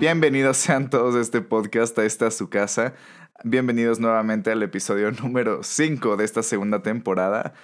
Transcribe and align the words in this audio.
Bienvenidos 0.00 0.56
sean 0.56 0.90
todos 0.90 1.14
a 1.14 1.20
este 1.20 1.42
podcast, 1.42 1.96
a 1.98 2.04
esta 2.04 2.30
su 2.32 2.48
casa. 2.48 2.94
Bienvenidos 3.44 4.00
nuevamente 4.00 4.50
al 4.50 4.62
episodio 4.62 5.12
número 5.22 5.62
5 5.62 6.16
de 6.16 6.24
esta 6.24 6.42
segunda 6.42 6.82
temporada. 6.82 7.54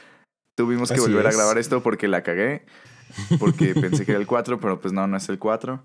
Tuvimos 0.54 0.90
que 0.90 0.94
Así 0.94 1.02
volver 1.02 1.26
a 1.26 1.32
grabar 1.32 1.58
esto 1.58 1.82
porque 1.82 2.06
la 2.06 2.22
cagué, 2.22 2.64
porque 3.40 3.74
pensé 3.74 4.04
que 4.04 4.12
era 4.12 4.20
el 4.20 4.26
4, 4.28 4.60
pero 4.60 4.80
pues 4.80 4.92
no, 4.92 5.08
no 5.08 5.16
es 5.16 5.28
el 5.28 5.40
4. 5.40 5.82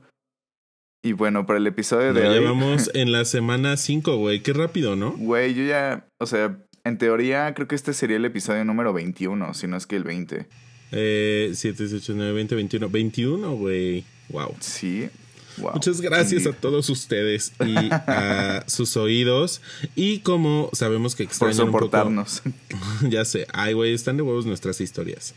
Y 1.04 1.14
bueno, 1.14 1.48
para 1.48 1.58
el 1.58 1.66
episodio 1.66 2.14
de 2.14 2.22
Ya 2.22 2.30
hoy, 2.30 2.40
llevamos 2.40 2.92
en 2.94 3.12
la 3.12 3.26
semana 3.26 3.78
5, 3.78 4.18
güey. 4.18 4.44
Qué 4.44 4.54
rápido, 4.54 4.96
¿no? 4.96 5.14
güey, 5.14 5.56
yo 5.56 5.64
ya, 5.64 6.08
o 6.20 6.28
sea, 6.28 6.60
en 6.84 6.98
teoría 6.98 7.54
creo 7.54 7.68
que 7.68 7.76
este 7.76 7.94
sería 7.94 8.18
el 8.18 8.26
episodio 8.26 8.64
número 8.66 8.94
21, 8.94 9.54
si 9.54 9.68
no 9.68 9.78
es 9.78 9.88
que 9.88 9.96
el 9.96 10.04
20. 10.04 10.46
Eh, 10.92 11.52
7, 11.54 11.84
18, 11.84 12.14
9, 12.16 12.34
20, 12.34 12.56
21. 12.56 12.90
21, 12.90 13.56
güey. 13.56 14.04
Wow. 14.30 14.56
Sí. 14.60 15.10
Wow. 15.58 15.74
Muchas 15.74 16.02
gracias 16.02 16.48
a 16.48 16.54
todos 16.54 16.90
ustedes 16.90 17.54
y 17.66 17.76
a 17.92 18.64
sus 18.68 18.98
oídos. 18.98 19.62
Y 19.96 20.20
como 20.20 20.70
sabemos 20.74 21.16
que 21.16 21.24
por 21.24 21.32
extrañan 21.32 21.66
un 21.68 21.72
poco... 21.72 21.86
soportarnos. 21.86 22.42
ya 23.10 23.26
sé. 23.26 23.48
Ay, 23.54 23.74
güey, 23.74 23.94
están 23.94 24.18
de 24.18 24.24
huevos 24.24 24.46
nuestras 24.46 24.82
historias. 24.82 25.34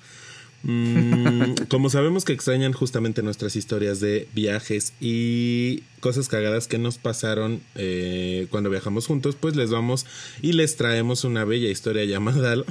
Mm, 0.67 1.67
como 1.69 1.91
sabemos 1.91 2.25
que 2.25 2.33
extrañan 2.33 2.73
justamente 2.73 3.23
nuestras 3.23 3.55
historias 3.55 4.01
de 4.01 4.29
viajes 4.35 4.95
y 4.99 5.83
cosas 6.01 6.29
cagadas 6.29 6.69
que 6.69 6.79
nos 6.79 6.97
pasaron 6.97 7.61
eh, 7.75 8.47
cuando 8.51 8.71
viajamos 8.71 9.07
juntos, 9.07 9.37
pues 9.39 9.57
les 9.57 9.71
vamos 9.71 10.07
y 10.41 10.53
les 10.55 10.77
traemos 10.77 11.25
una 11.25 11.45
bella 11.45 11.69
historia 11.69 12.05
llamada 12.07 12.55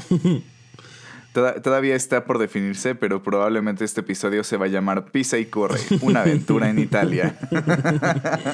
Toda- 1.33 1.61
todavía 1.63 1.95
está 1.95 2.25
por 2.25 2.37
definirse, 2.37 2.93
pero 2.93 3.23
probablemente 3.23 3.83
este 3.85 4.01
episodio 4.01 4.43
se 4.43 4.55
va 4.57 4.65
a 4.65 4.69
llamar 4.69 5.05
Pisa 5.11 5.39
y 5.39 5.45
corre, 5.45 5.79
una 6.01 6.21
aventura 6.21 6.69
en 6.69 6.77
Italia. 6.77 7.35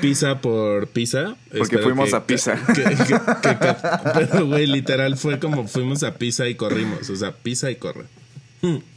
Pisa 0.00 0.40
por 0.40 0.88
Pisa. 0.88 1.36
Porque 1.50 1.62
Espero 1.76 1.82
fuimos 1.84 2.10
que- 2.10 2.16
a 2.16 2.26
Pisa. 2.26 2.58
que- 2.74 3.16
pero, 4.14 4.46
güey, 4.46 4.66
literal 4.66 5.16
fue 5.16 5.38
como 5.38 5.68
fuimos 5.68 6.02
a 6.02 6.14
Pisa 6.16 6.48
y 6.48 6.56
corrimos. 6.56 7.08
O 7.10 7.16
sea, 7.16 7.32
Pisa 7.32 7.70
y 7.70 7.76
corre. 7.76 8.04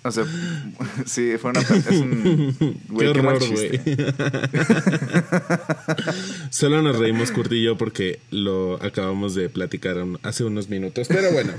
O 0.04 0.12
sea, 0.12 0.26
sí, 1.06 1.34
fue 1.38 1.52
una... 1.52 1.62
Es 1.62 1.88
un... 1.88 2.56
Güey, 2.90 3.14
qué 3.14 3.20
horror, 3.20 3.40
güey. 3.50 3.80
Solo 6.50 6.81
nos 6.81 6.98
reímos 6.98 7.31
yo 7.62 7.78
porque 7.78 8.20
lo 8.31 8.84
acabamos 8.84 9.36
de 9.36 9.50
platicar 9.50 9.98
hace 10.23 10.44
unos 10.44 10.70
minutos. 10.70 11.08
Pero 11.08 11.31
bueno. 11.31 11.53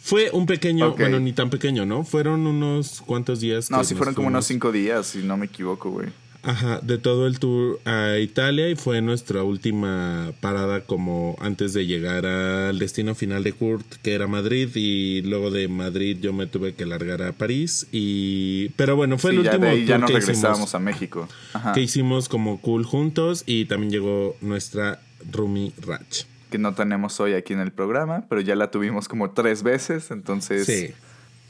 Fue 0.00 0.30
un 0.32 0.46
pequeño, 0.46 0.96
bueno, 0.96 1.20
ni 1.20 1.32
tan 1.32 1.50
pequeño, 1.50 1.86
¿no? 1.86 2.04
Fueron 2.04 2.46
unos 2.46 3.02
cuantos 3.02 3.40
días. 3.40 3.70
No, 3.70 3.84
sí 3.84 3.94
fueron 3.94 4.14
como 4.14 4.28
unos 4.28 4.46
cinco 4.46 4.72
días, 4.72 5.06
si 5.06 5.18
no 5.18 5.36
me 5.36 5.46
equivoco, 5.46 5.90
güey. 5.90 6.08
Ajá, 6.42 6.80
de 6.82 6.98
todo 6.98 7.26
el 7.26 7.40
tour 7.40 7.80
a 7.84 8.18
Italia 8.18 8.70
y 8.70 8.76
fue 8.76 9.02
nuestra 9.02 9.42
última 9.42 10.32
parada 10.40 10.82
como 10.82 11.36
antes 11.40 11.72
de 11.72 11.86
llegar 11.86 12.26
al 12.26 12.78
destino 12.78 13.14
final 13.14 13.42
de 13.42 13.52
Kurt, 13.52 13.84
que 14.02 14.14
era 14.14 14.28
Madrid, 14.28 14.68
y 14.74 15.22
luego 15.22 15.50
de 15.50 15.66
Madrid 15.68 16.18
yo 16.20 16.32
me 16.32 16.46
tuve 16.46 16.74
que 16.74 16.86
largar 16.86 17.22
a 17.22 17.32
París 17.32 17.86
y... 17.90 18.68
Pero 18.76 18.94
bueno, 18.96 19.18
fue 19.18 19.32
Sí, 19.32 19.38
el 19.38 19.42
ya 19.42 19.50
último 19.50 19.64
de 19.66 19.70
ahí 19.72 19.84
ya 19.84 19.94
tour 19.96 20.00
nos 20.02 20.10
que 20.10 20.18
regresábamos 20.20 20.58
hicimos, 20.58 20.74
a 20.74 20.78
México. 20.78 21.28
Ajá. 21.52 21.72
que 21.72 21.80
hicimos 21.80 22.28
como 22.28 22.60
cool 22.60 22.84
juntos 22.84 23.42
y 23.44 23.64
también 23.64 23.90
llegó 23.90 24.36
nuestra 24.40 25.00
Rumi 25.32 25.72
Rach. 25.84 26.24
Que 26.50 26.58
no 26.58 26.74
tenemos 26.74 27.18
hoy 27.20 27.34
aquí 27.34 27.52
en 27.52 27.60
el 27.60 27.72
programa, 27.72 28.24
pero 28.28 28.40
ya 28.40 28.54
la 28.54 28.70
tuvimos 28.70 29.08
como 29.08 29.32
tres 29.32 29.62
veces, 29.62 30.10
entonces... 30.10 30.66
Sí. 30.66 30.90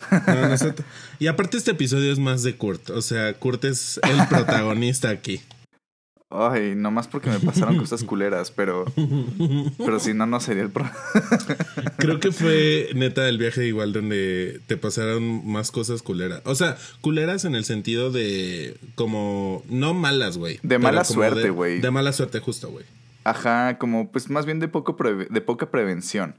No, 0.26 0.74
Y 1.18 1.26
aparte 1.26 1.56
este 1.56 1.72
episodio 1.72 2.12
es 2.12 2.18
más 2.18 2.42
de 2.42 2.56
Kurt, 2.56 2.90
o 2.90 3.02
sea, 3.02 3.34
Kurt 3.34 3.64
es 3.64 4.00
el 4.08 4.26
protagonista 4.28 5.10
aquí. 5.10 5.40
Ay, 6.30 6.74
nomás 6.76 7.08
porque 7.08 7.30
me 7.30 7.40
pasaron 7.40 7.76
cosas 7.78 8.04
culeras, 8.04 8.50
pero... 8.50 8.84
Pero 9.78 9.98
si 9.98 10.12
no, 10.12 10.26
no 10.26 10.40
sería 10.40 10.62
el... 10.62 10.70
Pro... 10.70 10.84
Creo 11.96 12.20
que 12.20 12.32
fue 12.32 12.90
neta 12.94 13.26
el 13.30 13.38
viaje 13.38 13.66
igual 13.66 13.94
donde 13.94 14.60
te 14.66 14.76
pasaron 14.76 15.46
más 15.50 15.70
cosas 15.70 16.02
culeras. 16.02 16.42
O 16.44 16.54
sea, 16.54 16.76
culeras 17.00 17.46
en 17.46 17.54
el 17.54 17.64
sentido 17.64 18.10
de 18.10 18.76
como 18.94 19.62
no 19.70 19.94
malas, 19.94 20.36
güey. 20.36 20.60
De 20.62 20.78
mala 20.78 21.04
suerte, 21.04 21.40
de- 21.44 21.50
güey. 21.50 21.80
De, 21.80 21.90
mala 21.90 22.12
suerte, 22.12 22.40
justo, 22.40 22.68
güey. 22.68 22.84
Ajá, 23.24 23.78
como 23.78 24.10
pues 24.12 24.28
más 24.28 24.44
bien 24.44 24.60
de, 24.60 24.68
poco 24.68 24.98
preve- 24.98 25.28
de 25.28 25.40
poca 25.40 25.70
prevención. 25.70 26.34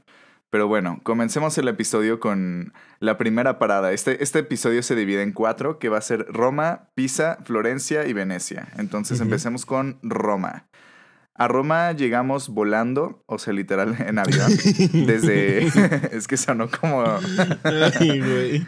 Pero 0.50 0.66
bueno, 0.66 1.00
comencemos 1.04 1.56
el 1.58 1.68
episodio 1.68 2.18
con 2.18 2.72
la 2.98 3.16
primera 3.18 3.58
parada. 3.60 3.92
Este, 3.92 4.22
este 4.22 4.40
episodio 4.40 4.82
se 4.82 4.96
divide 4.96 5.22
en 5.22 5.32
cuatro, 5.32 5.78
que 5.78 5.88
va 5.88 5.98
a 5.98 6.02
ser 6.02 6.26
Roma, 6.28 6.88
Pisa, 6.94 7.38
Florencia 7.44 8.06
y 8.06 8.12
Venecia. 8.12 8.68
Entonces 8.76 9.20
empecemos 9.20 9.64
con 9.64 9.98
Roma. 10.02 10.66
A 11.36 11.48
Roma 11.48 11.92
llegamos 11.92 12.48
volando, 12.50 13.22
o 13.26 13.38
sea, 13.38 13.54
literal 13.54 13.96
en 14.06 14.18
avión, 14.18 14.50
desde... 15.06 15.66
es 16.14 16.26
que 16.28 16.36
sonó 16.36 16.68
como... 16.68 17.02
Ay, 17.62 18.20
güey. 18.20 18.66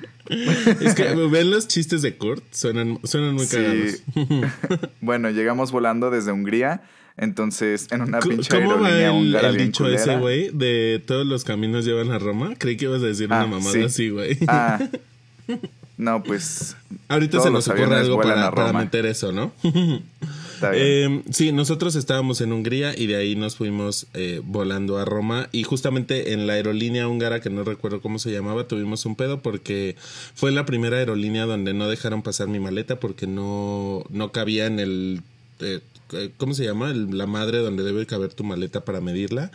Es 0.81 0.95
que 0.95 1.15
ven 1.31 1.51
los 1.51 1.69
chistes 1.69 2.01
de 2.01 2.17
Kurt, 2.17 2.45
suenan, 2.53 2.99
suenan 3.05 3.35
muy 3.35 3.45
Sí. 3.45 3.57
cagados. 3.57 4.91
bueno, 5.03 5.29
llegamos 5.31 5.71
volando 5.73 6.11
desde 6.11 6.33
Hungría, 6.33 6.83
entonces 7.17 7.89
en 7.91 8.03
una 8.03 8.21
pinche 8.21 8.49
¿Cómo 8.49 8.81
va 8.81 8.89
aerolínea 8.89 9.09
el, 9.11 9.27
húngara 9.27 9.49
el 9.49 9.57
bien 9.57 9.69
dicho 9.69 9.85
culera. 9.85 10.03
ese, 10.03 10.17
güey? 10.17 10.51
De 10.53 11.03
todos 11.07 11.27
los 11.27 11.45
caminos 11.45 11.85
llevan 11.85 12.11
a 12.11 12.19
Roma. 12.19 12.55
Creí 12.59 12.77
que 12.77 12.87
ibas 12.87 13.03
a 13.03 13.07
decir 13.07 13.29
Ah, 13.31 13.45
una 13.45 13.59
mamada 13.59 13.73
sí. 13.73 13.83
así, 13.83 14.09
güey. 14.11 14.39
Ah, 14.49 14.79
no, 15.97 16.23
pues 16.23 16.77
Ahorita 17.09 17.41
se 17.41 17.51
nos 17.51 17.69
ocurre 17.69 17.97
algo 17.97 18.21
para, 18.21 18.73
meter 18.73 19.07
eso, 19.07 19.31
¿no? 19.33 19.53
está 20.55 20.71
bien. 20.71 20.83
Eh, 20.85 21.23
sí, 21.31 21.53
nosotros 21.53 21.95
estábamos 21.97 22.41
en 22.41 22.53
Hungría 22.53 22.95
y 22.97 23.07
de 23.07 23.17
ahí 23.17 23.37
nos 23.37 23.57
fuimos 23.57 24.07
eh, 24.15 24.41
volando 24.45 24.97
a 24.99 25.05
Roma 25.05 25.49
y 25.53 25.65
justamente 25.65 26.33
en 26.33 26.47
la 26.47 26.55
aerolínea 26.55 27.09
húngara 27.09 27.41
que 27.41 27.51
no 27.51 27.65
recuerdo 27.65 28.01
cómo 28.01 28.19
se 28.19 28.31
llamaba 28.33 28.67
tuvimos 28.69 29.05
un 29.05 29.17
pedo 29.17 29.41
porque 29.43 29.97
fue 30.35 30.51
la 30.53 30.65
primera 30.65 30.97
aerolínea 30.97 31.45
donde 31.47 31.75
no 31.75 31.89
dejaron 31.89 32.23
pasar 32.23 32.49
mi 32.49 32.61
maleta 32.61 32.99
porque 32.99 33.27
no, 33.27 34.05
no 34.11 34.33
cabía 34.33 34.67
en 34.67 34.81
el... 34.81 35.23
eh, 35.61 35.81
¿Cómo 36.37 36.55
se 36.55 36.65
llama? 36.65 36.91
El- 36.91 37.17
la 37.17 37.27
madre 37.27 37.59
donde 37.59 37.83
debe 37.83 38.07
caber 38.07 38.33
tu 38.35 38.45
maleta 38.45 38.85
para 38.85 39.01
medirla. 39.01 39.51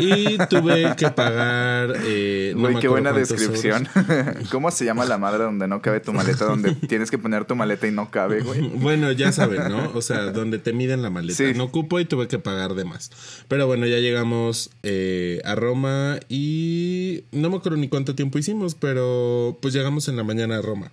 Y 0.00 0.38
tuve 0.48 0.94
que 0.96 1.10
pagar... 1.10 1.94
eh, 2.04 2.54
no 2.56 2.70
me 2.70 2.80
qué 2.80 2.88
buena 2.88 3.12
descripción. 3.12 3.88
euros. 3.94 4.48
¿Cómo 4.50 4.70
se 4.70 4.84
llama 4.84 5.04
la 5.04 5.18
madre 5.18 5.44
donde 5.44 5.68
no 5.68 5.82
cabe 5.82 6.00
tu 6.00 6.12
maleta? 6.12 6.44
Donde 6.44 6.74
tienes 6.88 7.10
que 7.10 7.18
poner 7.18 7.44
tu 7.44 7.54
maleta 7.56 7.86
y 7.86 7.90
no 7.92 8.10
cabe, 8.10 8.40
güey. 8.42 8.60
Bueno, 8.62 9.10
ya 9.12 9.32
saben, 9.32 9.68
¿no? 9.68 9.90
O 9.94 10.02
sea, 10.02 10.30
donde 10.32 10.58
te 10.58 10.72
miden 10.72 11.02
la 11.02 11.10
maleta. 11.10 11.34
Sí. 11.36 11.52
No 11.54 11.70
cupo 11.70 12.00
y 12.00 12.04
tuve 12.04 12.28
que 12.28 12.38
pagar 12.38 12.74
de 12.74 12.84
más. 12.84 13.10
Pero 13.48 13.66
bueno, 13.66 13.86
ya 13.86 13.98
llegamos 13.98 14.70
eh, 14.82 15.40
a 15.44 15.54
Roma 15.54 16.18
y 16.28 17.24
no 17.32 17.50
me 17.50 17.56
acuerdo 17.56 17.78
ni 17.78 17.88
cuánto 17.88 18.14
tiempo 18.14 18.38
hicimos, 18.38 18.74
pero 18.74 19.58
pues 19.60 19.74
llegamos 19.74 20.08
en 20.08 20.16
la 20.16 20.24
mañana 20.24 20.58
a 20.58 20.62
Roma. 20.62 20.92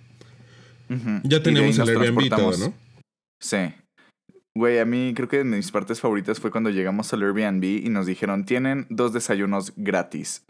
Ya 1.24 1.38
ahí 1.38 1.54
el 1.56 1.80
Airbnb 1.80 2.28
todo, 2.28 2.56
¿no? 2.58 2.74
Sí. 3.40 3.56
Güey, 4.54 4.78
a 4.78 4.84
mí 4.84 5.12
creo 5.16 5.28
que 5.28 5.38
de 5.38 5.44
mis 5.44 5.70
partes 5.70 6.00
favoritas 6.00 6.38
fue 6.40 6.50
cuando 6.50 6.70
llegamos 6.70 7.12
al 7.12 7.22
Airbnb 7.22 7.64
y 7.64 7.88
nos 7.88 8.06
dijeron, 8.06 8.44
tienen 8.44 8.86
dos 8.90 9.12
desayunos 9.12 9.72
gratis. 9.76 10.44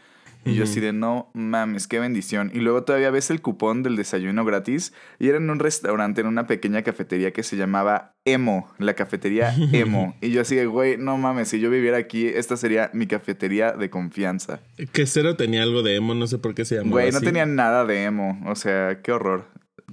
Y 0.44 0.54
yo 0.56 0.64
así 0.64 0.80
de, 0.80 0.92
no 0.92 1.30
mames, 1.34 1.86
qué 1.86 2.00
bendición. 2.00 2.50
Y 2.52 2.58
luego 2.58 2.82
todavía 2.82 3.12
ves 3.12 3.30
el 3.30 3.40
cupón 3.40 3.84
del 3.84 3.94
desayuno 3.94 4.44
gratis 4.44 4.92
y 5.20 5.28
era 5.28 5.36
en 5.38 5.48
un 5.48 5.60
restaurante, 5.60 6.20
en 6.20 6.26
una 6.26 6.48
pequeña 6.48 6.82
cafetería 6.82 7.30
que 7.32 7.44
se 7.44 7.56
llamaba 7.56 8.16
Emo, 8.24 8.68
la 8.78 8.94
cafetería 8.94 9.54
Emo. 9.72 10.16
y 10.20 10.30
yo 10.32 10.40
así 10.40 10.56
de, 10.56 10.66
güey, 10.66 10.96
no 10.96 11.16
mames, 11.16 11.46
si 11.46 11.60
yo 11.60 11.70
viviera 11.70 11.96
aquí, 11.96 12.26
esta 12.26 12.56
sería 12.56 12.90
mi 12.92 13.06
cafetería 13.06 13.70
de 13.70 13.88
confianza. 13.88 14.58
Que 14.92 15.06
cero 15.06 15.36
tenía 15.36 15.62
algo 15.62 15.84
de 15.84 15.94
emo, 15.94 16.12
no 16.16 16.26
sé 16.26 16.38
por 16.38 16.56
qué 16.56 16.64
se 16.64 16.74
llamaba 16.74 16.90
Güey, 16.90 17.12
no 17.12 17.18
así. 17.18 17.26
tenían 17.26 17.54
nada 17.54 17.84
de 17.84 18.02
emo. 18.02 18.42
O 18.46 18.56
sea, 18.56 19.00
qué 19.00 19.12
horror. 19.12 19.44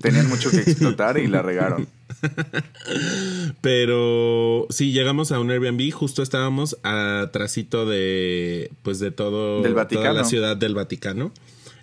Tenían 0.01 0.27
mucho 0.29 0.50
que 0.50 0.57
explotar 0.57 1.19
y 1.19 1.27
la 1.27 1.44
regaron. 1.44 1.88
Pero 3.62 4.68
sí, 4.69 4.92
llegamos 4.92 5.31
a 5.31 5.39
un 5.39 5.51
Airbnb, 5.51 5.92
justo 5.92 6.21
estábamos 6.24 6.77
atrasito 6.83 7.86
de 7.86 8.71
pues 8.83 9.00
de 9.00 9.12
todo 9.12 9.62
Del 9.62 9.71
toda 9.74 9.83
Vaticano. 9.83 10.13
la 10.13 10.24
ciudad 10.24 10.57
del 10.57 10.75
Vaticano. 10.75 11.31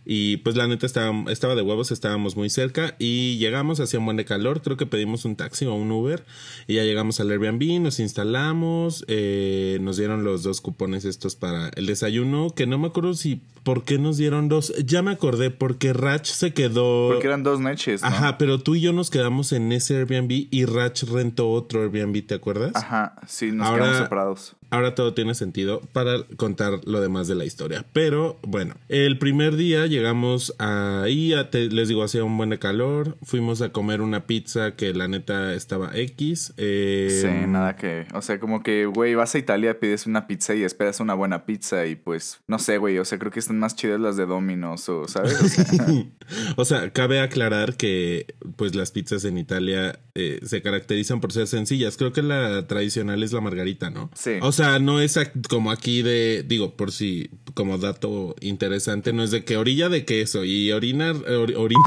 Y 0.09 0.37
pues 0.39 0.55
la 0.55 0.69
neta 0.69 0.87
estaba, 0.87 1.13
estaba 1.33 1.57
de 1.57 1.63
huevos, 1.63 1.91
estábamos 1.91 2.37
muy 2.37 2.49
cerca 2.49 2.95
y 3.01 3.39
llegamos, 3.39 3.81
hacía 3.81 3.99
un 3.99 4.05
buen 4.05 4.17
de 4.17 4.25
calor, 4.25 4.63
creo 4.63 4.77
que 4.77 4.87
pedimos 4.87 5.25
un 5.25 5.35
taxi 5.35 5.67
o 5.67 5.75
un 5.75 5.91
Uber 5.91 6.25
y 6.69 6.75
ya 6.75 6.85
llegamos 6.85 7.19
al 7.19 7.31
Airbnb, 7.33 7.81
nos 7.81 7.99
instalamos, 7.99 9.05
eh, 9.09 9.79
nos 9.81 9.97
dieron 9.97 10.23
los 10.23 10.45
dos 10.45 10.61
cupones 10.61 11.05
estos 11.05 11.35
para 11.35 11.71
el 11.71 11.87
desayuno, 11.87 12.51
que 12.55 12.67
no 12.69 12.79
me 12.79 12.87
acuerdo 12.87 13.15
si 13.15 13.41
¿por 13.65 13.83
qué 13.83 13.99
nos 13.99 14.17
dieron 14.17 14.49
dos? 14.49 14.73
Ya 14.85 15.03
me 15.03 15.11
acordé, 15.11 15.51
porque 15.51 15.93
Rach 15.93 16.25
se 16.27 16.55
quedó. 16.55 17.09
Porque 17.11 17.27
eran 17.27 17.43
dos 17.43 17.59
noches. 17.59 18.03
¿no? 18.03 18.07
Ajá, 18.09 18.39
pero 18.39 18.61
tú 18.61 18.77
y 18.77 18.81
yo 18.81 18.93
nos 18.93 19.11
quedamos 19.11 19.51
en 19.53 19.73
ese 19.73 19.97
Airbnb 19.97 20.31
y 20.53 20.65
Rach 20.67 21.03
rentó 21.03 21.51
otro 21.51 21.83
Airbnb, 21.83 22.25
¿te 22.25 22.35
acuerdas? 22.35 22.71
Ajá, 22.77 23.17
sí, 23.27 23.51
nos 23.51 23.67
Ahora- 23.67 23.83
quedamos 23.87 24.03
separados. 24.05 24.57
Ahora 24.71 24.95
todo 24.95 25.15
tiene 25.15 25.35
sentido 25.35 25.81
para 25.93 26.23
contar 26.37 26.81
lo 26.85 27.01
demás 27.01 27.29
de 27.29 27.35
la 27.35 27.45
historia. 27.45 27.85
Pero 27.93 28.39
bueno, 28.43 28.75
el 28.89 29.19
primer 29.19 29.57
día 29.57 29.87
llegamos 29.87 30.55
ahí, 30.59 31.33
a- 31.35 31.51
te- 31.51 31.69
les 31.71 31.89
digo, 31.89 32.03
hacía 32.03 32.25
un 32.25 32.37
buen 32.37 32.51
de 32.51 32.59
calor. 32.59 33.17
Fuimos 33.23 33.63
a 33.63 33.71
comer 33.71 34.01
una 34.01 34.27
pizza 34.27 34.75
que 34.77 34.93
la 34.95 35.09
neta 35.09 35.55
estaba 35.55 35.91
X. 35.97 36.53
eh, 36.57 37.21
Sí, 37.23 37.47
nada 37.49 37.77
que. 37.77 38.07
O 38.15 38.23
sea, 38.23 38.39
como 38.41 38.63
que, 38.63 38.87
güey, 38.87 39.15
vas 39.15 39.35
a 39.35 39.39
Italia, 39.39 39.79
pides 39.81 40.07
una 40.07 40.27
pizza 40.27 40.55
y 40.55 40.63
esperas 40.65 41.01
una 41.01 41.15
buena 41.15 41.45
pizza 41.47 41.87
y 41.87 41.95
pues, 41.97 42.41
no 42.47 42.59
sé, 42.59 42.79
güey. 42.79 42.99
O 42.99 43.05
sea, 43.05 43.19
creo 43.19 43.31
que 43.33 43.41
están 43.41 43.59
más 43.59 43.77
chidas 43.77 44.01
las 44.01 44.17
de 44.17 44.27
Domino's 44.27 44.89
o, 44.89 45.07
¿sabes? 45.09 45.41
O 45.41 45.49
sea, 45.49 45.87
O 46.57 46.65
sea, 46.65 46.91
cabe 46.93 47.21
aclarar 47.21 47.77
que 47.77 48.35
pues 48.57 48.75
las 48.75 48.91
pizzas 48.91 49.25
en 49.25 49.39
Italia 49.39 50.01
eh, 50.17 50.41
se 50.45 50.61
caracterizan 50.61 51.21
por 51.21 51.33
ser 51.33 51.47
sencillas. 51.47 51.97
Creo 51.97 52.13
que 52.13 52.23
la 52.23 52.67
tradicional 52.67 53.23
es 53.23 53.33
la 53.33 53.41
margarita, 53.41 53.91
¿no? 53.91 54.11
Sí. 54.15 54.33
O 54.43 54.51
sea, 54.57 54.79
no 54.79 55.01
es 55.01 55.19
como 55.49 55.71
aquí 55.71 56.03
de, 56.03 56.45
digo, 56.47 56.75
por 56.77 56.91
si, 56.93 57.31
como 57.55 57.79
dato 57.79 58.35
interesante, 58.41 59.13
no 59.13 59.23
es 59.23 59.31
de 59.31 59.45
que 59.45 59.57
orilla 59.57 59.89
de 59.89 60.05
queso 60.05 60.45
y 60.45 60.73
orina, 60.73 61.13
or- 61.13 61.55
orina. 61.57 61.81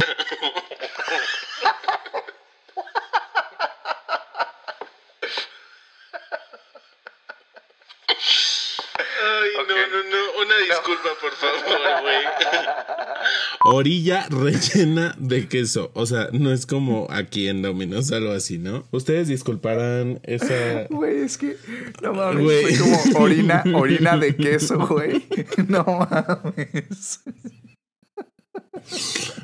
Ay, 8.99 9.49
no, 9.67 9.75
no, 9.75 10.03
no. 10.09 10.43
Una 10.43 10.57
disculpa, 10.67 11.09
por 11.21 11.31
favor, 11.33 12.01
güey. 12.01 12.17
Orilla 13.77 14.27
rellena 14.29 15.15
de 15.17 15.47
queso. 15.47 15.91
O 15.93 16.05
sea, 16.05 16.29
no 16.31 16.51
es 16.51 16.65
como 16.65 17.07
aquí 17.09 17.47
en 17.47 17.61
Domino's, 17.61 18.11
algo 18.11 18.31
así, 18.31 18.57
¿no? 18.57 18.87
Ustedes 18.91 19.27
disculparán 19.27 20.19
esa. 20.23 20.87
güey, 20.89 21.21
es 21.21 21.37
que. 21.37 21.57
No 22.01 22.13
mames, 22.13 22.43
Güey. 22.43 22.75
fue 22.75 22.77
como 23.11 23.19
orina, 23.25 23.63
orina 23.75 24.17
de 24.17 24.35
queso, 24.35 24.77
güey. 24.87 25.25
No 25.67 25.83
mames. 25.83 27.21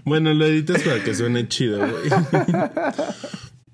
Bueno, 0.06 0.34
lo 0.34 0.46
editas 0.46 0.82
para 0.84 1.04
que 1.04 1.14
suene 1.14 1.48
chido, 1.48 1.80
güey. 1.80 2.10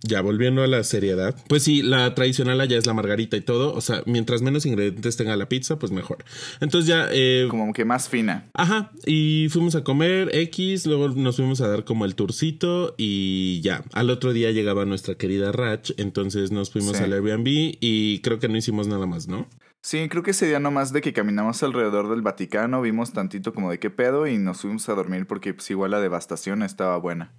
Ya, 0.04 0.22
volviendo 0.22 0.64
a 0.64 0.68
la 0.68 0.84
seriedad. 0.84 1.36
Pues 1.48 1.64
sí, 1.64 1.84
la 1.84 2.16
tradicional 2.16 2.60
allá 2.60 2.78
es 2.78 2.88
la 2.88 2.94
margarita 2.94 3.38
y 3.38 3.42
todo. 3.42 3.74
O 3.74 3.82
sea, 3.82 4.02
mientras 4.08 4.42
menos 4.42 4.66
ingredientes 4.66 5.16
tenga 5.16 5.36
la 5.36 5.48
pizza, 5.48 5.78
pues 5.78 5.92
mejor. 5.92 6.26
Entonces 6.60 6.88
ya, 6.88 7.08
eh, 7.12 7.46
Como 7.50 7.72
que 7.72 7.86
más 7.86 8.10
fina. 8.10 8.50
Ajá, 8.54 8.92
y 9.06 9.48
fuimos 9.52 9.76
a 9.76 9.84
comer 9.84 10.36
X, 10.36 10.88
luego 10.88 11.10
nos 11.10 11.36
fuimos 11.36 11.62
a 11.62 11.68
dar 11.68 11.84
como 11.86 12.06
el 12.06 12.16
tourcito 12.16 12.96
y 12.98 13.62
ya. 13.62 13.84
Al 13.94 14.10
otro 14.10 14.34
día 14.34 14.50
llegaba 14.52 14.86
nuestra 14.86 15.16
querida 15.16 15.52
Rach, 15.52 15.92
entonces 15.98 16.52
nos 16.52 16.72
fuimos 16.72 16.98
Sí. 16.98 17.04
al 17.04 17.14
Airbnb 17.14 17.48
y 17.80 18.20
creo 18.20 18.40
que 18.40 18.48
no 18.48 18.58
hicimos 18.58 18.88
nada 18.88 19.06
más, 19.06 19.28
¿no? 19.28 19.48
Sí, 19.84 20.08
creo 20.10 20.22
que 20.22 20.30
ese 20.30 20.46
día 20.46 20.60
nomás 20.60 20.94
de 20.94 21.02
que 21.02 21.12
caminamos 21.12 21.64
alrededor 21.64 22.08
del 22.08 22.22
Vaticano, 22.22 22.82
vimos 22.84 23.14
tantito 23.14 23.52
como 23.52 23.72
de 23.72 23.80
qué 23.80 23.90
pedo 23.90 24.28
y 24.28 24.38
nos 24.38 24.62
fuimos 24.62 24.88
a 24.90 24.94
dormir 24.94 25.26
porque 25.26 25.56
pues 25.56 25.72
igual 25.72 25.90
la 25.90 26.00
devastación 26.00 26.62
estaba 26.62 26.98
buena. 26.98 27.32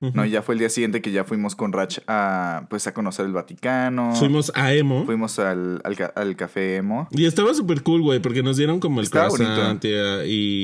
No, 0.00 0.24
y 0.24 0.30
ya 0.30 0.42
fue 0.42 0.54
el 0.54 0.60
día 0.60 0.68
siguiente 0.68 1.02
que 1.02 1.10
ya 1.10 1.24
fuimos 1.24 1.56
con 1.56 1.72
Rach 1.72 1.98
a 2.06 2.66
pues 2.70 2.86
a 2.86 2.94
conocer 2.94 3.26
el 3.26 3.32
Vaticano. 3.32 4.14
Fuimos 4.14 4.52
a 4.54 4.72
Emo. 4.72 5.04
Fuimos 5.04 5.40
al, 5.40 5.80
al, 5.82 5.96
ca- 5.96 6.12
al 6.14 6.36
café 6.36 6.76
Emo. 6.76 7.08
Y 7.10 7.24
estaba 7.26 7.52
súper 7.54 7.82
cool, 7.82 8.02
güey, 8.02 8.20
porque 8.20 8.44
nos 8.44 8.56
dieron 8.56 8.78
como 8.78 9.00
el 9.00 9.10
croissant 9.10 9.84
y, 9.84 9.88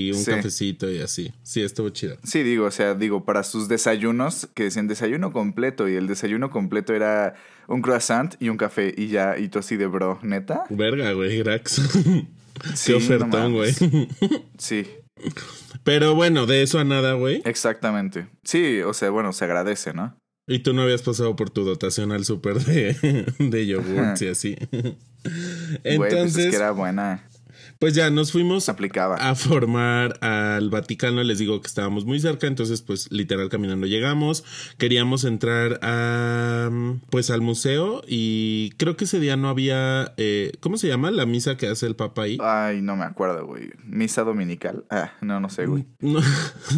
y 0.07 0.13
un 0.13 0.19
Sí. 0.19 0.31
cafecito 0.31 0.89
y 0.89 1.01
así. 1.01 1.33
Sí, 1.43 1.61
estuvo 1.61 1.89
chido. 1.91 2.17
Sí, 2.23 2.45
digo, 2.45 2.67
o 2.67 2.71
sea, 2.71 2.95
digo, 2.95 3.25
para 3.25 3.43
sus 3.43 3.67
desayunos, 3.67 4.49
que 4.55 4.63
decían 4.63 4.87
desayuno 4.87 5.33
completo, 5.33 5.89
y 5.89 5.97
el 5.97 6.07
desayuno 6.07 6.51
completo 6.51 6.95
era 6.95 7.35
un 7.69 7.83
croissant 7.83 8.35
y 8.41 8.49
un 8.49 8.57
café, 8.57 8.95
y 8.97 9.09
ya, 9.09 9.39
y 9.39 9.49
tú 9.49 9.59
así 9.59 9.77
de 9.77 9.87
bro, 9.87 10.19
¿neta? 10.23 10.65
Verga, 10.71 11.13
güey, 11.13 11.39
Grax. 11.39 11.81
Sí, 12.75 12.93
Qué 12.93 12.95
ofertón, 12.95 13.53
güey. 13.53 13.75
Sí, 14.57 14.87
Pero 15.85 16.15
bueno, 16.15 16.47
de 16.47 16.63
eso 16.63 16.79
a 16.79 16.85
nada, 16.85 17.13
güey. 17.13 17.43
exactamente. 17.45 18.29
Sí, 18.45 18.81
o 18.81 18.95
sea, 18.95 19.11
bueno, 19.11 19.33
se 19.33 19.45
agradece, 19.45 19.93
¿no? 19.93 20.17
Y 20.49 20.61
tú 20.61 20.73
no 20.73 20.83
habías 20.83 21.03
pasado 21.03 21.35
por 21.37 21.51
tu 21.51 21.65
dotación 21.65 22.13
al 22.13 22.25
súper 22.25 22.61
de, 22.61 23.27
de 23.39 23.67
yogurts 23.67 24.23
y 24.23 24.29
así. 24.29 24.57
Güey, 24.71 24.97
pues 25.83 26.13
es 26.13 26.13
Entonces, 26.13 26.51
que 26.51 26.57
era 26.57 26.71
buena, 26.71 27.29
pues 27.79 27.95
ya 27.95 28.11
nos 28.11 28.33
fuimos 28.33 28.69
aplicaba. 28.69 29.17
a 29.17 29.35
formar 29.35 30.19
al 30.23 30.71
Vaticano. 30.71 31.23
Les 31.23 31.39
digo 31.39 31.61
que 31.61 31.67
estábamos 31.67 32.05
muy 32.05 32.21
cerca, 32.21 32.47
entonces 32.47 32.83
pues 32.83 33.11
literal 33.11 33.49
caminando 33.49 33.87
llegamos. 33.87 34.45
Queríamos 34.79 35.25
entrar 35.25 35.79
a 35.83 36.71
pues 37.11 37.31
al 37.31 37.41
museo 37.41 38.03
y 38.07 38.71
creo 38.77 38.97
que 38.97 39.05
ese 39.05 39.21
día 39.21 39.37
no 39.37 39.49
había 39.49 40.15
eh, 40.17 40.53
¿cómo 40.61 40.77
se 40.77 40.89
llama? 40.89 41.11
La 41.11 41.27
misa 41.27 41.57
que 41.57 41.69
hace 41.69 41.87
el 41.87 41.97
Papa 41.97 42.23
ahí. 42.23 42.39
Ay, 42.41 42.83
no 42.83 42.97
me 42.97 43.05
acuerdo, 43.05 43.47
güey. 43.47 43.71
Misa 43.85 44.25
dominical. 44.25 44.85
Ah, 44.91 45.13
no, 45.21 45.41
no 45.41 45.49
sé, 45.49 45.67
güey. 45.67 45.87
No, 46.01 46.21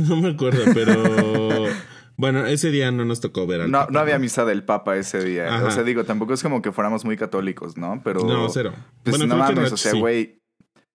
no 0.09 0.17
me 0.17 0.31
acuerdo, 0.31 0.63
pero 0.75 1.67
bueno, 2.17 2.47
ese 2.47 2.71
día 2.71 2.91
no 2.91 3.05
nos 3.05 3.21
tocó 3.21 3.47
ver 3.47 3.63
al 3.63 3.71
No, 3.71 3.81
Papa, 3.81 3.93
no 3.93 4.01
había 4.01 4.19
misa 4.19 4.45
del 4.45 4.65
Papa 4.65 4.97
ese 4.97 5.23
día. 5.23 5.55
Ajá. 5.55 5.67
O 5.67 5.71
sea, 5.71 5.83
digo, 5.83 6.05
tampoco 6.05 6.35
es 6.35 6.43
como 6.43 6.63
que 6.63 6.73
fuéramos 6.73 7.05
muy 7.05 7.17
católicos, 7.17 7.77
¿no? 7.77 8.01
Pero. 8.05 8.25
No, 8.25 8.49
cero. 8.49 8.73
Pues 9.03 9.19
bueno, 9.19 9.35
no 9.35 9.43
mames, 9.43 9.73
o 9.73 9.77
sea, 9.77 9.93
sí. 9.93 10.38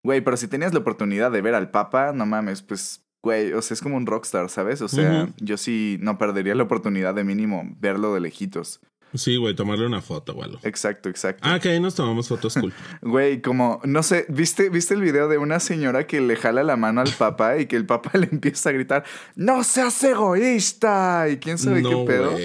Güey. 0.03 0.21
Pero 0.21 0.37
si 0.37 0.47
tenías 0.47 0.73
la 0.73 0.79
oportunidad 0.79 1.31
de 1.31 1.41
ver 1.41 1.55
al 1.55 1.71
Papa, 1.71 2.11
no 2.13 2.25
mames, 2.25 2.61
pues, 2.61 3.03
güey, 3.21 3.53
o 3.53 3.61
sea, 3.61 3.75
es 3.75 3.81
como 3.81 3.97
un 3.97 4.05
rockstar, 4.05 4.49
¿sabes? 4.49 4.81
O 4.81 4.87
sea, 4.87 5.29
yo 5.39 5.57
sí 5.57 5.97
no 6.01 6.17
perdería 6.17 6.55
la 6.55 6.63
oportunidad 6.63 7.15
de 7.15 7.23
mínimo 7.23 7.63
verlo 7.79 8.13
de 8.13 8.19
lejitos. 8.19 8.81
Sí, 9.15 9.37
güey, 9.37 9.55
tomarle 9.55 9.85
una 9.85 10.01
foto 10.01 10.33
o 10.33 10.43
algo. 10.43 10.59
Exacto, 10.63 11.07
exacto. 11.07 11.47
Ah, 11.47 11.59
que 11.59 11.69
ahí 11.69 11.79
nos 11.79 11.93
tomamos 11.93 12.27
fotos 12.27 12.55
cool. 12.55 12.73
Güey, 13.01 13.41
como, 13.41 13.79
no 13.83 14.01
sé, 14.01 14.25
¿viste, 14.27 14.69
¿viste 14.69 14.95
el 14.95 15.01
video 15.01 15.27
de 15.27 15.37
una 15.37 15.59
señora 15.59 16.07
que 16.07 16.19
le 16.19 16.35
jala 16.35 16.63
la 16.63 16.77
mano 16.77 17.01
al 17.01 17.11
Papa 17.11 17.57
y 17.57 17.67
que 17.67 17.75
el 17.75 17.85
Papa 17.85 18.11
le 18.17 18.27
empieza 18.31 18.69
a 18.69 18.73
gritar, 18.73 19.03
¡No 19.35 19.63
seas 19.63 20.03
egoísta! 20.03 21.27
¿Y 21.29 21.37
quién 21.37 21.59
sabe 21.59 21.81
no, 21.83 21.89
qué 21.89 21.95
pedo? 22.07 22.35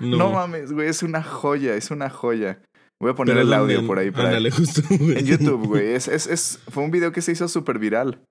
No. 0.00 0.16
No, 0.16 0.30
mames, 0.30 0.72
güey, 0.72 0.88
es 0.88 1.02
una 1.02 1.22
joya, 1.22 1.74
es 1.74 1.90
una 1.90 2.08
joya. 2.08 2.58
Voy 3.00 3.10
a 3.10 3.14
poner 3.14 3.34
Pero 3.34 3.46
el 3.46 3.52
audio 3.52 3.86
por 3.86 3.98
ahí 3.98 4.10
para... 4.10 4.28
Ándale, 4.28 4.50
justo, 4.52 4.82
güey. 4.88 5.18
En 5.18 5.26
YouTube, 5.26 5.66
güey. 5.66 5.92
Es, 5.94 6.08
es, 6.08 6.26
es, 6.26 6.60
fue 6.68 6.82
un 6.82 6.90
video 6.90 7.12
que 7.12 7.22
se 7.22 7.32
hizo 7.32 7.48
súper 7.48 7.78
viral. 7.78 8.22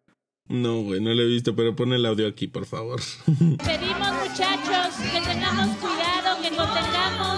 No, 0.49 0.81
güey, 0.81 0.99
no 0.99 1.13
lo 1.13 1.21
he 1.21 1.27
visto, 1.27 1.55
pero 1.55 1.75
pon 1.75 1.93
el 1.93 2.05
audio 2.05 2.27
aquí, 2.27 2.47
por 2.47 2.65
favor. 2.65 2.99
Pedimos 3.25 4.11
muchachos 4.27 4.95
que 5.11 5.21
tengamos 5.21 5.77
cuidado, 5.77 6.41
que 6.41 6.49
contengamos. 6.49 7.32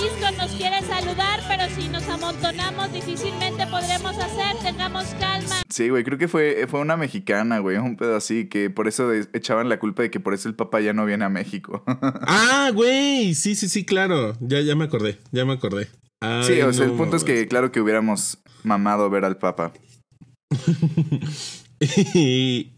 Francisco 0.00 0.30
nos 0.38 0.50
quiere 0.52 0.80
saludar, 0.80 1.40
pero 1.46 1.68
si 1.74 1.88
nos 1.88 2.08
amontonamos 2.08 2.90
difícilmente 2.90 3.66
podremos 3.66 4.16
hacer. 4.16 4.56
Tengamos 4.62 5.04
calma. 5.20 5.56
Sí, 5.68 5.90
güey, 5.90 6.04
creo 6.04 6.16
que 6.16 6.26
fue, 6.26 6.66
fue 6.68 6.80
una 6.80 6.96
mexicana, 6.96 7.58
güey, 7.58 7.76
un 7.76 7.96
pedo 7.96 8.16
así, 8.16 8.48
que 8.48 8.70
por 8.70 8.88
eso 8.88 9.12
echaban 9.12 9.68
la 9.68 9.78
culpa 9.78 10.02
de 10.02 10.10
que 10.10 10.18
por 10.18 10.32
eso 10.32 10.48
el 10.48 10.54
papá 10.54 10.80
ya 10.80 10.94
no 10.94 11.04
viene 11.04 11.26
a 11.26 11.28
México. 11.28 11.84
ah, 11.86 12.70
güey, 12.72 13.34
sí, 13.34 13.54
sí, 13.54 13.68
sí, 13.68 13.84
claro. 13.84 14.34
Ya, 14.40 14.60
ya 14.60 14.74
me 14.74 14.84
acordé, 14.84 15.18
ya 15.32 15.44
me 15.44 15.52
acordé. 15.52 15.88
Ay, 16.20 16.44
sí, 16.44 16.62
o 16.62 16.72
sea, 16.72 16.86
no, 16.86 16.92
el 16.92 16.98
punto 16.98 17.16
es 17.16 17.24
que 17.24 17.46
claro 17.46 17.70
que 17.70 17.82
hubiéramos 17.82 18.38
mamado 18.62 19.10
ver 19.10 19.26
al 19.26 19.36
papa. 19.36 19.72
Y- 22.14 22.72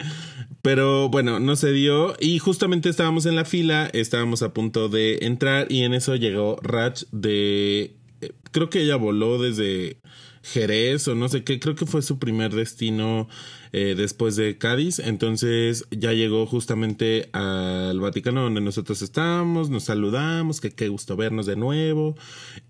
Pero 0.63 1.09
bueno, 1.09 1.41
no 1.41 1.57
se 1.57 1.73
dio 1.73 2.15
y 2.21 2.39
justamente 2.39 2.89
estábamos 2.89 3.27
en 3.27 3.35
la 3.37 3.45
fila, 3.45 3.91
estábamos 3.93 4.43
a 4.43 4.53
punto 4.55 4.89
de 4.89 5.19
entrar 5.23 5.67
y 5.71 5.83
en 5.83 5.93
eso 5.95 6.15
llegó 6.17 6.57
Rach 6.63 7.03
de... 7.11 7.97
eh, 8.21 8.33
Creo 8.53 8.71
que 8.71 8.83
ella 8.83 8.95
voló 8.97 9.39
desde 9.43 10.01
Jerez 10.45 11.09
o 11.09 11.15
no 11.17 11.29
sé 11.29 11.43
qué, 11.45 11.59
creo 11.59 11.75
que 11.75 11.87
fue 11.87 12.03
su 12.03 12.19
primer 12.21 12.53
destino 12.55 13.29
eh, 13.73 13.95
después 13.97 14.37
de 14.37 14.59
Cádiz, 14.59 14.99
entonces 14.99 15.87
ya 15.91 16.13
llegó 16.13 16.47
justamente 16.47 17.31
al 17.33 17.99
Vaticano 18.01 18.43
donde 18.43 18.61
nosotros 18.61 19.01
estábamos, 19.03 19.71
nos 19.71 19.85
saludamos, 19.85 20.61
que 20.61 20.71
qué 20.71 20.89
gusto 20.89 21.17
vernos 21.17 21.47
de 21.47 21.57
nuevo 21.57 22.15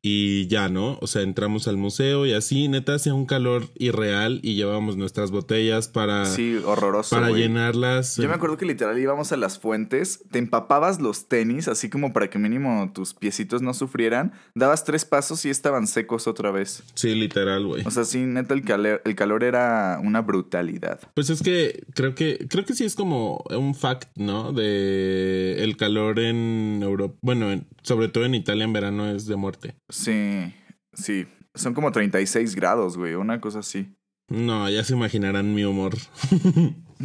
y 0.01 0.47
ya, 0.47 0.69
¿no? 0.69 0.99
O 1.01 1.07
sea, 1.07 1.23
entramos 1.23 1.67
al 1.69 1.77
museo 1.77 2.27
y 2.27 2.33
así, 2.33 2.69
neta, 2.69 2.95
hacía 2.95 3.15
un 3.15 3.27
calor 3.27 3.69
irreal 3.77 4.41
y 4.43 4.55
llevábamos 4.55 4.97
nuestras 4.97 5.31
botellas 5.31 5.89
para, 5.89 6.27
Sí, 6.27 6.57
horroroso. 6.65 7.17
para 7.17 7.31
llenarlas. 7.31 8.17
Yo 8.17 8.29
me 8.29 8.35
acuerdo 8.35 8.57
que 8.57 8.67
literal 8.67 8.99
íbamos 8.99 9.33
a 9.33 9.37
las 9.37 9.59
fuentes, 9.59 10.23
te 10.31 10.39
empapabas 10.39 11.01
los 11.01 11.29
tenis, 11.29 11.69
así 11.69 11.89
como 11.91 12.13
para 12.13 12.31
que 12.31 12.39
mínimo 12.39 12.91
tus 12.95 13.15
piecitos 13.15 13.63
no 13.63 13.75
sufrieran, 13.75 14.33
dabas 14.55 14.85
tres 14.85 15.05
pasos 15.05 15.45
y 15.45 15.51
estaban 15.51 15.87
secos 15.87 16.27
otra 16.27 16.51
vez. 16.51 16.83
Sí, 16.95 17.15
literal, 17.15 17.67
güey. 17.67 17.83
O 17.87 17.91
sea, 17.91 18.05
sí, 18.05 18.21
neta, 18.21 18.55
el 18.55 18.63
calor, 18.65 19.03
el 19.05 19.15
calor 19.15 19.45
era 19.45 20.01
una 20.03 20.21
brutalidad. 20.21 20.92
Pues 21.15 21.31
es 21.31 21.43
que 21.43 21.83
creo 21.95 22.15
que 22.15 22.47
creo 22.49 22.65
que 22.65 22.75
sí 22.75 22.85
es 22.85 22.95
como 22.95 23.43
un 23.51 23.75
fact, 23.75 24.09
¿no? 24.17 24.53
De 24.53 25.63
el 25.63 25.77
calor 25.77 26.19
en 26.19 26.81
Europa, 26.83 27.17
bueno, 27.23 27.51
en- 27.53 27.67
sobre 27.83 28.09
todo 28.09 28.25
en 28.25 28.35
Italia 28.35 28.65
en 28.65 28.73
verano 28.73 29.09
es 29.11 29.27
de 29.27 29.37
muerte. 29.37 29.77
Sí, 29.91 30.53
sí. 30.93 31.27
Son 31.55 31.75
como 31.75 31.93
36 31.93 32.55
grados, 32.55 32.97
güey, 32.97 33.15
una 33.15 33.41
cosa 33.41 33.59
así. 33.61 33.95
No, 34.31 34.69
ya 34.71 34.83
se 34.85 34.95
imaginarán 34.95 35.55
mi 35.55 35.65
humor. 35.65 35.95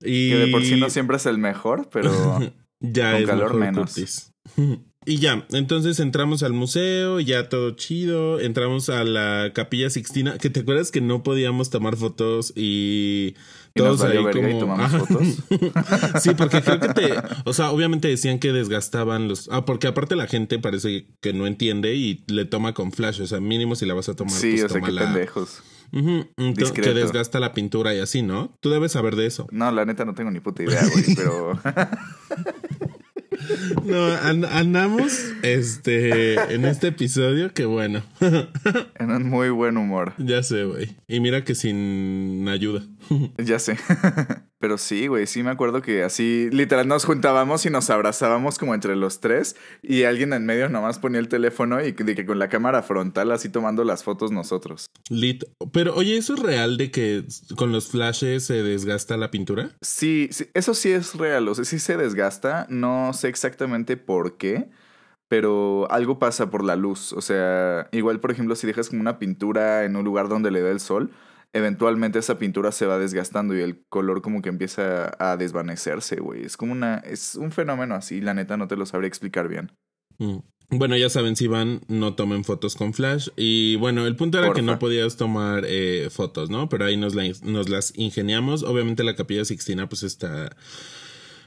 y... 0.00 0.30
Que 0.30 0.36
de 0.36 0.46
por 0.52 0.62
sí 0.64 0.78
no 0.78 0.90
siempre 0.90 1.16
es 1.16 1.26
el 1.26 1.38
mejor, 1.38 1.88
pero 1.90 2.10
ya 2.80 3.12
con 3.12 3.20
es 3.22 3.26
calor 3.26 3.54
menos. 3.54 4.32
Y 5.04 5.18
ya, 5.18 5.46
entonces 5.50 5.98
entramos 5.98 6.42
al 6.42 6.52
museo, 6.52 7.18
ya 7.18 7.48
todo 7.48 7.72
chido, 7.72 8.38
entramos 8.38 8.88
a 8.88 9.02
la 9.02 9.50
capilla 9.52 9.90
Sixtina, 9.90 10.38
que 10.38 10.48
te 10.48 10.60
acuerdas 10.60 10.92
que 10.92 11.00
no 11.00 11.24
podíamos 11.24 11.70
tomar 11.70 11.96
fotos 11.96 12.52
y 12.54 13.34
todos 13.74 14.02
ahí 14.02 14.18
como 14.62 14.88
fotos. 14.88 15.38
sí, 16.22 16.30
porque 16.36 16.62
creo 16.62 16.78
que 16.78 16.88
te, 16.88 17.14
o 17.44 17.52
sea, 17.52 17.72
obviamente 17.72 18.06
decían 18.06 18.38
que 18.38 18.52
desgastaban 18.52 19.26
los, 19.26 19.48
ah, 19.50 19.64
porque 19.64 19.88
aparte 19.88 20.14
la 20.14 20.28
gente 20.28 20.60
parece 20.60 21.06
que 21.20 21.32
no 21.32 21.48
entiende 21.48 21.94
y 21.94 22.22
le 22.28 22.44
toma 22.44 22.72
con 22.72 22.92
flash, 22.92 23.22
o 23.22 23.26
sea, 23.26 23.40
mínimo 23.40 23.74
si 23.74 23.86
la 23.86 23.94
vas 23.94 24.08
a 24.08 24.14
tomar, 24.14 24.34
sí, 24.34 24.52
pues 24.52 24.64
o 24.64 24.68
sea, 24.68 24.80
pendejos. 24.82 25.62
que 26.74 26.94
desgasta 26.94 27.40
la 27.40 27.52
pintura 27.54 27.92
y 27.92 27.98
así, 27.98 28.22
¿no? 28.22 28.56
Tú 28.60 28.70
debes 28.70 28.92
saber 28.92 29.16
de 29.16 29.26
eso. 29.26 29.48
No, 29.50 29.72
la 29.72 29.84
neta 29.84 30.04
no 30.04 30.14
tengo 30.14 30.30
ni 30.30 30.38
puta 30.38 30.62
idea, 30.62 30.86
güey, 30.92 31.14
pero 31.16 31.58
No, 33.84 34.06
andamos 34.06 35.12
este, 35.42 36.34
en 36.54 36.64
este 36.64 36.88
episodio, 36.88 37.52
que 37.52 37.64
bueno. 37.64 38.02
en 38.20 39.10
un 39.10 39.28
muy 39.28 39.50
buen 39.50 39.76
humor. 39.76 40.14
Ya 40.18 40.42
sé, 40.42 40.64
güey. 40.64 40.96
Y 41.08 41.20
mira 41.20 41.44
que 41.44 41.54
sin 41.54 42.48
ayuda. 42.48 42.82
ya 43.38 43.58
sé. 43.58 43.76
Pero 44.58 44.78
sí, 44.78 45.08
güey, 45.08 45.26
sí 45.26 45.42
me 45.42 45.50
acuerdo 45.50 45.82
que 45.82 46.04
así, 46.04 46.48
literal, 46.52 46.86
nos 46.86 47.04
juntábamos 47.04 47.66
y 47.66 47.70
nos 47.70 47.90
abrazábamos 47.90 48.58
como 48.58 48.74
entre 48.74 48.94
los 48.94 49.18
tres 49.18 49.56
y 49.82 50.04
alguien 50.04 50.32
en 50.32 50.46
medio 50.46 50.68
nomás 50.68 51.00
ponía 51.00 51.18
el 51.18 51.28
teléfono 51.28 51.84
y 51.84 51.90
de 51.90 52.14
que 52.14 52.24
con 52.24 52.38
la 52.38 52.48
cámara 52.48 52.82
frontal 52.82 53.32
así 53.32 53.48
tomando 53.48 53.82
las 53.82 54.04
fotos 54.04 54.30
nosotros. 54.30 54.86
Lit. 55.10 55.44
Pero 55.72 55.94
oye, 55.96 56.16
¿eso 56.16 56.34
es 56.34 56.40
real 56.40 56.76
de 56.76 56.92
que 56.92 57.24
con 57.56 57.72
los 57.72 57.88
flashes 57.88 58.44
se 58.44 58.62
desgasta 58.62 59.16
la 59.16 59.32
pintura? 59.32 59.70
Sí, 59.80 60.28
sí 60.30 60.46
eso 60.54 60.74
sí 60.74 60.92
es 60.92 61.14
real, 61.14 61.48
o 61.48 61.54
sea, 61.56 61.64
sí 61.64 61.80
se 61.80 61.96
desgasta, 61.96 62.66
no 62.68 63.12
sé 63.14 63.28
exactamente 63.28 63.96
por 63.96 64.36
qué 64.36 64.68
pero 65.32 65.90
algo 65.90 66.18
pasa 66.18 66.50
por 66.50 66.62
la 66.62 66.76
luz. 66.76 67.14
O 67.14 67.22
sea, 67.22 67.88
igual, 67.90 68.20
por 68.20 68.30
ejemplo, 68.30 68.54
si 68.54 68.66
dejas 68.66 68.90
como 68.90 69.00
una 69.00 69.18
pintura 69.18 69.84
en 69.84 69.96
un 69.96 70.04
lugar 70.04 70.28
donde 70.28 70.50
le 70.50 70.60
da 70.60 70.70
el 70.70 70.78
sol, 70.78 71.10
eventualmente 71.52 72.18
esa 72.18 72.38
pintura 72.38 72.72
se 72.72 72.86
va 72.86 72.98
desgastando 72.98 73.56
y 73.56 73.60
el 73.60 73.84
color 73.88 74.22
como 74.22 74.42
que 74.42 74.48
empieza 74.48 75.12
a 75.18 75.36
desvanecerse, 75.36 76.16
güey. 76.16 76.44
Es 76.44 76.56
como 76.56 76.72
una, 76.72 76.98
es 76.98 77.34
un 77.34 77.52
fenómeno 77.52 77.94
así, 77.94 78.20
la 78.20 78.34
neta 78.34 78.56
no 78.56 78.68
te 78.68 78.76
lo 78.76 78.86
sabría 78.86 79.08
explicar 79.08 79.48
bien. 79.48 79.72
Mm. 80.18 80.38
Bueno, 80.74 80.96
ya 80.96 81.10
saben, 81.10 81.36
si 81.36 81.48
van, 81.48 81.82
no 81.88 82.14
tomen 82.14 82.44
fotos 82.44 82.76
con 82.76 82.94
flash. 82.94 83.28
Y 83.36 83.76
bueno, 83.76 84.06
el 84.06 84.16
punto 84.16 84.38
era 84.38 84.54
que 84.54 84.62
no 84.62 84.78
podías 84.78 85.16
tomar 85.16 85.64
eh, 85.66 86.08
fotos, 86.10 86.48
¿no? 86.48 86.70
Pero 86.70 86.86
ahí 86.86 86.96
nos, 86.96 87.14
nos 87.42 87.68
las 87.68 87.92
ingeniamos. 87.98 88.62
Obviamente 88.62 89.04
la 89.04 89.14
capilla 89.14 89.44
Sixtina, 89.44 89.86
pues 89.88 90.02
está... 90.02 90.56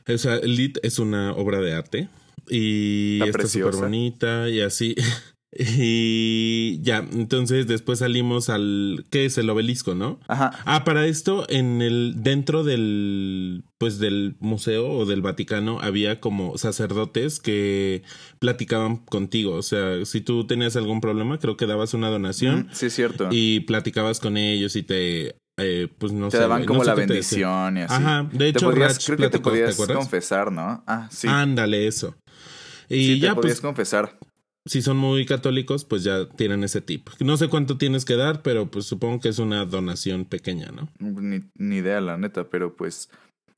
O 0.08 0.18
sea, 0.20 0.38
Lit 0.42 0.78
es 0.84 1.00
una 1.00 1.34
obra 1.34 1.60
de 1.60 1.74
arte. 1.74 2.10
Y 2.48 3.20
está 3.28 3.48
súper 3.48 3.76
bonita 3.76 4.48
y 4.48 4.62
así. 4.62 4.96
Y 5.58 6.82
ya, 6.82 6.98
entonces 7.14 7.66
después 7.66 8.00
salimos 8.00 8.50
al 8.50 9.06
¿qué 9.10 9.26
es 9.26 9.38
el 9.38 9.50
obelisco, 9.50 9.96
no? 9.96 10.20
Ajá. 10.28 10.52
Ah, 10.66 10.84
para 10.84 11.06
esto 11.06 11.46
en 11.50 11.82
el 11.82 12.16
dentro 12.18 12.66
del 12.66 13.64
pues 13.78 13.98
del 13.98 14.36
museo 14.40 14.90
o 14.90 15.06
del 15.06 15.22
Vaticano 15.22 15.80
había 15.80 16.20
como 16.20 16.58
sacerdotes 16.58 17.40
que 17.40 18.04
platicaban 18.40 18.98
contigo, 18.98 19.54
o 19.54 19.62
sea, 19.62 20.04
si 20.06 20.20
tú 20.20 20.46
tenías 20.46 20.76
algún 20.76 21.00
problema, 21.00 21.40
creo 21.40 21.56
que 21.56 21.66
dabas 21.66 21.94
una 21.94 22.10
donación. 22.10 22.68
sí, 22.74 22.88
es 22.88 22.94
cierto. 22.94 23.30
Y 23.32 23.62
platicabas 23.62 24.20
con 24.20 24.36
ellos 24.36 24.76
y 24.76 24.84
te 24.84 25.38
eh, 25.58 25.88
pues 25.98 26.12
no 26.12 26.28
te 26.28 26.38
daban 26.38 26.66
como 26.66 26.84
la 26.84 26.96
bendición 26.96 27.78
y 27.78 27.82
así. 27.82 27.94
Ajá, 27.94 28.28
de 28.30 28.50
hecho, 28.50 28.72
creo 28.72 29.18
que 29.18 29.30
te 29.30 29.40
podías 29.40 29.78
confesar, 29.78 30.52
¿no? 30.52 30.84
Ah, 30.86 31.08
sí. 31.12 31.30
Ándale, 31.30 31.88
eso. 31.88 32.18
Y 32.90 33.20
ya 33.20 33.30
te 33.30 33.36
podías 33.36 33.62
pues, 33.62 33.62
confesar 33.62 34.20
si 34.66 34.82
son 34.82 34.98
muy 34.98 35.26
católicos, 35.26 35.86
pues 35.86 36.04
ya 36.04 36.28
tienen 36.30 36.64
ese 36.64 36.82
tip. 36.82 37.10
No 37.20 37.38
sé 37.38 37.48
cuánto 37.48 37.78
tienes 37.78 38.04
que 38.04 38.16
dar, 38.16 38.42
pero 38.42 38.70
pues 38.70 38.86
supongo 38.86 39.20
que 39.20 39.30
es 39.30 39.40
una 39.40 39.66
donación 39.66 40.26
pequeña, 40.26 40.72
¿no? 40.72 40.90
Ni, 41.00 41.42
ni 41.56 41.78
idea, 41.78 42.02
la 42.02 42.18
neta, 42.18 42.50
pero 42.50 42.76
pues... 42.76 43.10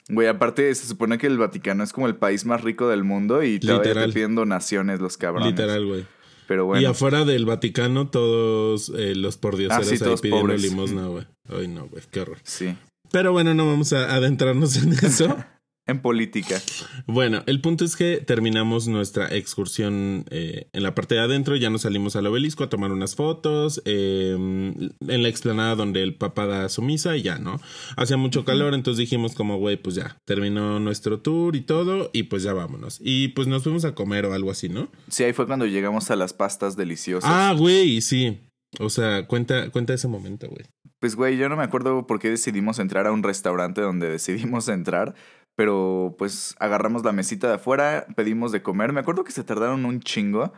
Güey, 0.10 0.28
aparte 0.28 0.74
se 0.74 0.88
supone 0.88 1.18
que 1.18 1.28
el 1.28 1.38
Vaticano 1.38 1.84
es 1.84 1.92
como 1.92 2.08
el 2.08 2.16
país 2.16 2.46
más 2.46 2.62
rico 2.62 2.88
del 2.88 3.04
mundo 3.04 3.44
y 3.44 3.60
todavía 3.60 3.94
te 3.94 4.14
piden 4.14 4.36
donaciones 4.36 5.02
los 5.02 5.18
cabrones. 5.18 5.50
Literal, 5.50 5.86
güey. 5.86 6.06
Pero 6.48 6.66
bueno. 6.66 6.82
Y 6.82 6.86
afuera 6.86 7.26
del 7.26 7.46
Vaticano 7.46 8.08
todos 8.10 8.90
eh, 8.96 9.16
los 9.16 9.36
pordioseros 9.36 10.02
ah, 10.02 10.10
ahí 10.10 10.16
pidiendo 10.22 10.56
limosna, 10.56 11.08
güey. 11.08 11.28
Ay, 11.50 11.68
no, 11.68 11.88
güey, 11.88 12.04
qué 12.10 12.22
horror. 12.22 12.38
Sí. 12.44 12.74
Pero 13.12 13.34
bueno, 13.34 13.54
no 13.54 13.66
vamos 13.66 13.92
a 13.92 14.16
adentrarnos 14.16 14.78
en 14.78 14.94
eso. 14.94 15.36
en 15.88 16.02
política. 16.02 16.62
Bueno, 17.06 17.44
el 17.48 17.62
punto 17.62 17.86
es 17.86 17.96
que 17.96 18.18
terminamos 18.18 18.88
nuestra 18.88 19.34
excursión 19.34 20.26
eh, 20.30 20.70
en 20.74 20.84
la 20.84 20.94
parte 20.94 21.16
de 21.16 21.22
adentro, 21.22 21.56
ya 21.56 21.70
nos 21.70 21.84
salimos 21.84 22.16
al 22.16 22.28
obelisco 22.28 22.64
a 22.64 22.70
tomar 22.70 22.92
unas 22.92 23.16
fotos, 23.16 23.82
em, 23.86 24.74
en 25.08 25.24
la 25.24 25.30
explanada 25.30 25.76
donde 25.76 26.04
el 26.04 26.16
papá 26.16 26.46
da 26.46 26.70
su 26.70 26.82
misa 26.82 27.16
y 27.16 27.22
ya, 27.22 27.40
¿no? 27.40 27.60
Hacía 27.96 28.18
mucho 28.18 28.46
calor, 28.46 28.74
entonces 28.74 29.00
dijimos 29.00 29.34
como, 29.34 29.58
güey, 29.58 29.78
pues 29.78 29.96
ya, 29.96 30.18
terminó 30.26 30.80
nuestro 30.80 31.20
tour 31.20 31.56
y 31.56 31.62
todo, 31.62 32.10
y 32.14 32.24
pues 32.24 32.44
ya 32.44 32.54
vámonos. 32.54 33.00
Y 33.02 33.30
pues 33.30 33.48
nos 33.48 33.64
fuimos 33.64 33.86
a 33.86 33.96
comer 33.96 34.26
o 34.26 34.34
algo 34.34 34.52
así, 34.52 34.70
¿no? 34.70 34.90
Sí, 35.08 35.24
ahí 35.24 35.34
fue 35.34 35.48
cuando 35.48 35.66
llegamos 35.66 36.12
a 36.12 36.16
las 36.16 36.34
pastas 36.34 36.76
deliciosas. 36.76 37.30
Ah, 37.32 37.56
güey, 37.58 38.02
sí. 38.02 38.40
O 38.80 38.90
sea, 38.90 39.26
cuenta, 39.28 39.70
cuenta 39.70 39.94
ese 39.94 40.08
momento, 40.08 40.48
güey. 40.48 40.66
Pues, 41.00 41.16
güey, 41.16 41.38
yo 41.38 41.48
no 41.48 41.56
me 41.56 41.64
acuerdo 41.64 42.08
por 42.08 42.20
qué 42.20 42.30
decidimos 42.30 42.80
entrar 42.80 43.06
a 43.06 43.12
un 43.12 43.22
restaurante 43.22 43.82
donde 43.82 44.10
decidimos 44.10 44.68
entrar, 44.68 45.14
pero 45.58 46.16
pues 46.20 46.56
agarramos 46.60 47.04
la 47.04 47.12
mesita 47.12 47.48
de 47.48 47.56
afuera, 47.56 48.06
pedimos 48.16 48.52
de 48.52 48.62
comer. 48.62 48.94
Me 48.94 49.00
acuerdo 49.00 49.24
que 49.24 49.32
se 49.32 49.44
tardaron 49.44 49.86
un 49.86 50.02
chingo. 50.02 50.54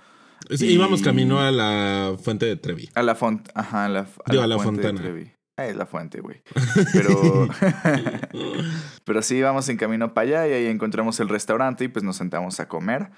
Íbamos 0.50 1.02
camino 1.02 1.40
a 1.40 1.52
la 1.52 2.18
fuente 2.22 2.46
de 2.46 2.58
Trevi. 2.58 2.90
A 2.96 3.02
la 3.02 3.16
fuente, 3.16 3.50
ajá, 3.56 3.86
a 3.86 3.90
la, 3.90 4.08
a 4.26 4.34
la, 4.34 4.60
fuente 4.60 4.92
de 4.92 4.94
Trevi. 4.94 5.32
Ah, 5.56 5.68
es 5.68 5.78
la 5.78 5.86
fuente, 5.86 6.20
güey. 6.20 6.42
Pero, 6.94 7.48
pero 9.06 9.22
sí 9.22 9.38
íbamos 9.38 9.70
en 9.70 9.78
camino 9.78 10.14
para 10.14 10.28
allá 10.28 10.48
y 10.50 10.54
ahí 10.54 10.66
encontramos 10.66 11.18
el 11.22 11.30
restaurante 11.30 11.86
y 11.86 11.88
pues 11.88 12.04
nos 12.04 12.18
sentamos 12.18 12.60
a 12.60 12.68
comer. 12.68 13.10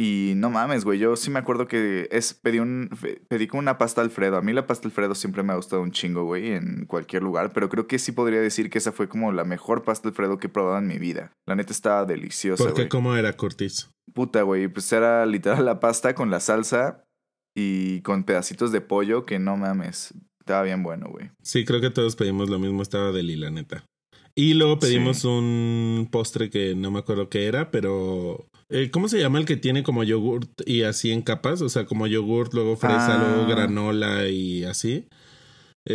Y 0.00 0.34
no 0.36 0.48
mames, 0.48 0.84
güey, 0.84 1.00
yo 1.00 1.16
sí 1.16 1.28
me 1.28 1.40
acuerdo 1.40 1.66
que 1.66 2.08
es, 2.12 2.32
pedí, 2.32 2.60
un, 2.60 2.88
pedí 3.28 3.48
como 3.48 3.58
una 3.58 3.78
pasta 3.78 4.00
Alfredo. 4.00 4.36
A 4.36 4.42
mí 4.42 4.52
la 4.52 4.64
pasta 4.64 4.86
Alfredo 4.86 5.16
siempre 5.16 5.42
me 5.42 5.52
ha 5.52 5.56
gustado 5.56 5.82
un 5.82 5.90
chingo, 5.90 6.22
güey, 6.22 6.52
en 6.52 6.86
cualquier 6.86 7.24
lugar. 7.24 7.52
Pero 7.52 7.68
creo 7.68 7.88
que 7.88 7.98
sí 7.98 8.12
podría 8.12 8.40
decir 8.40 8.70
que 8.70 8.78
esa 8.78 8.92
fue 8.92 9.08
como 9.08 9.32
la 9.32 9.42
mejor 9.42 9.82
pasta 9.82 10.08
Alfredo 10.08 10.38
que 10.38 10.46
he 10.46 10.50
probado 10.50 10.78
en 10.78 10.86
mi 10.86 10.98
vida. 10.98 11.32
La 11.48 11.56
neta 11.56 11.72
estaba 11.72 12.04
deliciosa, 12.04 12.62
¿Por 12.62 12.74
qué? 12.74 12.88
¿Cómo 12.88 13.16
era, 13.16 13.32
Curtis? 13.32 13.90
Puta, 14.14 14.42
güey, 14.42 14.68
pues 14.68 14.92
era 14.92 15.26
literal 15.26 15.64
la 15.64 15.80
pasta 15.80 16.14
con 16.14 16.30
la 16.30 16.38
salsa 16.38 17.04
y 17.56 18.00
con 18.02 18.22
pedacitos 18.22 18.70
de 18.70 18.80
pollo 18.80 19.26
que 19.26 19.40
no 19.40 19.56
mames. 19.56 20.14
Estaba 20.38 20.62
bien 20.62 20.84
bueno, 20.84 21.08
güey. 21.10 21.32
Sí, 21.42 21.64
creo 21.64 21.80
que 21.80 21.90
todos 21.90 22.14
pedimos 22.14 22.48
lo 22.48 22.60
mismo. 22.60 22.82
Estaba 22.82 23.10
deli, 23.10 23.34
la 23.34 23.50
neta. 23.50 23.84
Y 24.36 24.54
luego 24.54 24.78
pedimos 24.78 25.24
un 25.24 26.08
postre 26.12 26.50
que 26.50 26.76
no 26.76 26.92
me 26.92 27.00
acuerdo 27.00 27.28
qué 27.28 27.46
era, 27.46 27.72
pero 27.72 28.46
eh, 28.70 28.90
¿Cómo 28.90 29.08
se 29.08 29.18
llama 29.18 29.38
el 29.38 29.44
que 29.44 29.56
tiene 29.56 29.82
como 29.82 30.04
yogurt 30.04 30.48
y 30.66 30.82
así 30.82 31.12
en 31.12 31.22
capas? 31.22 31.62
O 31.62 31.68
sea, 31.68 31.86
como 31.86 32.06
yogurt, 32.06 32.54
luego 32.54 32.76
fresa, 32.76 33.18
luego 33.18 33.42
ah. 33.42 33.48
granola 33.48 34.28
y 34.28 34.64
así. 34.64 35.06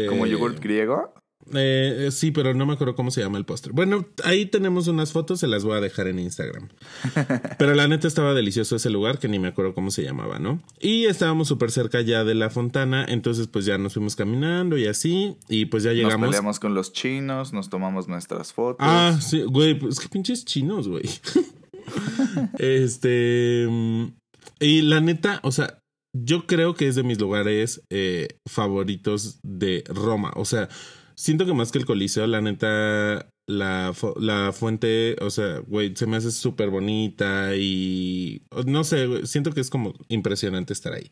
¿Como 0.10 0.26
yogurt 0.26 0.60
griego? 0.60 1.14
Eh, 1.52 2.10
sí, 2.12 2.32
pero 2.32 2.54
no 2.54 2.66
me 2.66 2.74
acuerdo 2.74 2.96
cómo 2.96 3.12
se 3.12 3.22
llama 3.22 3.38
el 3.38 3.46
postre. 3.46 3.72
Bueno, 3.74 4.06
ahí 4.24 4.46
tenemos 4.46 4.88
unas 4.88 5.12
fotos, 5.12 5.40
se 5.40 5.48
las 5.48 5.64
voy 5.64 5.78
a 5.78 5.82
dejar 5.82 6.08
en 6.08 6.20
Instagram. 6.20 6.70
Pero 7.58 7.74
la 7.74 7.88
neta 7.88 8.08
estaba 8.08 8.34
delicioso 8.34 8.76
ese 8.76 8.90
lugar, 8.90 9.20
que 9.20 9.28
ni 9.28 9.40
me 9.40 9.50
acuerdo 9.50 9.74
cómo 9.74 9.92
se 9.92 10.04
llamaba, 10.04 10.40
¿no? 10.40 10.62
Y 10.80 11.06
estábamos 11.06 11.48
súper 11.48 11.72
cerca 11.72 12.02
ya 12.02 12.24
de 12.24 12.36
la 12.36 12.50
fontana, 12.50 13.06
entonces 13.08 13.48
pues 13.48 13.66
ya 13.66 13.78
nos 13.78 13.94
fuimos 13.94 14.16
caminando 14.16 14.78
y 14.78 14.88
así, 14.88 15.36
y 15.50 15.66
pues 15.66 15.84
ya 15.84 15.92
llegamos. 15.92 16.20
Nos 16.20 16.30
peleamos 16.30 16.60
con 16.60 16.74
los 16.74 16.94
chinos, 16.94 17.54
nos 17.54 17.70
tomamos 17.70 18.08
nuestras 18.08 18.54
fotos. 18.54 18.78
Ah, 18.80 19.18
sí, 19.22 19.44
güey, 19.44 19.78
pues 19.78 20.00
que 20.00 20.08
pinches 20.08 20.46
chinos, 20.46 20.88
güey. 20.88 21.04
este. 22.60 23.68
Y 24.60 24.82
la 24.82 25.02
neta, 25.02 25.40
o 25.44 25.52
sea, 25.52 25.80
yo 26.16 26.46
creo 26.46 26.76
que 26.76 26.88
es 26.88 26.96
de 26.96 27.04
mis 27.04 27.20
lugares 27.20 27.82
eh, 27.90 28.28
favoritos 28.48 29.40
de 29.44 29.84
Roma. 29.88 30.32
O 30.36 30.46
sea, 30.46 30.70
siento 31.16 31.46
que 31.46 31.54
más 31.54 31.72
que 31.72 31.80
el 31.80 31.86
Coliseo, 31.86 32.28
la 32.28 32.42
neta, 32.42 33.30
la, 33.48 33.94
la 34.18 34.52
fuente, 34.54 35.16
o 35.22 35.30
sea, 35.30 35.60
güey, 35.60 35.96
se 35.96 36.06
me 36.06 36.18
hace 36.18 36.32
súper 36.32 36.70
bonita 36.70 37.56
y 37.56 38.44
no 38.66 38.84
sé, 38.84 39.26
siento 39.26 39.52
que 39.52 39.62
es 39.62 39.70
como 39.70 39.94
impresionante 40.08 40.74
estar 40.74 40.94
ahí. 40.94 41.10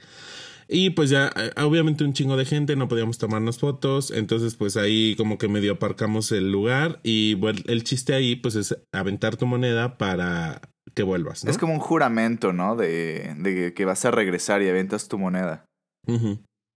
Y 0.73 0.91
pues 0.91 1.09
ya, 1.09 1.29
eh, 1.35 1.51
obviamente 1.61 2.05
un 2.05 2.13
chingo 2.13 2.37
de 2.37 2.45
gente, 2.45 2.77
no 2.77 2.87
podíamos 2.87 3.17
tomarnos 3.17 3.59
fotos, 3.59 4.09
entonces 4.09 4.55
pues 4.55 4.77
ahí 4.77 5.17
como 5.17 5.37
que 5.37 5.49
medio 5.49 5.73
aparcamos 5.73 6.31
el 6.31 6.49
lugar 6.49 7.01
y 7.03 7.33
bueno, 7.33 7.59
el 7.67 7.83
chiste 7.83 8.13
ahí 8.13 8.37
pues 8.37 8.55
es 8.55 8.77
aventar 8.93 9.35
tu 9.35 9.45
moneda 9.45 9.97
para 9.97 10.61
que 10.95 11.03
vuelvas. 11.03 11.43
Es 11.43 11.57
como 11.57 11.73
un 11.73 11.81
juramento, 11.81 12.53
¿no? 12.53 12.77
De, 12.77 13.35
de, 13.37 13.73
que 13.73 13.83
vas 13.83 14.05
a 14.05 14.11
regresar 14.11 14.61
y 14.61 14.69
aventas 14.69 15.09
tu 15.09 15.17
moneda. 15.17 15.65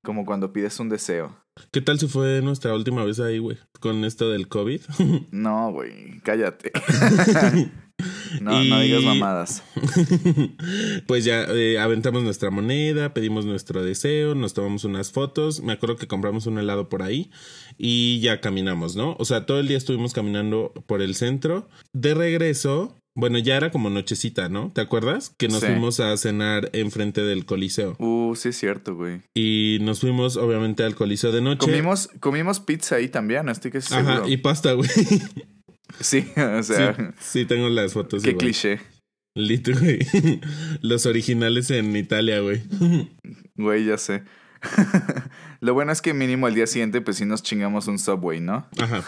Como 0.04 0.26
cuando 0.26 0.52
pides 0.52 0.78
un 0.82 0.90
deseo. 0.90 1.34
¿Qué 1.72 1.80
tal 1.80 1.98
si 1.98 2.10
fue 2.10 2.42
nuestra 2.42 2.74
última 2.76 3.06
vez 3.06 3.22
ahí, 3.22 3.38
güey? 3.38 3.58
Con 3.80 4.04
esto 4.04 4.30
del 4.30 4.50
COVID. 4.50 4.82
No, 5.32 5.72
güey, 5.72 6.20
cállate. 6.22 6.74
no, 8.42 8.64
no 8.64 8.80
digas 8.80 9.04
mamadas. 9.04 9.64
pues 11.08 11.24
ya 11.26 11.44
eh, 11.46 11.80
aventamos 11.80 12.24
nuestra 12.24 12.52
moneda, 12.52 13.14
pedimos 13.14 13.46
nuestro 13.46 13.84
deseo, 13.84 14.36
nos 14.36 14.54
tomamos 14.54 14.84
unas 14.84 15.12
fotos. 15.12 15.62
Me 15.62 15.74
acuerdo 15.74 15.96
que 15.96 16.08
compramos 16.08 16.46
un 16.46 16.58
helado 16.60 16.90
por 16.90 17.04
ahí 17.04 17.32
y 17.78 18.20
ya 18.20 18.42
caminamos, 18.42 18.96
¿no? 18.96 19.16
O 19.20 19.26
sea, 19.26 19.46
todo 19.46 19.60
el 19.60 19.68
día 19.68 19.78
estuvimos 19.78 20.14
caminando 20.14 20.74
por 20.88 21.02
el 21.02 21.16
centro. 21.16 21.70
De 21.94 22.14
regreso, 22.14 22.96
bueno, 23.16 23.38
ya 23.40 23.56
era 23.56 23.72
como 23.72 23.90
nochecita, 23.90 24.50
¿no? 24.50 24.72
¿Te 24.74 24.82
acuerdas? 24.82 25.30
Que 25.38 25.48
nos 25.48 25.62
Sí. 25.62 25.68
fuimos 25.68 26.00
a 26.02 26.16
cenar 26.18 26.70
enfrente 26.74 27.22
del 27.22 27.46
Coliseo. 27.46 27.96
Uh, 28.00 28.36
sí 28.36 28.50
es 28.50 28.58
cierto, 28.58 28.96
güey. 28.96 29.22
Y 29.34 29.78
nos 29.82 30.02
fuimos, 30.02 30.36
obviamente, 30.36 30.84
al 30.84 30.96
Coliseo 30.96 31.32
de 31.32 31.42
noche. 31.42 31.60
Comimos, 31.60 32.10
comimos 32.20 32.60
pizza 32.60 32.96
ahí 32.98 33.08
también, 33.08 33.48
estoy 33.50 33.72
que 33.72 33.82
seguro. 33.82 34.14
Ajá, 34.16 34.28
y 34.28 34.38
pasta, 34.38 34.74
güey. 34.74 34.90
Sí, 36.00 36.32
o 36.38 36.64
sea, 36.64 36.96
sí, 36.96 37.04
sí, 37.20 37.46
tengo 37.46 37.70
las 37.70 37.94
fotos. 37.94 38.24
qué 38.24 38.30
igual. 38.32 38.46
cliché. 38.46 38.80
Lit, 39.36 39.68
güey. 39.68 40.00
Los 40.82 41.06
originales 41.06 41.70
en 41.70 41.96
Italia, 41.96 42.40
güey. 42.40 42.64
Güey, 43.58 43.86
ya 43.86 43.98
sé. 43.98 44.24
Lo 45.66 45.74
bueno 45.74 45.92
es 45.92 46.04
que 46.04 46.14
mínimo 46.14 46.46
al 46.46 46.54
día 46.54 46.68
siguiente, 46.68 47.02
pues 47.02 47.18
sí 47.18 47.26
nos 47.26 47.42
chingamos 47.42 47.88
un 47.88 47.98
subway, 47.98 48.40
¿no? 48.40 48.68
Ajá. 48.78 49.04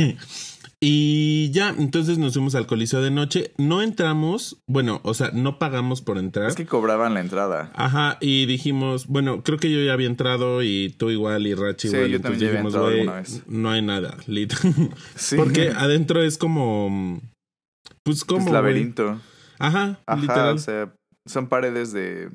y 0.80 1.50
ya, 1.50 1.74
entonces 1.76 2.16
nos 2.16 2.32
fuimos 2.32 2.54
al 2.54 2.66
Coliseo 2.66 3.02
de 3.02 3.10
noche. 3.10 3.52
No 3.58 3.82
entramos, 3.82 4.62
bueno, 4.66 5.02
o 5.04 5.12
sea, 5.12 5.30
no 5.34 5.58
pagamos 5.58 6.00
por 6.00 6.16
entrar. 6.16 6.48
Es 6.48 6.56
que 6.56 6.64
cobraban 6.64 7.12
la 7.12 7.20
entrada. 7.20 7.70
Ajá, 7.74 8.16
y 8.22 8.46
dijimos, 8.46 9.08
bueno, 9.08 9.42
creo 9.42 9.58
que 9.58 9.70
yo 9.70 9.78
ya 9.84 9.92
había 9.92 10.06
entrado 10.06 10.62
y 10.62 10.88
tú 10.96 11.10
igual 11.10 11.46
y 11.46 11.52
Rachi 11.52 11.88
Sí, 11.88 11.94
igual. 11.94 12.10
yo 12.12 12.16
entonces 12.16 12.38
también 12.40 12.52
dijimos, 12.52 12.72
entrado 12.72 12.86
güey, 12.86 13.00
alguna 13.00 13.18
vez. 13.18 13.42
no 13.46 13.70
hay 13.70 13.82
nada, 13.82 14.16
lit. 14.26 14.54
Sí. 15.16 15.36
Porque 15.36 15.68
adentro 15.76 16.22
es 16.22 16.38
como, 16.38 17.20
pues 18.04 18.24
como... 18.24 18.46
es 18.46 18.50
laberinto. 18.50 19.20
Ajá, 19.58 20.00
Ajá, 20.06 20.18
literal. 20.18 20.54
o 20.56 20.58
sea, 20.58 20.94
son 21.26 21.50
paredes 21.50 21.92
de, 21.92 22.30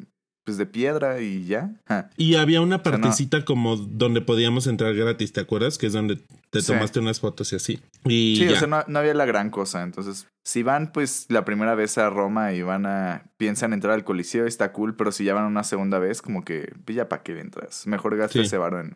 pues 0.46 0.58
de 0.58 0.66
piedra 0.68 1.20
y 1.22 1.46
ya. 1.46 1.72
Ja. 1.88 2.10
Y 2.18 2.36
había 2.36 2.62
una 2.62 2.78
sea, 2.82 2.92
no- 2.92 3.02
partecita 3.02 3.44
como 3.44 3.76
donde 3.78 4.22
podíamos 4.22 4.68
entrar 4.68 4.94
gratis, 4.96 5.34
¿te 5.34 5.42
acuerdas? 5.42 5.78
Que 5.78 5.88
es 5.88 5.94
donde 5.94 6.18
te 6.52 6.62
Sí. 6.62 6.68
tomaste 6.68 7.00
unas 7.00 7.20
fotos 7.20 7.52
y 7.52 7.56
así. 7.56 7.80
Y 8.06 8.36
Sí, 8.38 8.46
ya. 8.46 8.52
o 8.54 8.56
sea, 8.56 8.68
no, 8.68 8.84
no 8.88 9.00
había 9.00 9.14
la 9.16 9.26
gran 9.26 9.50
cosa. 9.50 9.82
Entonces, 9.84 10.28
si 10.46 10.62
van 10.64 10.92
pues 10.92 11.26
la 11.30 11.44
primera 11.46 11.74
vez 11.76 11.98
a 11.98 12.10
Roma 12.12 12.54
y 12.54 12.62
van 12.62 12.86
a, 12.86 13.24
piensan 13.38 13.74
entrar 13.74 13.94
al 13.94 14.04
Coliseo, 14.04 14.46
está 14.46 14.72
cool, 14.72 14.96
pero 14.96 15.12
si 15.12 15.26
ya 15.26 15.34
van 15.34 15.46
una 15.46 15.64
segunda 15.64 15.98
vez, 16.00 16.22
como 16.22 16.46
que, 16.46 16.72
pues 16.86 16.96
ya 16.96 17.10
para 17.10 17.24
qué 17.24 17.40
entras. 17.40 17.88
Mejor 17.88 18.16
gasta 18.16 18.34
Sí. 18.40 18.46
ese 18.46 18.58
varo 18.58 18.80
en, 18.80 18.96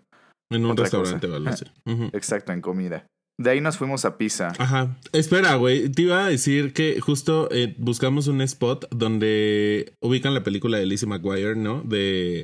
en 0.51 0.65
un 0.65 0.77
restaurante 0.77 1.27
cosa. 1.27 1.50
así. 1.50 1.65
Ujú. 1.86 2.10
exacto, 2.13 2.51
en 2.53 2.62
comida. 2.62 3.06
De 3.39 3.51
ahí 3.51 3.62
nos 3.62 3.77
fuimos 3.77 4.03
a 4.03 4.17
Pisa. 4.17 4.51
Ajá. 4.58 4.98
Espera, 5.13 5.55
güey. 5.55 5.88
Te 5.88 6.01
iba 6.01 6.25
a 6.25 6.27
decir 6.27 6.74
que 6.74 7.00
justo 7.00 7.48
eh, 7.51 7.74
buscamos 7.77 8.27
un 8.27 8.41
spot 8.41 8.88
donde 8.91 9.93
ubican 10.01 10.34
la 10.34 10.43
película 10.43 10.77
de 10.77 10.86
Lizzie 10.86 11.08
McGuire, 11.08 11.55
¿no? 11.55 11.81
De. 11.86 12.43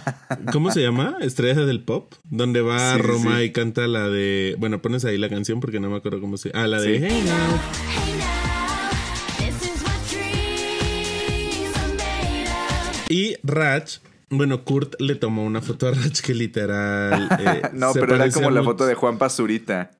¿Cómo 0.52 0.70
se 0.70 0.82
llama? 0.82 1.16
Estrella 1.22 1.64
del 1.64 1.80
Pop. 1.82 2.12
Donde 2.24 2.60
va 2.60 2.92
a 2.92 2.96
Sí, 2.96 3.00
Roma 3.00 3.38
sí. 3.38 3.44
y 3.44 3.52
canta 3.52 3.86
la 3.86 4.10
de. 4.10 4.54
Bueno, 4.58 4.82
pones 4.82 5.06
ahí 5.06 5.16
la 5.16 5.30
canción 5.30 5.60
porque 5.60 5.80
no 5.80 5.88
me 5.88 5.96
acuerdo 5.96 6.20
cómo 6.20 6.36
se. 6.36 6.50
Ah, 6.52 6.66
la 6.66 6.78
de. 6.78 6.98
Sí. 6.98 7.06
Hey 7.08 7.22
now. 7.24 8.64
Y 13.08 13.36
Rach. 13.42 13.98
Bueno, 14.30 14.64
Kurt 14.64 15.00
le 15.00 15.14
tomó 15.14 15.44
una 15.44 15.60
foto 15.60 15.86
a 15.86 15.92
Rach 15.92 16.20
que 16.20 16.34
literal. 16.34 17.28
eh, 17.38 17.62
no, 17.72 17.92
se 17.92 18.00
pero 18.00 18.16
era 18.16 18.30
como 18.30 18.50
la 18.50 18.62
foto 18.62 18.84
de 18.86 18.94
Juan 18.94 19.18
Pazurita. 19.18 19.90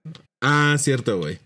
Ah, 0.45 0.77
cierto, 0.79 1.19
güey. 1.19 1.39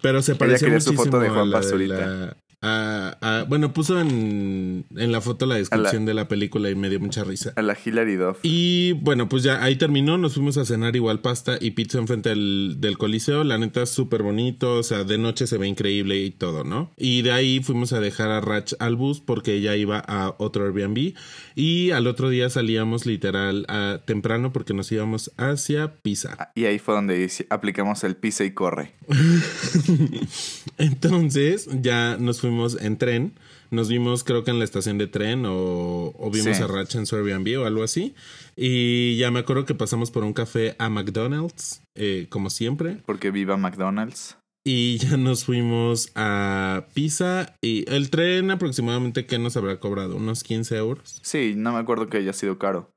Pero 0.00 0.22
se 0.22 0.34
parecía 0.34 0.68
su 0.80 0.92
muchísimo 0.92 1.04
foto 1.04 1.20
de 1.20 1.28
a 1.28 1.30
la- 1.44 2.36
a- 2.60 3.16
a- 3.20 3.44
bueno, 3.44 3.72
puso 3.72 4.00
en, 4.00 4.84
en 4.96 5.12
la 5.12 5.20
foto 5.20 5.46
la 5.46 5.54
descripción 5.56 6.04
de 6.06 6.14
la 6.14 6.26
película 6.26 6.68
y 6.70 6.74
me 6.74 6.90
dio 6.90 6.98
mucha 6.98 7.22
risa. 7.22 7.52
A 7.56 7.62
la 7.62 7.76
Hilary 7.82 8.16
Duff. 8.16 8.38
Y 8.42 8.92
bueno, 8.94 9.28
pues 9.28 9.42
ya 9.44 9.62
ahí 9.62 9.76
terminó. 9.76 10.18
Nos 10.18 10.34
fuimos 10.34 10.56
a 10.58 10.64
cenar 10.64 10.96
igual 10.96 11.20
pasta 11.20 11.56
y 11.60 11.70
pizza 11.72 11.98
enfrente 11.98 12.30
del, 12.30 12.76
del 12.78 12.98
Coliseo. 12.98 13.44
La 13.44 13.58
neta 13.58 13.82
es 13.82 13.90
súper 13.90 14.22
bonito. 14.22 14.74
O 14.74 14.82
sea, 14.82 15.04
de 15.04 15.18
noche 15.18 15.46
se 15.46 15.56
ve 15.56 15.68
increíble 15.68 16.16
y 16.22 16.30
todo, 16.32 16.64
¿no? 16.64 16.90
Y 16.96 17.22
de 17.22 17.30
ahí 17.30 17.60
fuimos 17.62 17.92
a 17.92 18.00
dejar 18.00 18.30
a 18.30 18.40
Rach 18.40 18.72
al 18.80 18.96
bus 18.96 19.20
porque 19.20 19.54
ella 19.54 19.76
iba 19.76 19.98
a 20.00 20.34
otro 20.38 20.64
Airbnb. 20.64 21.14
Y 21.54 21.90
al 21.92 22.06
otro 22.08 22.28
día 22.28 22.50
salíamos 22.50 23.06
literal 23.06 23.66
a, 23.68 24.00
temprano 24.04 24.52
porque 24.52 24.74
nos 24.74 24.90
íbamos 24.90 25.30
hacia 25.36 25.94
Pisa. 26.02 26.50
Y 26.54 26.64
ahí 26.64 26.78
fue 26.80 26.94
donde 26.94 27.30
aplicamos 27.50 28.02
el 28.04 28.16
pisa 28.16 28.44
y 28.44 28.50
corre. 28.52 28.94
Entonces 30.78 31.68
ya 31.82 32.16
nos 32.18 32.40
fuimos 32.40 32.47
en 32.80 32.96
tren. 32.98 33.38
Nos 33.70 33.88
vimos 33.88 34.24
creo 34.24 34.44
que 34.44 34.50
en 34.50 34.58
la 34.58 34.64
estación 34.64 34.98
de 34.98 35.06
tren 35.06 35.44
o, 35.46 36.12
o 36.18 36.30
vimos 36.32 36.56
Sí. 36.56 36.62
a 36.62 36.66
Rach 36.66 36.94
en 36.94 37.06
su 37.06 37.16
Airbnb 37.16 37.60
o 37.60 37.64
algo 37.66 37.82
así. 37.82 38.14
Y 38.56 39.16
ya 39.18 39.30
me 39.30 39.40
acuerdo 39.40 39.64
que 39.64 39.74
pasamos 39.74 40.10
por 40.10 40.24
un 40.24 40.32
café 40.32 40.74
a 40.78 40.88
McDonald's, 40.88 41.82
eh, 41.94 42.26
como 42.30 42.50
siempre. 42.50 42.98
Porque 43.06 43.30
viva 43.30 43.56
McDonald's. 43.56 44.36
Y 44.64 44.98
ya 44.98 45.16
nos 45.16 45.44
fuimos 45.44 46.10
a 46.14 46.86
Pisa. 46.94 47.54
Y 47.62 47.90
el 47.90 48.10
tren 48.10 48.50
aproximadamente, 48.50 49.24
¿qué 49.26 49.38
nos 49.38 49.56
habrá 49.56 49.80
cobrado? 49.80 50.16
¿Unos 50.16 50.42
15 50.44 50.76
euros? 50.76 51.20
Sí, 51.22 51.54
no 51.56 51.72
me 51.72 51.78
acuerdo 51.78 52.08
que 52.08 52.18
haya 52.18 52.32
sido 52.32 52.58
caro. 52.58 52.90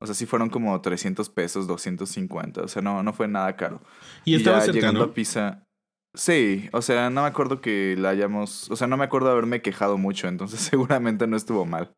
O 0.00 0.06
sea, 0.06 0.14
sí 0.14 0.26
fueron 0.26 0.50
como 0.50 0.78
300 0.82 1.30
pesos, 1.30 1.66
250. 1.66 2.62
O 2.62 2.68
sea, 2.68 2.82
no, 2.82 3.02
no 3.02 3.12
fue 3.14 3.26
nada 3.28 3.56
caro. 3.56 3.80
Y 4.26 4.34
estaba 4.34 4.58
ya 4.58 4.64
cerca, 4.66 4.74
llegando 4.80 5.00
¿no? 5.00 5.06
a 5.06 5.14
Pisa. 5.14 5.63
Sí, 6.14 6.68
o 6.72 6.80
sea, 6.80 7.10
no 7.10 7.22
me 7.22 7.28
acuerdo 7.28 7.60
que 7.60 7.96
la 7.98 8.10
hayamos. 8.10 8.70
O 8.70 8.76
sea, 8.76 8.86
no 8.86 8.96
me 8.96 9.04
acuerdo 9.04 9.30
haberme 9.30 9.62
quejado 9.62 9.98
mucho, 9.98 10.28
entonces 10.28 10.60
seguramente 10.70 11.26
no 11.26 11.36
estuvo 11.36 11.64
mal. 11.66 11.92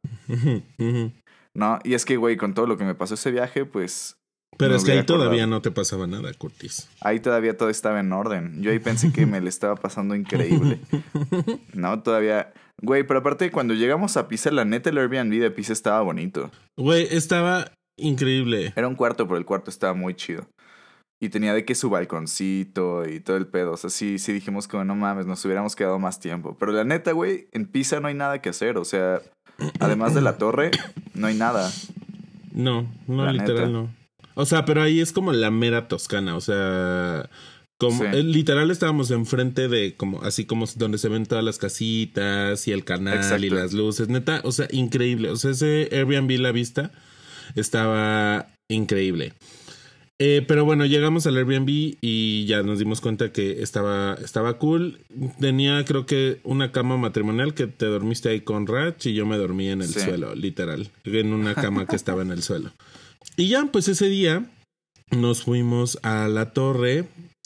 No, 1.55 1.79
y 1.85 1.95
es 1.95 2.05
que, 2.05 2.17
güey, 2.17 2.37
con 2.37 2.55
todo 2.55 2.67
lo 2.67 2.77
que 2.77 2.85
me 2.85 2.95
pasó 2.95 3.15
ese 3.15 3.31
viaje, 3.31 3.65
pues 3.65 4.17
Pero 4.59 4.75
es 4.77 4.85
que 4.85 4.93
ahí 4.93 4.99
acordado. 4.99 5.25
todavía 5.25 5.47
no 5.47 5.63
te 5.63 5.71
pasaba 5.71 6.07
nada, 6.07 6.33
Curtis. 6.35 6.89
ahí 7.01 7.21
todavía 7.21 7.57
todo 7.57 7.71
estaba 7.71 8.01
en 8.01 8.13
orden. 8.13 8.63
Yo 8.63 8.71
ahí 8.71 8.79
pensé 8.79 9.13
que 9.13 9.25
me 9.27 9.41
le 9.41 9.49
estaba 9.49 9.75
pasando 9.77 10.15
increíble. 10.15 10.79
No, 11.75 12.03
todavía. 12.03 12.53
Güey, 12.83 13.07
pero 13.07 13.21
aparte, 13.21 13.51
cuando 13.51 13.75
llegamos 13.75 14.17
a 14.17 14.29
Pisa, 14.29 14.51
la 14.51 14.65
neta, 14.65 14.91
el 14.91 14.99
Airbnb 14.99 15.41
de 15.41 15.51
Pisa 15.51 15.73
estaba 15.73 16.01
bonito. 16.03 16.51
Güey, 16.77 17.07
estaba 17.11 17.71
increíble. 17.99 18.73
Era 18.77 18.89
un 18.89 18.95
cuarto, 18.97 19.27
pero 19.27 19.39
el 19.39 19.45
cuarto 19.47 19.71
estaba 19.71 19.95
muy 19.95 20.15
chido. 20.15 20.47
Y 21.19 21.31
tenía 21.31 21.55
de 21.55 21.65
que 21.65 21.75
su 21.75 21.89
balconcito 21.89 23.09
y 23.09 23.21
todo 23.21 23.37
el 23.39 23.47
pedo. 23.47 23.73
O 23.73 23.77
sea, 23.79 23.89
sí, 23.91 24.19
sí 24.19 24.33
dijimos 24.33 24.69
que 24.69 24.77
no 24.85 24.95
mames, 24.95 25.27
nos 25.27 25.43
hubiéramos 25.45 25.75
quedado 25.75 25.99
más 25.99 26.21
tiempo. 26.21 26.57
Pero 26.61 26.73
la 26.73 26.85
neta, 26.85 27.13
güey, 27.13 27.49
en 27.53 27.67
Pisa 27.67 28.01
no 28.01 28.09
hay 28.09 28.15
nada 28.15 28.43
que 28.43 28.51
hacer. 28.51 28.77
O 28.77 28.85
sea, 28.85 29.23
además 29.81 30.15
de 30.15 30.21
la 30.21 30.37
torre, 30.37 30.71
no 31.15 31.27
hay 31.29 31.35
nada. 31.35 31.73
No, 32.53 32.87
no, 33.07 33.25
La 33.25 33.33
literal 33.33 33.55
neta. 33.57 33.67
no. 33.69 33.91
O 34.35 34.45
sea, 34.45 34.67
pero 34.67 34.83
ahí 34.83 35.01
es 35.01 35.13
como 35.13 35.33
la 35.33 35.51
mera 35.51 35.89
Toscana, 35.89 36.37
o 36.37 36.43
sea, 36.43 37.31
como 37.79 38.03
Sí. 38.03 38.09
eh, 38.13 38.23
literal 38.23 38.71
estábamos 38.71 39.11
enfrente 39.11 39.69
de 39.69 39.95
como 39.97 40.23
así 40.23 40.45
como 40.45 40.67
donde 40.77 40.99
se 40.99 41.09
ven 41.09 41.25
todas 41.25 41.43
las 41.45 41.57
casitas 41.57 42.69
y 42.69 42.73
el 42.73 42.85
canal 42.85 43.43
y 43.45 43.49
las 43.49 43.73
luces, 43.73 44.09
neta, 44.11 44.43
o 44.45 44.53
sea, 44.53 44.69
increíble. 44.71 45.31
O 45.31 45.37
sea, 45.37 45.53
ese 45.53 45.89
Airbnb 45.91 46.39
la 46.39 46.53
vista 46.53 46.91
estaba 47.55 48.47
increíble. 48.69 49.33
Eh, 50.19 50.43
pero 50.49 50.65
bueno, 50.65 50.87
llegamos 50.87 51.27
al 51.27 51.37
Airbnb 51.37 51.97
y 52.01 52.47
ya 52.47 52.63
nos 52.63 52.79
dimos 52.79 53.03
cuenta 53.03 53.33
que 53.33 53.63
estaba, 53.63 54.15
estaba 54.25 54.57
cool. 54.59 55.01
Tenía 55.41 55.85
creo 55.85 56.07
que 56.07 56.41
una 56.43 56.73
cama 56.73 56.97
matrimonial 56.97 57.53
que 57.53 57.67
te 57.67 57.85
dormiste 57.85 58.31
ahí 58.31 58.41
con 58.41 58.67
Rach 58.67 59.05
y 59.05 59.13
yo 59.13 59.27
me 59.27 59.37
dormí 59.37 59.69
en 59.69 59.83
el 59.83 59.89
Sí. 59.89 60.01
suelo, 60.01 60.35
literal. 60.35 60.91
En 61.05 61.35
una 61.35 61.55
cama 61.55 61.87
que 61.87 61.97
estaba 61.97 62.23
en 62.23 62.31
el 62.31 62.43
suelo. 62.43 62.73
Y 63.37 63.49
ya, 63.49 63.67
pues 63.71 63.89
ese 63.89 64.09
día 64.09 64.47
nos 65.11 65.43
fuimos 65.43 65.99
a 66.03 66.29
la 66.29 66.53
torre. 66.53 67.05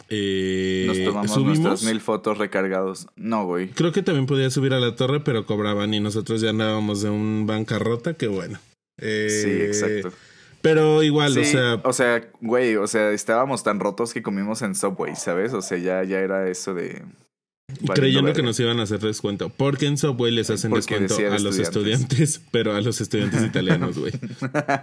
eh, 0.09 0.85
Nos 0.87 1.05
tomamos 1.05 1.31
subimos. 1.33 1.59
nuestras 1.59 1.91
mil 1.93 2.01
fotos 2.01 2.39
recargados. 2.39 3.07
No, 3.17 3.47
güey. 3.47 3.69
Creo 3.71 3.91
que 3.93 4.03
también 4.03 4.27
podía 4.27 4.51
subir 4.51 4.75
a 4.75 4.81
la 4.81 4.95
torre, 4.97 5.21
pero 5.21 5.45
cobraban 5.47 5.93
y 5.95 6.01
nosotros 6.01 6.41
ya 6.41 6.51
andábamos 6.51 7.03
de 7.03 7.11
un 7.11 7.47
bancarrota, 7.47 8.15
que 8.15 8.27
bueno. 8.29 8.59
Eh, 9.01 9.29
Sí, 9.29 9.51
exacto. 9.63 10.13
Pero 10.63 11.03
igual, 11.03 11.33
Sí, 11.33 11.41
o 11.41 11.45
sea, 11.45 11.81
o 11.85 11.93
sea, 11.93 12.31
güey, 12.41 12.77
o 12.77 12.87
sea, 12.87 13.11
estábamos 13.13 13.63
tan 13.63 13.81
rotos 13.81 14.13
que 14.13 14.23
comimos 14.23 14.63
en 14.63 14.75
Subway, 14.75 15.17
¿sabes? 15.17 15.53
O 15.55 15.63
sea, 15.63 15.79
ya, 15.79 16.05
ya 16.05 16.19
era 16.19 16.49
eso 16.49 16.75
de... 16.75 17.03
creyendo 17.95 18.33
que 18.33 18.43
nos 18.43 18.59
iban 18.61 18.79
a 18.81 18.83
hacer 18.83 19.01
descuento. 19.01 19.49
Porque 19.49 19.87
en 19.87 19.97
Subway 19.97 20.33
les 20.33 20.51
hacen 20.51 20.71
Porque 20.71 20.99
descuento 20.99 21.35
a 21.35 21.39
los 21.39 21.59
estudiantes. 21.59 22.21
estudiantes, 22.21 22.43
pero 22.51 22.75
a 22.75 22.81
los 22.81 23.01
estudiantes 23.01 23.43
italianos, 23.43 23.99
güey. 23.99 24.13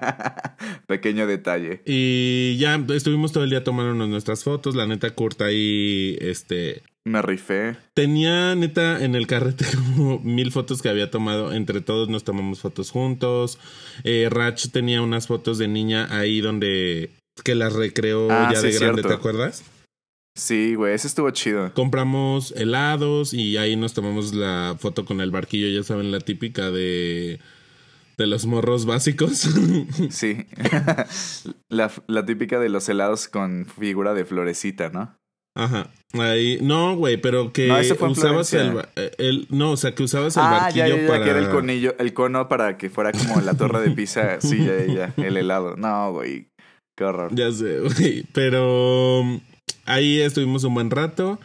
Pequeño 0.87 1.27
detalle. 1.27 1.81
Y 1.85 2.57
ya 2.57 2.75
estuvimos 2.93 3.31
todo 3.31 3.43
el 3.43 3.49
día 3.49 3.63
tomándonos 3.63 4.09
nuestras 4.09 4.43
fotos. 4.43 4.75
La 4.75 4.87
neta, 4.87 5.11
Kurt 5.11 5.41
ahí, 5.41 6.17
este, 6.21 6.81
Me 7.07 7.21
rifé. 7.21 7.77
Tenía 7.93 8.53
neta 8.55 9.03
en 9.03 9.15
el 9.15 9.27
carrete 9.27 9.65
como 9.95 10.19
mil 10.19 10.51
fotos 10.51 10.81
que 10.81 10.89
había 10.89 11.09
tomado. 11.09 11.53
Entre 11.53 11.79
todos 11.81 12.09
nos 12.09 12.23
tomamos 12.25 12.59
fotos 12.59 12.91
juntos. 12.91 13.57
Eh, 14.03 14.27
Rach 14.29 14.67
tenía 14.71 15.01
unas 15.01 15.27
fotos 15.27 15.57
de 15.57 15.67
niña 15.69 16.07
ahí 16.11 16.41
donde 16.41 17.11
que 17.43 17.55
las 17.55 17.73
recreó 17.73 18.27
Ah, 18.29 18.49
ya 18.53 18.59
sí, 18.59 18.67
de 18.67 18.73
grande, 18.73 19.01
cierto. 19.01 19.07
¿te 19.07 19.13
acuerdas? 19.13 19.63
Sí, 20.35 20.75
güey, 20.75 20.93
ese 20.93 21.07
estuvo 21.07 21.31
chido. 21.31 21.73
Compramos 21.73 22.51
helados 22.57 23.33
y 23.33 23.57
ahí 23.57 23.75
nos 23.75 23.93
tomamos 23.93 24.33
la 24.33 24.75
foto 24.77 25.05
con 25.05 25.21
el 25.21 25.31
barquillo, 25.31 25.67
ya 25.69 25.83
saben, 25.83 26.11
la 26.11 26.19
típica 26.19 26.69
de, 26.71 27.39
de 28.17 28.27
los 28.27 28.45
morros 28.45 28.85
básicos. 28.85 29.47
Sí. 30.09 30.45
la, 31.69 31.89
la 32.07 32.25
típica 32.25 32.59
de 32.59 32.69
los 32.69 32.87
helados 32.89 33.27
con 33.27 33.65
figura 33.65 34.13
de 34.13 34.25
florecita, 34.25 34.89
¿no? 34.89 35.15
Ajá. 35.57 35.89
Ahí, 36.13 36.59
no, 36.61 36.95
güey, 36.95 37.17
pero 37.17 37.51
que 37.51 37.67
No, 37.67 37.79
usabas 37.79 38.49
Florencia. 38.51 38.89
eh, 38.95 39.11
el- 39.17 39.47
no, 39.49 39.71
o 39.71 39.77
sea, 39.77 39.93
que 39.93 40.03
usabas 40.03 40.37
el 40.37 40.43
ah, 40.43 40.51
barquillo 40.51 40.85
ya, 40.87 40.95
ya, 40.95 41.01
ya, 41.01 41.07
para 41.07 41.23
que 41.23 41.29
era 41.31 41.39
el 41.39 41.49
conillo, 41.49 41.95
el 41.99 42.13
cono 42.13 42.47
para 42.47 42.77
que 42.77 42.89
fuera 42.89 43.11
como 43.11 43.41
la 43.41 43.55
torre 43.55 43.81
de 43.81 43.91
pizza. 43.91 44.37
Sí, 44.41 44.63
ya, 44.65 44.85
ya, 44.85 45.13
ya, 45.17 45.27
el 45.27 45.35
helado. 45.35 45.75
No, 45.75 46.13
güey, 46.13 46.47
qué 46.95 47.03
horror. 47.03 47.31
Ya 47.35 47.51
sé, 47.51 47.79
güey. 47.97 48.23
Pero 48.33 49.19
um, 49.21 49.39
ahí 49.85 50.19
estuvimos 50.21 50.63
un 50.63 50.75
buen 50.75 50.91
rato. 50.91 51.39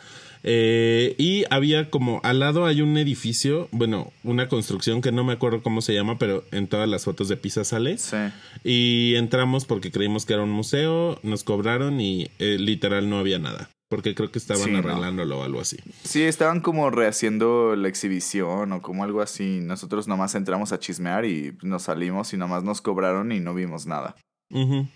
eh, 0.44 1.14
y 1.18 1.44
había 1.50 1.88
como 1.90 2.20
al 2.24 2.40
lado 2.40 2.66
hay 2.66 2.82
un 2.82 2.96
edificio, 2.98 3.68
bueno, 3.72 4.12
una 4.24 4.48
construcción 4.48 5.00
que 5.00 5.12
no 5.12 5.22
me 5.24 5.32
acuerdo 5.32 5.62
cómo 5.62 5.80
se 5.82 5.94
llama, 5.94 6.18
pero 6.18 6.44
en 6.52 6.66
todas 6.66 6.88
las 6.88 7.04
fotos 7.04 7.28
de 7.28 7.36
Pisa 7.36 7.64
sale. 7.64 7.96
Sí. 7.98 8.16
Y 8.64 9.14
entramos 9.16 9.64
porque 9.64 9.90
creímos 9.90 10.26
que 10.26 10.34
era 10.34 10.42
un 10.42 10.50
museo, 10.50 11.18
nos 11.22 11.44
cobraron 11.44 12.00
y 12.00 12.28
eh, 12.38 12.56
literal 12.58 13.08
no 13.08 13.18
había 13.18 13.38
nada. 13.38 13.70
Porque 13.94 14.14
creo 14.14 14.30
que 14.32 14.38
estaban 14.38 14.64
Sí, 14.64 14.70
no. 14.70 14.78
arreglándolo 14.78 15.40
o 15.40 15.42
algo 15.44 15.60
así. 15.60 15.76
Sí, 16.02 16.22
estaban 16.22 16.60
como 16.62 16.88
rehaciendo 16.90 17.76
la 17.76 17.88
exhibición 17.88 18.72
o 18.72 18.80
como 18.80 19.04
algo 19.04 19.20
así. 19.20 19.60
Nosotros 19.60 20.08
nomás 20.08 20.34
entramos 20.34 20.72
a 20.72 20.78
chismear 20.78 21.26
y 21.26 21.58
nos 21.62 21.82
salimos 21.82 22.32
y 22.32 22.38
nomás 22.38 22.64
nos 22.64 22.80
cobraron 22.80 23.32
y 23.32 23.40
no 23.40 23.52
vimos 23.52 23.84
nada. 23.84 24.16
Ujú. 24.50 24.86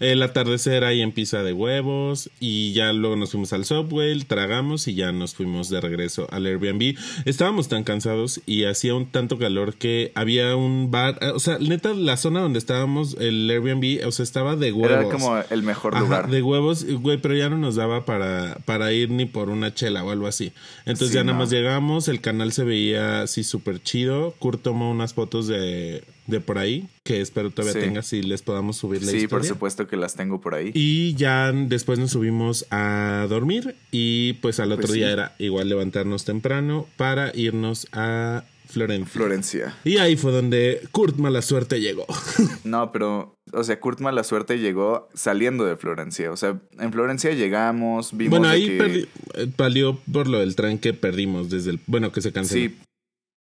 El 0.00 0.22
atardecer 0.22 0.84
ahí 0.84 1.00
en 1.00 1.12
pizza 1.12 1.42
de 1.42 1.52
huevos 1.52 2.30
y 2.38 2.72
ya 2.72 2.92
luego 2.92 3.16
nos 3.16 3.32
fuimos 3.32 3.52
al 3.52 3.64
Subway, 3.64 4.18
tragamos 4.24 4.86
y 4.88 4.94
ya 4.94 5.10
nos 5.12 5.34
fuimos 5.34 5.70
de 5.70 5.80
regreso 5.80 6.28
al 6.30 6.46
Airbnb. 6.46 6.96
Estábamos 7.24 7.68
tan 7.68 7.82
cansados 7.84 8.40
y 8.46 8.64
hacía 8.64 8.94
un 8.94 9.06
tanto 9.06 9.38
calor 9.38 9.74
que 9.74 10.12
había 10.14 10.54
un 10.56 10.90
bar, 10.90 11.18
eh, 11.20 11.30
o 11.34 11.40
sea, 11.40 11.58
neta 11.58 11.94
la 11.94 12.16
zona 12.16 12.40
donde 12.40 12.58
estábamos 12.58 13.16
el 13.18 13.50
Airbnb, 13.50 14.06
o 14.06 14.12
sea, 14.12 14.22
estaba 14.22 14.54
de 14.56 14.72
huevos. 14.72 14.90
Era 15.00 15.08
como 15.10 15.36
el 15.50 15.62
mejor 15.62 15.94
Ajá, 15.94 16.04
lugar. 16.04 16.30
de 16.30 16.42
huevos, 16.42 16.84
güey, 16.84 17.18
pero 17.18 17.34
ya 17.34 17.48
no 17.48 17.58
nos 17.58 17.74
daba 17.74 18.04
para, 18.04 18.58
para 18.64 18.92
ir 18.92 19.10
ni 19.10 19.26
por 19.26 19.50
una 19.50 19.74
chela 19.74 20.04
o 20.04 20.10
algo 20.10 20.26
así. 20.26 20.52
Entonces 20.86 21.08
Sí, 21.08 21.14
ya 21.14 21.24
nada 21.24 21.32
no. 21.34 21.40
más 21.40 21.50
llegamos, 21.50 22.08
el 22.08 22.20
canal 22.20 22.52
se 22.52 22.64
veía 22.64 23.22
así 23.22 23.42
súper 23.44 23.82
chido. 23.82 24.34
Kurt 24.38 24.62
tomó 24.62 24.90
unas 24.90 25.14
fotos 25.14 25.46
de, 25.48 26.04
de 26.28 26.40
por 26.40 26.58
ahí, 26.58 26.88
que 27.02 27.20
espero 27.20 27.50
todavía 27.50 27.72
Sí. 27.72 27.80
tengas 27.88 28.12
y 28.12 28.22
les 28.22 28.42
podamos 28.42 28.76
subir 28.76 29.02
la 29.02 29.08
Sí, 29.10 29.16
por 29.26 29.40
historia. 29.40 29.48
supuesto 29.48 29.86
que 29.88 29.96
las 29.96 30.14
tengo 30.14 30.40
por 30.40 30.54
ahí. 30.54 30.70
Y 30.74 31.14
ya 31.14 31.50
después 31.52 31.98
nos 31.98 32.12
subimos 32.12 32.66
a 32.70 33.26
dormir 33.28 33.74
y 33.90 34.34
pues 34.34 34.60
al 34.60 34.70
otro 34.72 34.82
Pues 34.82 34.92
sí. 34.92 34.98
día 34.98 35.10
era 35.10 35.34
igual 35.38 35.68
levantarnos 35.68 36.24
temprano 36.24 36.86
para 36.96 37.32
irnos 37.34 37.88
a 37.92 38.44
Florencia. 38.68 39.10
Florencia. 39.10 39.76
Y 39.84 39.96
ahí 39.96 40.16
fue 40.16 40.30
donde 40.30 40.82
Kurt 40.92 41.16
mala 41.16 41.40
suerte 41.40 41.80
llegó. 41.80 42.04
No, 42.64 42.92
pero, 42.92 43.34
o 43.54 43.64
sea, 43.64 43.80
Kurt 43.80 44.00
Mala 44.00 44.22
Suerte 44.24 44.58
llegó 44.58 45.08
saliendo 45.14 45.64
de 45.64 45.76
Florencia. 45.78 46.30
O 46.30 46.36
sea, 46.36 46.60
en 46.78 46.92
Florencia 46.92 47.32
llegamos, 47.32 48.14
vimos 48.14 48.38
bueno, 48.40 48.52
ahí 48.52 48.66
que- 48.66 48.78
perdi- 48.78 49.08
eh, 49.36 49.50
valió 49.56 49.98
por 50.12 50.28
lo 50.28 50.40
del 50.40 50.54
tren 50.54 50.78
que 50.78 50.92
perdimos 50.92 51.48
desde 51.48 51.70
el... 51.70 51.80
Bueno, 51.86 52.12
que 52.12 52.20
se 52.20 52.30
canceló. 52.30 52.68
Sí, 52.68 52.76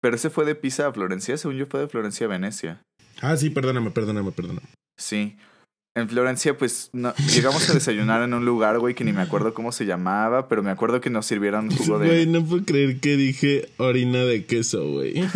pero 0.00 0.16
ese 0.16 0.30
fue 0.30 0.44
de 0.44 0.54
Pisa 0.54 0.86
a 0.86 0.92
Florencia. 0.92 1.36
Según 1.36 1.56
yo, 1.56 1.66
fue 1.66 1.80
de 1.80 1.88
Florencia 1.88 2.26
a 2.26 2.30
Venecia. 2.30 2.82
Ah, 3.20 3.36
sí, 3.36 3.50
perdóname, 3.50 3.90
perdóname, 3.90 4.32
perdóname. 4.32 4.68
Sí. 4.96 5.36
En 5.96 6.08
Florencia, 6.08 6.56
pues, 6.56 6.88
no, 6.92 7.12
llegamos 7.34 7.68
a 7.68 7.74
desayunar 7.74 8.22
en 8.22 8.32
un 8.32 8.44
lugar, 8.44 8.78
güey, 8.78 8.94
que 8.94 9.02
ni 9.04 9.12
me 9.12 9.22
acuerdo 9.22 9.52
cómo 9.54 9.72
se 9.72 9.86
llamaba, 9.86 10.46
pero 10.48 10.62
me 10.62 10.70
acuerdo 10.70 11.00
que 11.00 11.10
nos 11.10 11.26
sirvieron 11.26 11.68
jugo 11.76 11.98
de... 11.98 12.06
Güey, 12.06 12.26
no 12.26 12.44
puedo 12.44 12.64
creer 12.64 13.00
que 13.00 13.16
dije 13.16 13.68
orina 13.76 14.24
de 14.24 14.46
queso, 14.46 14.88
güey. 14.88 15.14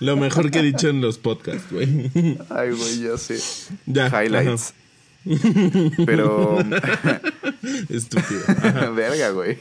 Lo 0.00 0.16
mejor 0.16 0.50
que 0.50 0.60
he 0.60 0.62
dicho 0.62 0.88
en 0.88 1.02
los 1.02 1.18
podcasts, 1.18 1.70
güey. 1.70 2.10
Ay, 2.48 2.70
güey, 2.70 3.00
ya 3.02 3.18
sé. 3.18 3.38
Ya. 3.84 4.08
Highlights. 4.08 4.72
Pero... 6.06 6.58
Estúpido. 7.88 8.40
Verga, 8.94 9.30
güey. 9.30 9.58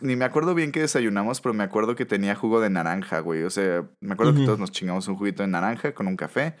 Ni 0.00 0.16
me 0.16 0.24
acuerdo 0.24 0.54
bien 0.54 0.72
qué 0.72 0.80
desayunamos, 0.80 1.40
pero 1.40 1.54
me 1.54 1.64
acuerdo 1.64 1.94
que 1.94 2.04
tenía 2.04 2.34
jugo 2.34 2.60
de 2.60 2.70
naranja, 2.70 3.20
güey. 3.20 3.44
O 3.44 3.50
sea, 3.50 3.84
me 4.00 4.14
acuerdo 4.14 4.34
que 4.34 4.44
todos 4.44 4.58
nos 4.58 4.72
chingamos 4.72 5.08
un 5.08 5.16
juguito 5.16 5.42
de 5.42 5.48
naranja 5.48 5.92
con 5.92 6.06
un 6.06 6.16
café. 6.16 6.54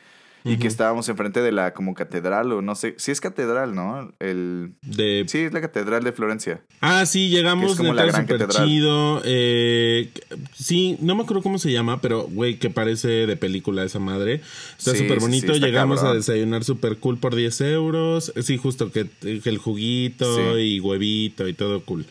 Y 0.46 0.58
que 0.58 0.68
estábamos 0.68 1.08
enfrente 1.08 1.40
de 1.40 1.52
la 1.52 1.74
como 1.74 1.94
catedral 1.94 2.52
o 2.52 2.62
no 2.62 2.74
sé. 2.74 2.94
Sí 2.98 3.10
es 3.10 3.20
catedral, 3.20 3.74
¿no? 3.74 4.12
El... 4.20 4.74
De... 4.82 5.24
Sí, 5.26 5.38
es 5.38 5.52
la 5.52 5.60
catedral 5.60 6.04
de 6.04 6.12
Florencia. 6.12 6.60
Ah, 6.80 7.04
sí, 7.06 7.28
llegamos 7.28 7.72
es 7.72 7.76
como 7.76 7.92
la 7.92 8.04
gran 8.04 8.26
catedral. 8.26 8.66
chido. 8.66 9.20
Eh, 9.24 10.10
sí, 10.54 10.96
no 11.00 11.14
me 11.14 11.24
acuerdo 11.24 11.42
cómo 11.42 11.58
se 11.58 11.72
llama, 11.72 12.00
pero 12.00 12.24
güey, 12.24 12.58
que 12.58 12.70
parece 12.70 13.26
de 13.26 13.36
película 13.36 13.84
esa 13.84 13.98
madre. 13.98 14.40
Está 14.78 14.94
súper 14.94 15.18
sí, 15.18 15.26
bonito. 15.26 15.46
sí, 15.48 15.52
está 15.54 15.66
llegamos 15.66 16.02
a 16.02 16.14
desayunar 16.14 16.64
súper 16.64 16.98
cool 16.98 17.18
por 17.18 17.34
10 17.34 17.60
euros. 17.62 18.32
Sí, 18.42 18.56
justo 18.56 18.92
que, 18.92 19.08
que 19.20 19.48
el 19.48 19.58
juguito 19.58 20.58
y 20.58 20.80
huevito 20.80 21.48
y 21.48 21.54
todo 21.54 21.84
cool. 21.84 22.06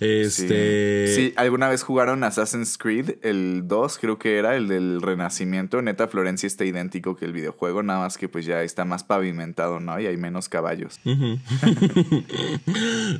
Este. 0.00 1.06
Sí. 1.08 1.14
Sí, 1.14 1.32
alguna 1.36 1.68
vez 1.68 1.82
jugaron 1.82 2.22
Assassin's 2.22 2.78
Creed, 2.78 3.16
el 3.22 3.66
2 3.66 3.98
creo 3.98 4.18
que 4.18 4.36
era, 4.36 4.56
el 4.56 4.68
del 4.68 5.02
Renacimiento. 5.02 5.82
Neta, 5.82 6.06
Florencia 6.06 6.46
está 6.46 6.64
idéntico 6.64 7.16
que 7.16 7.24
el 7.24 7.32
videojuego, 7.32 7.82
nada 7.82 8.00
más 8.00 8.18
que 8.18 8.28
pues 8.28 8.46
ya 8.46 8.62
está 8.62 8.84
más 8.84 9.02
pavimentado, 9.02 9.80
¿no? 9.80 9.98
Y 10.00 10.06
hay 10.06 10.16
menos 10.16 10.48
caballos. 10.48 11.00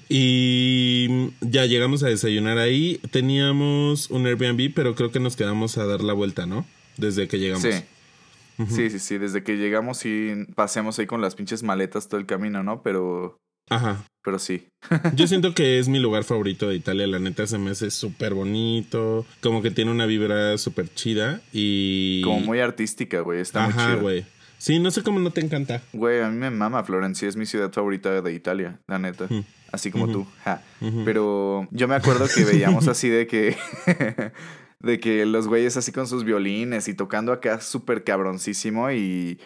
Y 0.09 1.31
ya 1.41 1.67
llegamos 1.67 2.03
a 2.03 2.09
desayunar 2.09 2.59
ahí. 2.59 3.01
Teníamos 3.11 4.11
un 4.11 4.27
Airbnb, 4.27 4.73
pero 4.75 4.95
creo 4.95 5.11
que 5.11 5.21
nos 5.21 5.37
quedamos 5.37 5.79
a 5.79 5.85
dar 5.85 6.03
la 6.03 6.13
vuelta, 6.13 6.47
¿no? 6.47 6.67
Desde 6.97 7.29
que 7.29 7.39
llegamos. 7.39 7.63
Sí. 7.63 7.85
Sí, 8.69 8.91
sí, 8.91 8.99
sí. 8.99 9.19
Desde 9.19 9.43
que 9.43 9.57
llegamos 9.57 10.05
y 10.05 10.47
paseamos 10.55 10.99
ahí 10.99 11.07
con 11.07 11.21
las 11.21 11.35
pinches 11.35 11.63
maletas 11.63 12.09
todo 12.09 12.21
el 12.21 12.27
camino, 12.27 12.63
¿no? 12.63 12.83
Pero, 12.83 13.41
Ajá. 13.71 14.05
pero 14.23 14.39
sí. 14.39 14.69
Yo 15.15 15.27
siento 15.29 15.55
que 15.55 15.79
es 15.79 15.89
mi 15.89 15.99
lugar 15.99 16.25
favorito 16.25 16.69
de 16.69 16.77
Italia. 16.77 17.07
La 17.07 17.19
neta 17.19 17.47
se 17.47 17.59
me 17.59 17.71
hace 17.71 17.91
súper 17.91 18.35
bonito. 18.35 19.27
Como 19.41 19.63
que 19.63 19.71
tiene 19.71 19.91
una 19.91 20.07
vibra 20.07 20.57
súper 20.59 20.93
chida. 20.95 21.41
Y. 21.53 22.23
Como 22.23 22.41
muy 22.41 22.61
artística, 22.61 23.21
güey. 23.21 23.41
Está 23.41 23.69
muy 23.69 23.75
chido. 23.75 24.01
güey. 24.01 24.25
Sí, 24.59 24.81
no 24.81 24.91
sé 24.91 25.03
cómo 25.03 25.21
no 25.21 25.31
te 25.31 25.41
encanta. 25.41 25.83
Güey, 25.93 26.21
a 26.21 26.29
mí 26.29 26.37
me 26.37 26.51
mama 26.51 26.83
Florencia, 26.83 27.29
es 27.29 27.37
mi 27.37 27.47
ciudad 27.47 27.73
favorita 27.73 28.21
de 28.21 28.33
Italia, 28.33 28.81
la 28.89 28.99
neta. 28.99 29.29
Así 29.71 29.91
como 29.91 30.11
tú. 30.11 30.27
Ja. 30.45 30.63
Pero 31.05 31.69
yo 31.71 31.87
me 31.87 31.95
acuerdo 31.95 32.27
que 32.35 32.45
veíamos 32.45 32.89
así 32.89 33.09
de 33.09 33.27
que. 33.27 33.57
de 34.81 35.01
que 35.01 35.27
los 35.27 35.49
güeyes 35.49 35.77
así 35.77 35.91
con 35.91 36.07
sus 36.07 36.23
violines 36.25 36.87
y 36.89 36.95
tocando 36.95 37.33
acá 37.33 37.61
súper 37.61 38.05
cabroncísimo 38.05 38.91
y. 38.91 39.39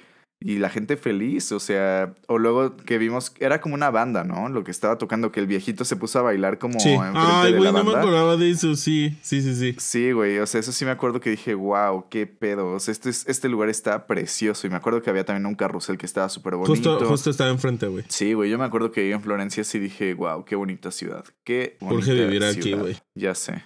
Y 0.44 0.58
la 0.58 0.68
gente 0.70 0.96
feliz, 0.96 1.52
o 1.52 1.60
sea, 1.60 2.14
o 2.26 2.38
luego 2.38 2.76
que 2.76 2.98
vimos, 2.98 3.32
era 3.40 3.60
como 3.60 3.74
una 3.74 3.90
banda, 3.90 4.24
¿no? 4.24 4.48
Lo 4.48 4.64
que 4.64 4.70
estaba 4.70 4.98
tocando, 4.98 5.30
que 5.32 5.40
el 5.40 5.46
viejito 5.46 5.84
se 5.84 5.96
puso 5.96 6.18
a 6.18 6.22
bailar 6.22 6.58
como 6.58 6.80
Sí. 6.80 6.90
enfrente 6.90 7.18
Ay, 7.20 7.52
de 7.52 7.58
güey, 7.58 7.72
la 7.72 7.78
no 7.78 7.84
me 7.84 7.96
acordaba 7.98 8.36
de 8.36 8.50
eso. 8.50 8.74
Sí, 8.74 9.16
sí, 9.22 9.40
sí, 9.42 9.54
sí. 9.54 9.74
Sí, 9.78 10.12
güey, 10.12 10.38
o 10.38 10.46
sea, 10.46 10.60
eso 10.60 10.72
sí 10.72 10.84
me 10.84 10.90
acuerdo 10.90 11.20
que 11.20 11.30
dije, 11.30 11.54
wow, 11.54 12.06
qué 12.10 12.26
pedo. 12.26 12.72
O 12.72 12.80
sea, 12.80 12.92
este, 12.92 13.10
es- 13.10 13.26
este 13.28 13.48
lugar 13.48 13.68
está 13.68 14.06
precioso. 14.06 14.66
Y 14.66 14.70
me 14.70 14.76
acuerdo 14.76 15.02
que 15.02 15.10
había 15.10 15.24
también 15.24 15.46
un 15.46 15.54
carrusel 15.54 15.98
que 15.98 16.06
estaba 16.06 16.28
súper 16.28 16.54
bonito. 16.56 16.72
Justo, 16.90 17.06
justo 17.06 17.30
estaba 17.30 17.50
enfrente, 17.50 17.86
güey. 17.86 18.04
Sí, 18.08 18.32
güey, 18.32 18.50
yo 18.50 18.58
me 18.58 18.64
acuerdo 18.64 18.90
que 18.92 19.08
yo 19.08 19.14
en 19.16 19.22
Florencia 19.22 19.64
sí 19.64 19.78
dije, 19.78 20.14
wow, 20.14 20.44
qué 20.44 20.56
bonita 20.56 20.90
ciudad. 20.90 21.24
Qué 21.44 21.76
bonita 21.80 22.10
Urge 22.10 22.14
vivir 22.26 22.44
aquí, 22.44 22.62
ciudad". 22.62 22.80
güey. 22.82 22.96
Ya 23.14 23.34
sé. 23.34 23.62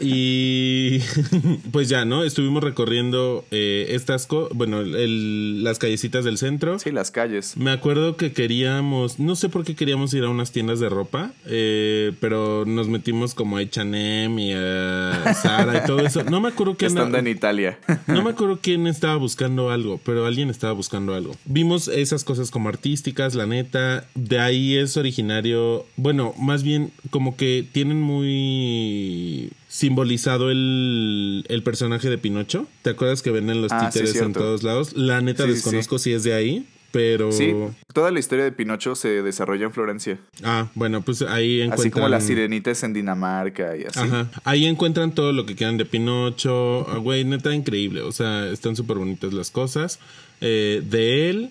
Y 0.00 0.98
pues 1.72 1.88
ya, 1.88 2.04
¿no? 2.04 2.24
Estuvimos 2.24 2.62
recorriendo 2.62 3.44
eh, 3.50 3.88
estas, 3.90 4.26
co- 4.26 4.48
bueno, 4.54 4.80
el- 4.80 5.62
las 5.64 5.78
callecitas 5.78 6.24
del 6.24 6.38
centro. 6.38 6.78
Sí, 6.78 6.90
las 6.92 7.10
calles. 7.10 7.56
Me 7.56 7.70
acuerdo 7.70 8.16
que 8.16 8.32
queríamos, 8.32 9.18
no 9.18 9.36
sé 9.36 9.48
por 9.48 9.64
qué 9.64 9.74
queríamos 9.74 10.14
ir 10.14 10.24
a 10.24 10.28
unas 10.30 10.50
tiendas 10.52 10.80
de 10.80 10.88
ropa, 10.88 11.32
eh, 11.46 12.12
pero 12.20 12.64
nos 12.66 12.88
metimos 12.88 13.34
como 13.34 13.56
a 13.58 13.60
H&M 13.60 14.42
y 14.42 14.52
a 14.52 15.34
Zara 15.34 15.82
y 15.82 15.86
todo 15.86 16.00
eso. 16.00 16.24
No 16.24 16.40
me 16.40 16.48
acuerdo 16.48 16.76
quién, 16.76 16.88
Estando 16.92 17.18
en 17.18 17.26
Italia. 17.26 17.78
no 18.06 18.22
me 18.22 18.30
acuerdo 18.30 18.58
quién 18.62 18.86
estaba 18.86 19.16
buscando 19.16 19.70
algo, 19.70 20.00
pero 20.04 20.26
alguien 20.26 20.48
estaba 20.50 20.72
buscando 20.72 21.14
algo. 21.14 21.36
Vimos 21.44 21.88
esas 21.88 22.24
cosas 22.24 22.50
como 22.50 22.68
artísticas, 22.68 23.34
la 23.34 23.46
neta. 23.46 24.06
De 24.14 24.38
ahí 24.38 24.76
es 24.76 24.96
originario, 24.96 25.84
bueno, 25.96 26.32
más 26.38 26.62
bien 26.62 26.92
como 27.10 27.36
que 27.36 27.66
tienen 27.72 28.00
muy 28.00 29.50
simbolizado 29.68 30.50
el, 30.50 31.44
el 31.48 31.62
personaje 31.62 32.08
de 32.10 32.18
Pinocho. 32.18 32.66
¿Te 32.82 32.90
acuerdas 32.90 33.22
que 33.22 33.30
ven 33.30 33.50
en 33.50 33.62
los 33.62 33.72
Ah, 33.72 33.90
sí, 33.92 33.98
títeres 34.00 34.22
en 34.22 34.32
todos 34.32 34.62
lados? 34.62 34.94
La 34.96 35.20
neta 35.20 35.44
Sí, 35.44 35.50
sí, 35.50 35.54
desconozco 35.56 35.98
si 35.98 36.12
es 36.12 36.22
de 36.24 36.34
ahí, 36.34 36.66
Pero. 36.92 37.30
Sí, 37.32 37.52
toda 37.92 38.10
la 38.10 38.20
historia 38.20 38.44
de 38.44 38.52
Pinocho 38.52 38.94
se 38.94 39.22
desarrolla 39.22 39.66
en 39.66 39.72
Florencia. 39.72 40.18
Ah, 40.42 40.68
bueno, 40.74 41.02
pues 41.02 41.20
ahí 41.22 41.60
encuentran. 41.60 41.80
Así 41.80 41.90
como 41.90 42.08
la 42.08 42.20
sirenita 42.20 42.70
es 42.70 42.82
en 42.84 42.92
Dinamarca 42.94 43.76
y 43.76 43.84
así. 43.84 43.98
Ajá. 43.98 44.30
Ahí 44.44 44.64
encuentran 44.66 45.14
todo 45.14 45.32
lo 45.32 45.44
que 45.44 45.54
quieran 45.56 45.76
de 45.76 45.84
Pinocho. 45.84 46.88
Ah, 46.88 46.98
Güey, 46.98 47.24
neta, 47.24 47.54
increíble. 47.54 48.00
O 48.02 48.12
sea, 48.12 48.48
están 48.48 48.76
súper 48.76 48.96
bonitas 48.98 49.32
las 49.34 49.50
cosas 49.50 49.98
eh, 50.40 50.80
de 50.88 51.28
él. 51.30 51.50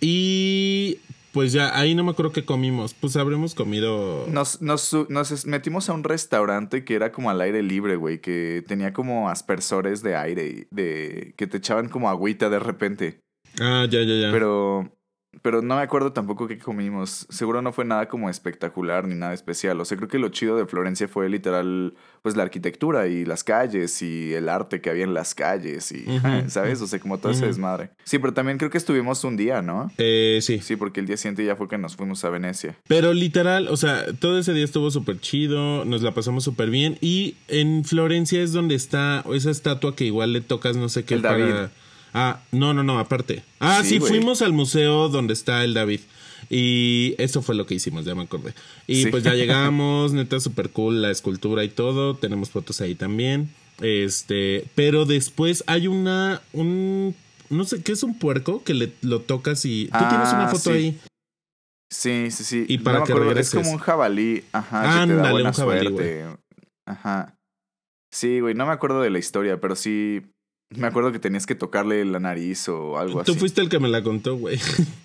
Y 0.00 0.98
pues 1.36 1.52
ya, 1.52 1.78
ahí 1.78 1.94
no 1.94 2.02
me 2.02 2.12
acuerdo 2.12 2.32
qué 2.32 2.46
comimos. 2.46 2.94
Pues 2.94 3.14
habremos 3.14 3.54
comido. 3.54 4.26
Nos, 4.26 4.62
nos, 4.62 5.44
metimos 5.44 5.90
a 5.90 5.92
un 5.92 6.02
restaurante 6.02 6.82
que 6.82 6.94
era 6.94 7.12
como 7.12 7.28
al 7.28 7.42
aire 7.42 7.62
libre, 7.62 7.96
güey, 7.96 8.22
que 8.22 8.64
tenía 8.66 8.94
como 8.94 9.28
aspersores 9.28 10.02
de 10.02 10.16
aire, 10.16 10.46
y 10.46 10.66
de 10.74 11.34
que 11.36 11.46
te 11.46 11.58
echaban 11.58 11.90
como 11.90 12.08
agüita 12.08 12.48
de 12.48 12.58
repente. 12.58 13.20
Ah, 13.60 13.86
ya, 13.86 14.00
ya, 14.02 14.14
ya. 14.14 14.32
Pero, 14.32 14.95
pero 15.42 15.62
no 15.62 15.76
me 15.76 15.82
acuerdo 15.82 16.12
tampoco 16.12 16.46
qué 16.46 16.58
comimos. 16.58 17.26
Seguro 17.30 17.62
no 17.62 17.72
fue 17.72 17.84
nada 17.84 18.08
como 18.08 18.30
espectacular 18.30 19.06
ni 19.06 19.14
nada 19.14 19.34
especial. 19.34 19.80
O 19.80 19.84
sea, 19.84 19.96
creo 19.96 20.08
que 20.08 20.18
lo 20.18 20.28
chido 20.28 20.56
de 20.56 20.66
Florencia 20.66 21.08
fue 21.08 21.28
literal, 21.28 21.94
pues 22.22 22.36
la 22.36 22.42
arquitectura 22.42 23.06
y 23.06 23.24
las 23.24 23.44
calles 23.44 24.02
y 24.02 24.34
el 24.34 24.48
arte 24.48 24.80
que 24.80 24.90
había 24.90 25.04
en 25.04 25.14
las 25.14 25.34
calles 25.34 25.92
y. 25.92 26.04
¿sabes? 26.48 26.80
O 26.80 26.86
sea, 26.86 26.98
como 26.98 27.18
todo 27.18 27.32
ese 27.32 27.46
desmadre. 27.46 27.90
Sí, 28.04 28.18
pero 28.18 28.32
también 28.32 28.58
creo 28.58 28.70
que 28.70 28.78
estuvimos 28.78 29.24
un 29.24 29.36
día, 29.36 29.62
¿no? 29.62 29.90
Eh, 29.98 30.38
sí. 30.42 30.60
Sí, 30.60 30.76
porque 30.76 31.00
el 31.00 31.06
día 31.06 31.16
siguiente 31.16 31.44
ya 31.44 31.56
fue 31.56 31.68
que 31.68 31.78
nos 31.78 31.96
fuimos 31.96 32.24
a 32.24 32.30
Venecia. 32.30 32.76
Pero 32.88 33.12
literal, 33.12 33.68
o 33.68 33.76
sea, 33.76 34.04
todo 34.18 34.38
ese 34.38 34.52
día 34.52 34.64
estuvo 34.64 34.90
súper 34.90 35.20
chido, 35.20 35.84
nos 35.84 36.02
la 36.02 36.12
pasamos 36.12 36.44
súper 36.44 36.70
bien. 36.70 36.98
Y 37.00 37.36
en 37.48 37.84
Florencia 37.84 38.42
es 38.42 38.52
donde 38.52 38.74
está 38.74 39.24
esa 39.32 39.50
estatua 39.50 39.94
que 39.94 40.04
igual 40.04 40.32
le 40.32 40.40
tocas 40.40 40.76
no 40.76 40.88
sé 40.88 41.04
qué 41.04 41.14
El 41.14 41.22
David. 41.22 41.54
Ah, 42.18 42.40
no, 42.50 42.72
no, 42.72 42.82
no, 42.82 42.98
aparte. 42.98 43.42
Ah, 43.60 43.82
Sí, 43.84 44.00
fuimos 44.00 44.40
al 44.40 44.52
museo 44.54 45.08
donde 45.10 45.34
está 45.34 45.62
el 45.64 45.74
David. 45.74 46.00
Y 46.48 47.14
eso 47.18 47.42
fue 47.42 47.54
lo 47.56 47.66
que 47.66 47.74
hicimos, 47.74 48.04
ya 48.04 48.14
me 48.14 48.22
acordé. 48.22 48.54
Y 48.86 49.02
Sí. 49.04 49.10
pues 49.10 49.22
ya 49.22 49.34
llegamos, 49.34 50.12
neta, 50.12 50.40
súper 50.40 50.70
cool 50.70 51.02
la 51.02 51.10
escultura 51.10 51.62
y 51.64 51.68
todo. 51.68 52.16
Tenemos 52.16 52.50
fotos 52.50 52.80
ahí 52.80 52.94
también. 52.94 53.50
Este, 53.82 54.64
pero 54.74 55.04
después 55.04 55.62
hay 55.66 55.88
una, 55.88 56.40
un, 56.54 57.14
no 57.50 57.64
sé, 57.64 57.82
¿qué 57.82 57.92
es 57.92 58.02
un 58.02 58.18
puerco? 58.18 58.62
Que 58.64 58.72
le, 58.72 58.92
lo 59.02 59.20
tocas 59.20 59.64
y... 59.66 59.86
Tú 59.92 59.98
tienes 59.98 60.28
una 60.32 60.46
Ah, 60.46 60.48
foto 60.48 60.70
sí. 60.70 60.76
ahí. 60.76 60.98
Sí, 61.92 62.30
sí, 62.30 62.44
sí. 62.44 62.64
Y 62.68 62.78
para 62.78 63.00
me 63.00 63.06
que 63.06 63.12
acuerdo, 63.12 63.28
regreses. 63.30 63.52
Es 63.54 63.60
como 63.60 63.72
un 63.72 63.78
jabalí. 63.78 64.42
Ajá. 64.52 64.82
que 64.82 64.88
te 64.88 64.94
Ándale, 65.02 65.22
da 65.22 65.30
buena 65.32 65.48
un 65.50 65.54
jabalí. 65.54 65.94
Ajá. 66.86 67.34
Sí, 68.12 68.40
güey, 68.40 68.54
no 68.54 68.64
me 68.66 68.72
acuerdo 68.72 69.02
de 69.02 69.10
la 69.10 69.18
historia, 69.18 69.60
pero 69.60 69.76
sí. 69.76 70.22
Me 70.70 70.88
acuerdo 70.88 71.12
que 71.12 71.18
tenías 71.18 71.46
que 71.46 71.54
tocarle 71.54 72.04
la 72.04 72.18
nariz 72.18 72.68
o 72.68 72.98
algo 72.98 73.22
Tú 73.22 73.32
así. 73.32 73.38
fuiste 73.40 73.60
el 73.60 73.68
que 73.68 73.78
me 73.78 73.88
la 73.88 74.02
contó, 74.02 74.36
güey. 74.36 74.58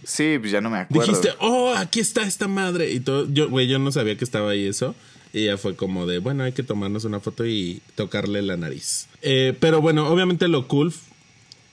Sí, 0.04 0.38
pues 0.40 0.52
ya 0.52 0.60
no 0.62 0.70
me 0.72 0.80
acuerdo. 0.80 1.06
Dijiste, 1.06 1.30
oh, 1.40 1.74
aquí 1.78 2.00
está 2.00 2.24
esta 2.24 2.48
madre. 2.48 2.92
Y 2.92 3.00
todo, 3.00 3.28
yo, 3.32 3.48
güey, 3.50 3.68
yo 3.68 3.78
no 3.78 3.92
sabía 3.92 4.18
que 4.18 4.24
estaba 4.26 4.52
ahí 4.52 4.66
eso. 4.66 4.96
Y 5.34 5.46
ya 5.46 5.58
fue 5.58 5.76
como 5.76 6.08
de, 6.08 6.18
bueno, 6.20 6.44
hay 6.44 6.52
que 6.52 6.64
tomarnos 6.64 7.06
una 7.06 7.20
foto 7.20 7.46
y 7.46 7.82
tocarle 7.96 8.42
la 8.42 8.58
nariz. 8.58 9.08
Eh, 9.22 9.56
pero 9.60 9.80
bueno, 9.82 10.10
obviamente 10.10 10.48
lo 10.48 10.68
cool 10.68 10.92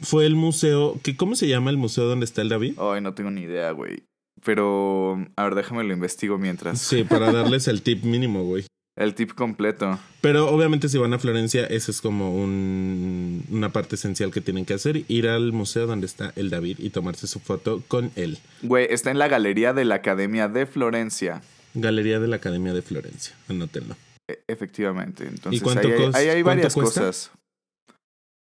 fue 0.02 0.26
el 0.26 0.36
museo. 0.36 1.00
Que, 1.02 1.16
¿Cómo 1.16 1.34
se 1.34 1.48
llama 1.48 1.70
el 1.70 1.78
museo 1.78 2.04
donde 2.04 2.24
está 2.26 2.42
el 2.42 2.50
David? 2.50 2.74
Ay, 2.78 3.00
no 3.00 3.14
tengo 3.14 3.30
ni 3.30 3.40
idea, 3.42 3.70
güey. 3.72 4.02
Pero, 4.44 5.26
a 5.34 5.44
ver, 5.44 5.54
déjame 5.54 5.82
lo 5.82 5.92
investigo 5.92 6.38
mientras. 6.38 6.80
Sí, 6.80 7.02
para 7.04 7.32
darles 7.32 7.66
el 7.66 7.82
tip 7.82 8.04
mínimo, 8.04 8.44
güey. 8.44 8.64
El 8.98 9.14
tip 9.14 9.32
completo. 9.32 9.96
Pero 10.20 10.48
obviamente 10.50 10.88
si 10.88 10.98
van 10.98 11.14
a 11.14 11.20
Florencia, 11.20 11.64
esa 11.66 11.92
es 11.92 12.00
como 12.00 12.34
un, 12.34 13.44
una 13.48 13.68
parte 13.68 13.94
esencial 13.94 14.32
que 14.32 14.40
tienen 14.40 14.64
que 14.64 14.74
hacer. 14.74 15.04
Ir 15.06 15.28
al 15.28 15.52
museo 15.52 15.86
donde 15.86 16.06
está 16.06 16.32
el 16.34 16.50
David 16.50 16.80
y 16.80 16.90
tomarse 16.90 17.28
su 17.28 17.38
foto 17.38 17.80
con 17.86 18.10
él. 18.16 18.38
Güey, 18.62 18.88
está 18.90 19.12
en 19.12 19.18
la 19.20 19.28
galería 19.28 19.72
de 19.72 19.84
la 19.84 19.94
Academia 19.94 20.48
de 20.48 20.66
Florencia. 20.66 21.42
Galería 21.74 22.18
de 22.18 22.26
la 22.26 22.36
Academia 22.36 22.74
de 22.74 22.82
Florencia. 22.82 23.36
Anótenlo. 23.48 23.94
E- 24.28 24.40
efectivamente. 24.48 25.28
Entonces, 25.28 25.62
cuánto 25.62 25.86
ahí, 25.86 25.94
hay- 25.94 26.14
ahí 26.14 26.28
hay 26.30 26.42
varias 26.42 26.74
cuesta? 26.74 27.00
cosas. 27.02 27.30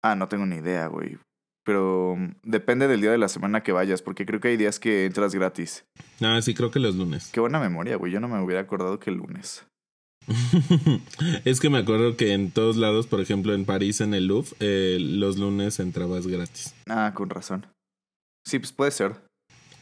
Ah, 0.04 0.16
no 0.16 0.28
tengo 0.28 0.44
ni 0.44 0.56
idea, 0.56 0.86
güey. 0.88 1.16
Pero 1.64 2.16
mm, 2.18 2.32
depende 2.42 2.88
del 2.88 3.00
día 3.00 3.10
de 3.12 3.16
la 3.18 3.28
semana 3.28 3.62
que 3.62 3.72
vayas, 3.72 4.02
porque 4.02 4.26
creo 4.26 4.38
que 4.40 4.48
hay 4.48 4.56
días 4.58 4.78
que 4.78 5.06
entras 5.06 5.34
gratis. 5.34 5.84
Ah, 6.20 6.40
sí, 6.42 6.52
creo 6.52 6.70
que 6.70 6.78
los 6.80 6.94
lunes. 6.96 7.30
Qué 7.32 7.40
buena 7.40 7.58
memoria, 7.58 7.96
güey. 7.96 8.12
Yo 8.12 8.20
no 8.20 8.28
me 8.28 8.38
hubiera 8.42 8.60
acordado 8.60 8.98
que 8.98 9.08
el 9.08 9.16
lunes. 9.16 9.64
es 11.44 11.60
que 11.60 11.70
me 11.70 11.78
acuerdo 11.78 12.16
que 12.16 12.32
en 12.32 12.50
todos 12.50 12.76
lados, 12.76 13.06
por 13.06 13.20
ejemplo 13.20 13.54
en 13.54 13.64
París, 13.64 14.00
en 14.00 14.14
el 14.14 14.26
Louvre, 14.26 14.50
eh, 14.60 14.98
los 15.00 15.38
lunes 15.38 15.80
entrabas 15.80 16.26
gratis. 16.26 16.74
Ah, 16.88 17.12
con 17.14 17.30
razón. 17.30 17.66
Sí, 18.44 18.58
pues 18.58 18.72
puede 18.72 18.90
ser. 18.90 19.16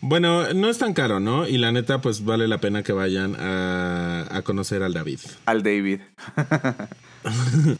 Bueno, 0.02 0.54
no 0.54 0.70
es 0.70 0.78
tan 0.78 0.94
caro, 0.94 1.20
¿no? 1.20 1.46
Y 1.46 1.58
la 1.58 1.72
neta, 1.72 2.00
pues 2.00 2.24
vale 2.24 2.48
la 2.48 2.58
pena 2.58 2.82
que 2.82 2.92
vayan 2.92 3.36
a, 3.38 4.26
a 4.30 4.42
conocer 4.42 4.82
al 4.82 4.94
David. 4.94 5.20
Al 5.44 5.62
David. 5.62 6.00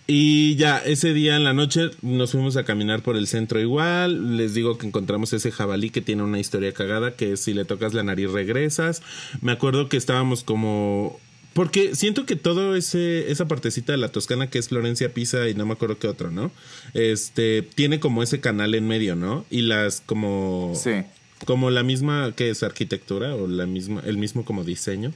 Y 0.07 0.57
ya, 0.57 0.79
ese 0.79 1.15
día 1.15 1.37
en 1.37 1.45
la 1.45 1.55
noche 1.55 1.91
nos 2.03 2.33
fuimos 2.33 2.57
a 2.57 2.65
caminar 2.65 3.03
por 3.03 3.17
el 3.17 3.27
centro 3.27 3.61
igual. 3.61 4.37
Les 4.37 4.55
digo 4.55 4.77
que 4.77 4.87
encontramos 4.87 5.33
ese 5.33 5.51
jabalí 5.51 5.91
que 5.91 6.03
tiene 6.03 6.23
una 6.23 6.39
historia 6.39 6.73
cagada, 6.73 7.13
que 7.17 7.37
si 7.37 7.55
le 7.55 7.65
tocas 7.65 7.95
la 7.95 8.03
nariz 8.03 8.31
regresas. 8.31 9.03
Me 9.41 9.53
acuerdo 9.53 9.89
que 9.89 9.97
estábamos 9.97 10.45
como... 10.45 11.19
Porque 11.61 11.95
siento 11.95 12.25
que 12.25 12.37
todo 12.37 12.75
ese 12.75 13.31
esa 13.31 13.47
partecita 13.47 13.93
de 13.93 13.99
la 13.99 14.09
Toscana 14.09 14.49
que 14.49 14.59
es 14.59 14.71
Florencia 14.71 15.13
Pisa 15.13 15.47
y 15.47 15.53
no 15.53 15.67
me 15.67 15.75
acuerdo 15.75 15.99
qué 15.99 16.07
otro, 16.09 16.31
¿no? 16.31 16.51
Este 16.95 17.61
tiene 17.61 18.01
como 18.01 18.23
ese 18.23 18.41
canal 18.41 18.75
en 18.75 18.89
medio, 18.89 19.15
¿no? 19.15 19.45
Y 19.51 19.61
las 19.61 20.01
como 20.01 20.73
Sí. 20.75 21.03
como 21.45 21.69
la 21.71 21.83
misma 21.83 22.33
que 22.35 22.49
es 22.49 22.63
arquitectura 22.63 23.35
o 23.35 23.47
la 23.47 23.67
misma 23.67 24.01
el 24.07 24.17
mismo 24.17 24.43
como 24.47 24.65
diseño. 24.65 25.13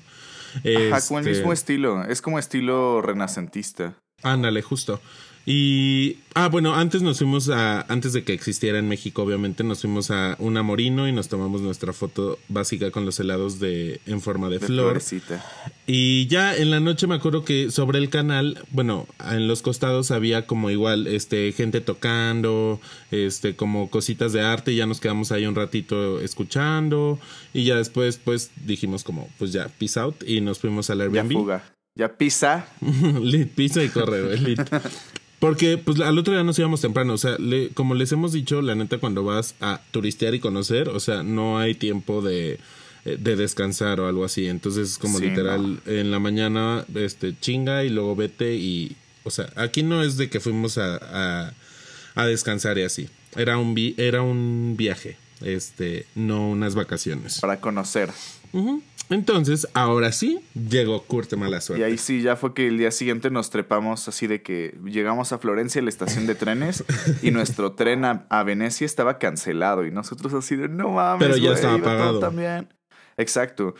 Ajá, 0.56 1.00
con 1.08 1.16
el 1.20 1.28
Este, 1.28 1.30
mismo 1.30 1.50
estilo. 1.54 2.04
Es 2.04 2.20
como 2.20 2.38
estilo 2.38 3.00
renacentista. 3.00 3.94
Ándale, 4.22 4.60
justo. 4.60 5.00
Y 5.46 6.18
ah, 6.34 6.48
bueno, 6.48 6.74
antes 6.74 7.02
nos 7.02 7.18
fuimos 7.18 7.50
a 7.50 7.82
antes 7.92 8.14
de 8.14 8.24
que 8.24 8.32
existiera 8.32 8.78
en 8.78 8.88
México, 8.88 9.22
obviamente, 9.22 9.62
nos 9.62 9.82
fuimos 9.82 10.10
a 10.10 10.36
una 10.38 10.62
Morino 10.62 11.06
y 11.06 11.12
nos 11.12 11.28
tomamos 11.28 11.60
nuestra 11.60 11.92
foto 11.92 12.38
básica 12.48 12.90
con 12.90 13.04
los 13.04 13.20
helados 13.20 13.60
de 13.60 14.00
en 14.06 14.22
forma 14.22 14.48
de, 14.48 14.58
De 14.58 14.66
flor. 14.66 14.92
florecita. 14.92 15.44
Y 15.86 16.26
ya 16.28 16.56
en 16.56 16.70
la 16.70 16.80
noche 16.80 17.06
me 17.06 17.14
acuerdo 17.16 17.44
que 17.44 17.70
sobre 17.70 17.98
el 17.98 18.08
canal, 18.08 18.64
bueno, 18.70 19.06
en 19.30 19.46
los 19.46 19.60
costados 19.60 20.10
había 20.10 20.46
como 20.46 20.70
igual 20.70 21.06
este 21.06 21.52
gente 21.52 21.82
tocando, 21.82 22.80
este 23.10 23.54
como 23.54 23.90
cositas 23.90 24.32
de 24.32 24.40
arte, 24.40 24.72
y 24.72 24.76
ya 24.76 24.86
nos 24.86 25.00
quedamos 25.00 25.30
ahí 25.30 25.44
un 25.44 25.54
ratito 25.54 26.20
escuchando 26.20 27.18
y 27.52 27.64
ya 27.64 27.76
después 27.76 28.16
pues 28.16 28.50
dijimos 28.64 29.04
como 29.04 29.28
pues 29.38 29.52
ya 29.52 29.68
peace 29.78 30.00
out 30.00 30.16
y 30.26 30.40
nos 30.40 30.58
fuimos 30.58 30.88
al 30.88 30.98
Ya 30.98 31.04
Airbnb. 31.04 31.32
fuga. 31.32 31.64
Ya 31.96 32.16
pisa. 32.16 32.66
lit, 33.20 33.50
pisa 33.50 33.84
y 33.84 33.88
corre, 33.90 34.22
güey, 34.22 34.38
lit. 34.40 34.60
Porque 35.46 35.78
pues 35.78 36.00
al 36.00 36.18
otro 36.18 36.32
día 36.34 36.42
nos 36.44 36.58
íbamos 36.58 36.80
temprano, 36.80 37.12
o 37.14 37.18
sea, 37.18 37.36
le- 37.38 37.68
como 37.70 37.94
les 37.94 38.10
hemos 38.12 38.32
dicho, 38.32 38.62
la 38.62 38.74
neta 38.74 38.98
cuando 38.98 39.24
vas 39.24 39.54
a 39.60 39.80
turistear 39.90 40.34
y 40.34 40.40
conocer, 40.40 40.88
o 40.88 41.00
sea, 41.00 41.22
no 41.22 41.58
hay 41.58 41.74
tiempo 41.74 42.22
de, 42.22 42.58
eh, 43.04 43.16
de 43.18 43.36
descansar 43.36 44.00
o 44.00 44.08
algo 44.08 44.24
así, 44.24 44.46
entonces 44.46 44.92
es 44.92 44.98
como 44.98 45.18
Sí, 45.18 45.26
literal 45.26 45.80
en 45.86 46.10
la 46.10 46.18
mañana 46.18 46.84
este 46.94 47.38
chinga 47.38 47.84
y 47.84 47.90
luego 47.90 48.16
vete 48.16 48.54
y, 48.54 48.96
o 49.24 49.30
sea, 49.30 49.50
aquí 49.56 49.82
no 49.82 50.02
es 50.02 50.16
de 50.16 50.30
que 50.30 50.40
fuimos 50.40 50.78
a, 50.78 50.96
a, 50.96 51.52
a 52.14 52.26
descansar 52.26 52.78
y 52.78 52.82
así, 52.82 53.08
era 53.36 53.58
un 53.58 53.74
vi- 53.74 53.94
era 53.98 54.22
un 54.22 54.74
viaje, 54.78 55.16
este, 55.42 56.06
no 56.14 56.48
unas 56.50 56.74
vacaciones. 56.74 57.40
Para 57.40 57.60
conocer. 57.60 58.10
Ujú. 58.52 58.82
Entonces, 59.10 59.68
ahora 59.74 60.12
sí, 60.12 60.40
llegó 60.54 61.02
Curte 61.02 61.36
Mala 61.36 61.60
Y 61.76 61.82
ahí 61.82 61.98
sí, 61.98 62.22
ya 62.22 62.36
fue 62.36 62.54
que 62.54 62.66
el 62.68 62.78
día 62.78 62.90
siguiente 62.90 63.30
nos 63.30 63.50
trepamos 63.50 64.08
así 64.08 64.26
de 64.26 64.42
que 64.42 64.78
llegamos 64.84 65.32
a 65.32 65.38
Florencia, 65.38 65.82
la 65.82 65.90
estación 65.90 66.26
de 66.26 66.34
trenes, 66.34 66.84
y 67.22 67.30
nuestro 67.30 67.72
tren 67.72 68.04
a, 68.04 68.26
a 68.30 68.42
Venecia 68.42 68.84
estaba 68.84 69.18
cancelado. 69.18 69.86
Y 69.86 69.90
nosotros 69.90 70.32
así 70.34 70.56
de, 70.56 70.68
no 70.68 70.90
mames, 70.90 71.26
Pero 71.26 71.36
ya 71.36 71.52
estaba 71.52 71.78
pagado. 71.78 72.18
También. 72.18 72.72
Exacto. 73.16 73.74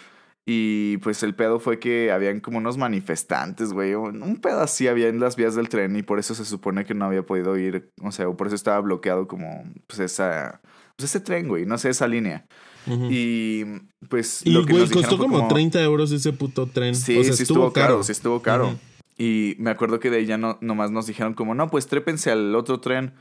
Y 0.47 0.99
pues 0.99 1.23
el 1.23 1.35
pedo 1.35 1.59
fue 1.59 1.79
que 1.79 2.13
habían 2.13 2.41
como 2.41 2.59
unos 2.59 2.77
manifestantes, 2.77 3.73
güey. 3.73 3.95
Un 3.95 4.23
un 4.23 4.37
pedo 4.37 4.61
así 4.61 4.89
había 4.89 5.09
en 5.09 5.19
las 5.19 5.37
vías 5.37 5.55
del 5.55 5.71
tren 5.71 5.97
y 5.97 6.03
por 6.03 6.19
eso 6.19 6.35
se 6.35 6.45
supone 6.45 6.85
que 6.85 6.93
no 6.95 7.07
había 7.07 7.23
podido 7.23 7.57
ir. 7.57 7.91
O 8.03 8.13
sea, 8.13 8.31
por 8.31 8.49
eso 8.49 8.57
estaba 8.57 8.81
bloqueado 8.81 9.27
como 9.27 9.65
pues 9.87 10.01
esa... 10.01 10.61
Pues 10.97 11.11
ese 11.11 11.21
tren, 11.21 11.49
güey. 11.49 11.65
No 11.65 11.79
sé, 11.79 11.89
esa 11.89 12.07
línea. 12.07 12.47
Y 12.87 13.65
pues... 14.09 14.45
Y, 14.45 14.53
lo 14.53 14.65
que 14.65 14.73
güey, 14.73 14.81
nos 14.83 14.91
dijeron 14.91 15.11
costó 15.11 15.23
como 15.23 15.49
30 15.49 15.83
euros 15.83 16.13
ese 16.13 16.33
puto 16.33 16.67
tren. 16.67 16.95
Sí, 16.95 17.19
o 17.19 17.25
sea, 17.25 17.33
sí 17.33 17.43
estuvo 17.45 17.73
caro, 17.73 18.03
sí 18.03 18.13
estuvo 18.13 18.41
caro. 18.43 18.75
Y 19.17 19.57
me 19.59 19.71
acuerdo 19.71 20.01
que 20.01 20.11
de 20.11 20.19
ahí 20.19 20.27
ya 20.27 20.39
no, 20.39 20.59
nomás 20.61 20.91
nos 20.91 21.07
dijeron 21.07 21.35
como, 21.35 21.55
no, 21.55 21.71
pues 21.71 21.87
trépense 21.87 22.31
al 22.31 22.55
otro 22.55 22.81
tren. 22.81 23.15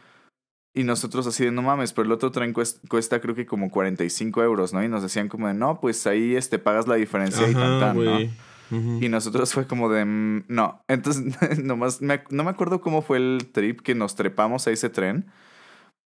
Y 0.76 0.84
nosotros 0.84 1.28
así 1.28 1.46
de, 1.46 1.52
no 1.52 1.62
mames, 1.62 1.94
pero 1.94 2.08
el 2.08 2.12
otro 2.12 2.32
tren 2.32 2.52
cuesta, 2.52 2.82
cuesta 2.90 3.22
creo 3.22 3.36
que 3.36 3.46
como 3.46 3.70
45 3.70 4.42
euros, 4.44 4.74
¿no? 4.74 4.84
Y 4.84 4.88
nos 4.88 5.04
decían 5.04 5.30
como 5.30 5.48
de, 5.48 5.54
no, 5.54 5.80
pues 5.80 6.08
ahí 6.08 6.36
este, 6.36 6.58
pagas 6.58 6.88
la 6.88 6.96
diferencia 6.96 7.48
y 7.48 7.54
tan, 7.54 7.80
tan, 7.80 8.04
¿no? 8.04 8.20
Y 9.00 9.08
nosotros 9.08 9.54
fue 9.54 9.68
como 9.68 9.88
de, 9.90 10.04
"Mm, 10.04 10.46
no. 10.48 10.84
Entonces, 10.88 11.24
nomás, 11.64 12.02
me 12.02 12.24
no 12.32 12.44
me 12.44 12.50
acuerdo 12.50 12.82
cómo 12.82 13.04
fue 13.04 13.18
el 13.18 13.50
trip 13.52 13.82
que 13.82 13.94
nos 13.94 14.16
trepamos 14.16 14.66
a 14.66 14.72
ese 14.72 14.90
tren. 14.90 15.26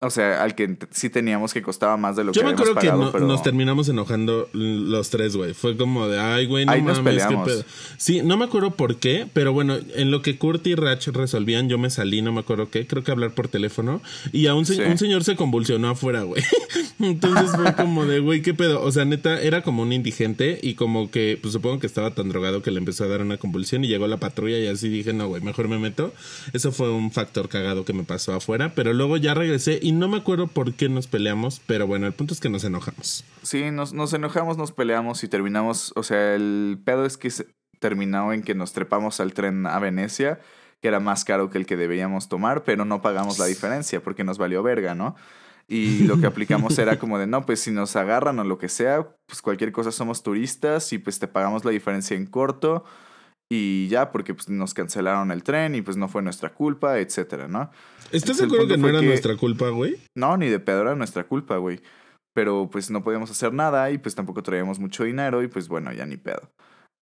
O 0.03 0.09
sea, 0.09 0.43
al 0.43 0.53
que 0.55 0.75
sí 0.91 1.09
teníamos 1.09 1.53
que 1.53 1.61
costaba 1.61 1.97
más 1.97 2.15
de 2.15 2.23
lo 2.23 2.31
Yo 2.33 2.41
que 2.41 2.47
me 2.47 2.53
acuerdo 2.53 2.73
que 2.75 2.81
pagado, 2.87 3.03
no- 3.05 3.11
pero... 3.11 3.25
nos 3.27 3.41
terminamos 3.41 3.87
enojando 3.89 4.49
los 4.53 5.09
tres, 5.09 5.35
güey. 5.35 5.53
Fue 5.53 5.77
como 5.77 6.07
de, 6.07 6.19
ay, 6.19 6.45
güey, 6.45 6.65
no 6.65 6.71
Ahí 6.73 6.81
nos 6.81 6.97
mames, 7.01 7.25
qué 7.25 7.35
pedo. 7.37 7.63
Sí, 7.97 8.21
no 8.23 8.37
me 8.37 8.45
acuerdo 8.45 8.71
por 8.71 8.97
qué, 8.97 9.27
pero 9.33 9.53
bueno, 9.53 9.77
en 9.95 10.11
lo 10.11 10.21
que 10.21 10.37
Kurt 10.37 10.67
y 10.67 10.75
Rach 10.75 11.07
resolvían, 11.07 11.69
yo 11.69 11.77
me 11.77 11.89
salí, 11.89 12.21
no 12.21 12.31
me 12.33 12.41
acuerdo 12.41 12.69
qué, 12.69 12.85
creo 12.85 13.03
que 13.03 13.11
hablar 13.11 13.31
por 13.31 13.47
teléfono. 13.47 14.01
Y 14.31 14.47
a 14.47 14.55
un, 14.55 14.65
se- 14.65 14.75
Sí. 14.75 14.81
un 14.81 14.97
señor 14.97 15.23
se 15.23 15.35
convulsionó 15.35 15.89
afuera, 15.89 16.23
güey. 16.23 16.43
Entonces 16.99 17.51
fue 17.55 17.73
como 17.75 18.05
de, 18.05 18.19
güey, 18.19 18.41
qué 18.41 18.53
pedo. 18.53 18.81
O 18.83 18.91
sea, 18.91 19.05
neta, 19.05 19.41
era 19.41 19.61
como 19.61 19.81
un 19.83 19.93
indigente 19.93 20.59
y 20.61 20.73
como 20.75 21.09
que, 21.11 21.37
pues 21.41 21.53
supongo 21.53 21.79
que 21.79 21.87
estaba 21.87 22.11
tan 22.11 22.29
drogado 22.29 22.61
que 22.61 22.71
le 22.71 22.79
empezó 22.79 23.05
a 23.05 23.07
dar 23.07 23.21
una 23.21 23.37
convulsión 23.37 23.83
y 23.83 23.87
llegó 23.87 24.07
la 24.07 24.17
patrulla 24.17 24.57
y 24.59 24.67
así 24.67 24.89
dije, 24.89 25.13
no, 25.13 25.27
güey, 25.27 25.41
mejor 25.41 25.67
me 25.67 25.79
meto. 25.79 26.13
Eso 26.53 26.71
fue 26.71 26.91
un 26.91 27.11
factor 27.11 27.47
cagado 27.49 27.85
que 27.85 27.93
me 27.93 28.03
pasó 28.03 28.33
afuera, 28.33 28.73
pero 28.75 28.93
luego 28.93 29.17
ya 29.17 29.33
regresé 29.33 29.79
y 29.81 29.92
no 29.93 30.07
me 30.07 30.17
acuerdo 30.17 30.47
por 30.47 30.73
qué 30.73 30.89
nos 30.89 31.07
peleamos, 31.07 31.61
pero 31.65 31.87
bueno, 31.87 32.07
el 32.07 32.13
punto 32.13 32.33
es 32.33 32.39
que 32.39 32.49
nos 32.49 32.63
enojamos. 32.63 33.23
Sí, 33.41 33.71
nos, 33.71 33.93
nos 33.93 34.13
enojamos, 34.13 34.57
nos 34.57 34.71
peleamos 34.71 35.23
y 35.23 35.27
terminamos. 35.27 35.93
O 35.95 36.03
sea, 36.03 36.35
el 36.35 36.79
pedo 36.83 37.05
es 37.05 37.17
que 37.17 37.29
se 37.29 37.47
terminó 37.79 38.33
en 38.33 38.43
que 38.43 38.55
nos 38.55 38.73
trepamos 38.73 39.19
al 39.19 39.33
tren 39.33 39.65
a 39.67 39.79
Venecia, 39.79 40.39
que 40.81 40.87
era 40.87 40.99
más 40.99 41.25
caro 41.25 41.49
que 41.49 41.57
el 41.57 41.65
que 41.65 41.77
debíamos 41.77 42.29
tomar, 42.29 42.63
pero 42.63 42.85
no 42.85 43.01
pagamos 43.01 43.39
la 43.39 43.45
diferencia 43.45 44.01
porque 44.01 44.23
nos 44.23 44.37
valió 44.37 44.63
verga, 44.63 44.95
¿no? 44.95 45.15
Y 45.67 45.99
lo 46.03 46.19
que 46.19 46.27
aplicamos 46.27 46.77
era 46.77 46.99
como 46.99 47.17
de, 47.17 47.25
no, 47.25 47.45
pues 47.45 47.61
si 47.61 47.71
nos 47.71 47.95
agarran 47.95 48.37
o 48.39 48.43
lo 48.43 48.57
que 48.57 48.69
sea, 48.69 49.07
pues 49.25 49.41
cualquier 49.41 49.71
cosa 49.71 49.91
somos 49.91 50.21
turistas 50.21 50.91
y 50.91 50.97
pues 50.97 51.19
te 51.19 51.27
pagamos 51.27 51.63
la 51.63 51.71
diferencia 51.71 52.17
en 52.17 52.25
corto 52.25 52.83
y 53.51 53.87
ya, 53.87 54.11
porque 54.11 54.33
pues 54.33 54.49
nos 54.49 54.73
cancelaron 54.73 55.31
el 55.31 55.43
tren 55.43 55.75
y 55.75 55.81
pues 55.81 55.97
no 55.97 56.07
fue 56.07 56.21
nuestra 56.21 56.53
culpa, 56.53 56.99
etcétera, 56.99 57.47
¿no? 57.47 57.69
¿Estás 58.11 58.37
seguro 58.37 58.67
que 58.67 58.77
no 58.77 58.87
era 58.89 58.99
que- 58.99 59.05
nuestra 59.07 59.35
culpa, 59.37 59.69
güey? 59.69 59.97
No, 60.15 60.37
ni 60.37 60.47
de 60.49 60.59
pedo 60.59 60.81
era 60.81 60.95
nuestra 60.95 61.23
culpa, 61.25 61.57
güey. 61.57 61.81
Pero 62.35 62.67
pues 62.71 62.89
no 62.89 63.03
podíamos 63.03 63.29
hacer 63.29 63.53
nada 63.53 63.91
y 63.91 63.99
pues 63.99 64.15
tampoco 64.15 64.41
traíamos 64.41 64.79
mucho 64.79 65.03
dinero 65.03 65.43
y 65.43 65.47
pues 65.47 65.67
bueno, 65.67 65.93
ya 65.93 66.05
ni 66.07 66.17
pedo. 66.17 66.49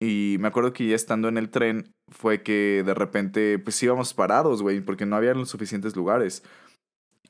Y 0.03 0.37
me 0.41 0.49
acuerdo 0.49 0.73
que 0.73 0.89
ya 0.89 0.97
estando 0.97 1.29
en 1.29 1.39
el 1.39 1.49
tren 1.51 1.93
fue 2.11 2.43
que 2.43 2.83
de 2.85 2.93
repente 2.93 3.61
pues 3.61 3.81
íbamos 3.85 4.15
parados, 4.15 4.63
güey, 4.63 4.81
porque 4.81 5.07
no 5.07 5.15
había 5.15 5.35
los 5.35 5.49
suficientes 5.49 5.95
lugares. 5.95 6.43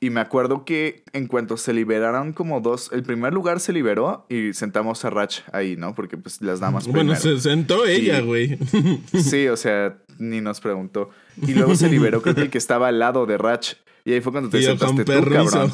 Y 0.03 0.09
me 0.09 0.19
acuerdo 0.19 0.65
que 0.65 1.03
en 1.13 1.27
cuanto 1.27 1.55
se 1.55 1.71
liberaron 1.71 2.33
como 2.33 2.59
dos, 2.59 2.89
el 2.91 3.03
primer 3.03 3.33
lugar 3.33 3.61
se 3.61 3.71
liberó 3.71 4.25
y 4.29 4.51
sentamos 4.51 5.05
a 5.05 5.09
Rach 5.09 5.39
ahí, 5.53 5.77
¿no? 5.77 5.95
Porque 5.95 6.17
pues 6.17 6.41
las 6.41 6.59
damas 6.59 6.85
Bueno, 6.87 7.13
primero. 7.13 7.21
se 7.21 7.49
sentó 7.49 7.85
ella, 7.85 8.19
güey. 8.19 8.57
Sí, 9.13 9.47
o 9.47 9.55
sea, 9.55 9.97
ni 10.19 10.41
nos 10.41 10.59
preguntó. 10.59 11.09
Y 11.41 11.53
luego 11.53 11.75
se 11.75 11.89
liberó, 11.89 12.21
creo 12.21 12.35
que 12.35 12.41
el 12.41 12.49
que 12.49 12.57
estaba 12.57 12.89
al 12.89 12.99
lado 12.99 13.25
de 13.25 13.37
Rach. 13.37 13.75
Y 14.03 14.11
ahí 14.11 14.19
fue 14.19 14.33
cuando 14.33 14.49
te 14.49 14.59
Y 14.59 14.63
sentaste 14.63 15.05
tú, 15.05 15.11
cabrón. 15.31 15.71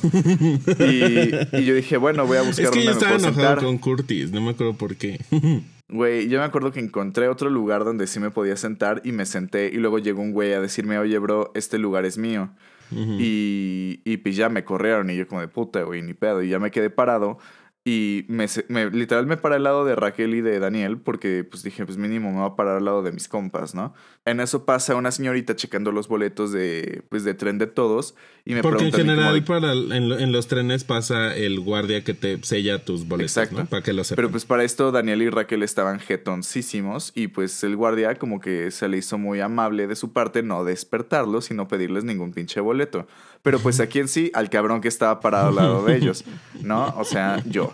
Y, 0.77 1.57
y 1.57 1.65
yo 1.65 1.73
dije, 1.73 1.97
bueno, 1.97 2.27
voy 2.27 2.37
a 2.37 2.43
buscar 2.43 2.65
Es 2.65 2.71
que 2.71 2.83
yo 2.83 2.91
estaba 2.91 3.15
enojado 3.15 3.33
sentar. 3.35 3.63
con 3.63 3.77
Curtis, 3.79 4.31
no 4.31 4.41
me 4.41 4.51
acuerdo 4.51 4.73
por 4.75 4.95
qué. 4.95 5.19
Güey, 5.91 6.29
yo 6.29 6.37
me 6.37 6.45
acuerdo 6.45 6.71
que 6.71 6.79
encontré 6.79 7.29
otro 7.29 7.49
lugar 7.49 7.83
donde 7.83 8.05
sí 8.05 8.19
me 8.19 8.29
podía 8.29 8.55
sentar 8.57 9.01
y 9.03 9.11
me 9.11 9.25
senté. 9.25 9.71
Y 9.73 9.77
luego 9.77 9.97
llegó 9.97 10.21
un 10.21 10.33
güey 10.33 10.53
a 10.53 10.61
decirme, 10.61 10.99
oye, 10.99 11.17
bro, 11.17 11.51
este 11.55 11.79
lugar 11.79 12.05
es 12.05 12.19
mío. 12.19 12.51
Y, 12.91 14.02
y 14.04 14.17
pues 14.17 14.36
ya 14.36 14.49
me 14.49 14.63
corrieron 14.63 15.10
y 15.10 15.15
yo 15.15 15.28
como 15.28 15.41
de 15.41 15.47
puta, 15.47 15.84
güey, 15.84 16.02
ni 16.02 16.13
pedo. 16.13 16.41
Y 16.41 16.49
ya 16.49 16.60
me 16.60 16.71
quedé 16.71 16.89
parado. 16.89 17.38
Y 17.85 18.25
me, 18.27 18.45
me- 18.67 18.91
literal 18.91 19.25
me 19.25 19.37
paré 19.37 19.55
al 19.55 19.63
lado 19.63 19.85
de 19.85 19.95
Raquel 19.95 20.35
y 20.35 20.41
de 20.41 20.59
Daniel 20.59 20.97
porque 20.99 21.45
pues 21.45 21.63
dije, 21.63 21.85
pues 21.85 21.97
mínimo 21.97 22.29
me 22.31 22.37
voy 22.39 22.47
a 22.47 22.55
parar 22.55 22.77
al 22.77 22.85
lado 22.85 23.01
de 23.03 23.13
mis 23.13 23.27
compas, 23.29 23.73
¿no? 23.73 23.93
En 24.25 24.41
eso 24.41 24.65
pasa 24.65 24.95
una 24.95 25.11
señorita 25.11 25.55
checando 25.55 25.91
los 25.93 26.07
boletos 26.09 26.51
de, 26.51 27.03
pues, 27.09 27.23
de 27.23 27.33
tren 27.33 27.57
de 27.57 27.67
todos 27.67 28.15
y 28.45 28.53
me 28.53 28.61
Porque 28.61 28.85
en 28.87 28.91
general 28.91 29.33
de- 29.33 29.41
para 29.43 29.71
el- 29.71 29.91
en, 29.93 30.11
en 30.11 30.31
los 30.33 30.47
trenes 30.47 30.83
pasa 30.83 31.33
el 31.35 31.61
guardia 31.61 32.03
que 32.03 32.13
te 32.13 32.43
sella 32.43 32.83
tus 32.83 33.07
boletos, 33.07 33.37
Exacto. 33.37 33.61
¿no? 33.63 33.65
Para 33.65 33.81
que 33.81 33.93
lo 33.93 34.03
sepan. 34.03 34.17
Pero 34.23 34.31
pues 34.31 34.45
para 34.45 34.65
esto 34.65 34.91
Daniel 34.91 35.21
y 35.21 35.29
Raquel 35.29 35.63
estaban 35.63 35.99
jetoncísimos 35.99 37.11
y 37.15 37.27
pues 37.29 37.63
el 37.63 37.75
guardia 37.75 38.15
como 38.15 38.39
que 38.39 38.71
se 38.71 38.87
le 38.87 38.97
hizo 38.97 39.17
muy 39.17 39.39
amable 39.39 39.87
de 39.87 39.95
su 39.95 40.11
parte 40.13 40.43
no 40.43 40.63
despertarlos 40.65 41.49
y 41.49 41.53
no 41.53 41.67
pedirles 41.67 42.03
ningún 42.03 42.33
pinche 42.33 42.59
boleto. 42.59 43.07
Pero 43.41 43.60
pues 43.60 43.80
aquí 43.80 43.99
en 43.99 44.08
sí, 44.08 44.32
al 44.34 44.49
cabrón 44.49 44.82
que 44.82 44.88
estaba 44.88 45.19
parado 45.19 45.49
al 45.49 45.56
lado 45.56 45.86
de 45.86 45.95
ellos, 45.95 46.25
¿no? 46.62 46.93
O 46.97 47.04
sea, 47.04 47.41
yo. 47.45 47.73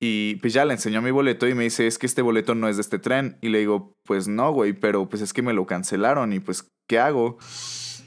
Y 0.00 0.34
pues 0.36 0.52
ya 0.52 0.64
le 0.64 0.72
enseñó 0.72 1.00
mi 1.00 1.12
boleto 1.12 1.46
y 1.46 1.54
me 1.54 1.62
dice, 1.62 1.86
es 1.86 1.96
que 1.96 2.06
este 2.06 2.22
boleto 2.22 2.56
no 2.56 2.68
es 2.68 2.76
de 2.76 2.82
este 2.82 2.98
tren. 2.98 3.38
Y 3.40 3.50
le 3.50 3.60
digo, 3.60 3.92
pues 4.04 4.26
no, 4.26 4.52
güey, 4.52 4.72
pero 4.72 5.08
pues 5.08 5.22
es 5.22 5.32
que 5.32 5.42
me 5.42 5.52
lo 5.52 5.64
cancelaron 5.64 6.32
y 6.32 6.40
pues, 6.40 6.66
¿qué 6.88 6.98
hago? 6.98 7.38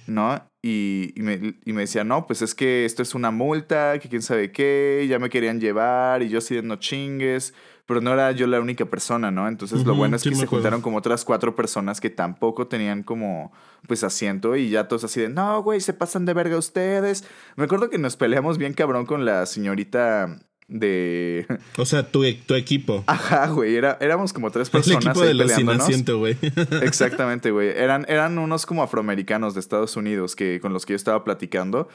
¿No? 0.05 0.45
Y, 0.61 1.13
y 1.15 1.21
me, 1.21 1.55
y 1.63 1.73
me 1.73 1.81
decía, 1.81 2.03
no, 2.03 2.27
pues 2.27 2.41
es 2.41 2.53
que 2.53 2.83
esto 2.83 3.01
es 3.01 3.15
una 3.15 3.31
multa, 3.31 3.97
que 3.99 4.09
quién 4.09 4.21
sabe 4.21 4.51
qué, 4.51 5.05
ya 5.07 5.19
me 5.19 5.29
querían 5.29 5.61
llevar 5.61 6.21
y 6.21 6.27
yo 6.27 6.39
así 6.39 6.55
de 6.55 6.63
no 6.63 6.75
chingues. 6.75 7.53
Pero 7.87 8.01
no 8.01 8.13
era 8.13 8.31
yo 8.31 8.47
la 8.47 8.59
única 8.59 8.85
persona, 8.85 9.29
¿no? 9.29 9.47
Entonces 9.47 9.85
lo 9.85 9.93
bueno 9.93 10.15
es 10.15 10.23
sí 10.23 10.29
que 10.29 10.35
se 10.35 10.47
juntaron 10.47 10.81
como 10.81 10.97
otras 10.97 11.23
cuatro 11.23 11.55
personas 11.55 12.01
que 12.01 12.09
tampoco 12.09 12.67
tenían 12.67 13.03
como, 13.03 13.51
pues, 13.87 14.03
asiento 14.03 14.55
y 14.55 14.69
ya 14.69 14.87
todos 14.87 15.03
así 15.03 15.21
de, 15.21 15.29
no, 15.29 15.61
güey, 15.61 15.81
se 15.81 15.93
pasan 15.93 16.25
de 16.25 16.33
verga 16.33 16.57
ustedes. 16.57 17.25
Me 17.55 17.65
acuerdo 17.65 17.91
que 17.91 17.99
nos 17.99 18.15
peleamos 18.15 18.57
bien 18.57 18.73
cabrón 18.73 19.05
con 19.05 19.23
la 19.23 19.45
señorita 19.45 20.39
de... 20.67 21.45
O 21.77 21.85
sea, 21.85 22.09
tu, 22.11 22.23
tu 22.47 22.55
equipo. 22.55 23.03
Ajá, 23.05 23.47
güey, 23.47 23.75
era, 23.75 23.97
éramos 24.01 24.33
como 24.33 24.49
tres 24.49 24.69
el 24.69 24.71
personas 24.71 25.05
equipo 25.05 25.21
ahí 25.21 25.27
de 25.27 25.33
los 25.35 25.51
sin 25.51 25.69
asiento, 25.69 26.17
güey. 26.17 26.37
Exactamente, 26.81 27.51
güey. 27.51 27.69
Eran, 27.69 28.05
eran 28.09 28.39
unos 28.39 28.65
como 28.65 28.81
afroamericanos 28.81 29.53
de 29.53 29.59
Estados 29.59 29.95
Unidos 29.95 30.35
que, 30.35 30.59
con 30.59 30.73
los 30.73 30.85
que 30.85 30.93
yo 30.93 30.97
estaba 30.97 31.23
platicando 31.23 31.87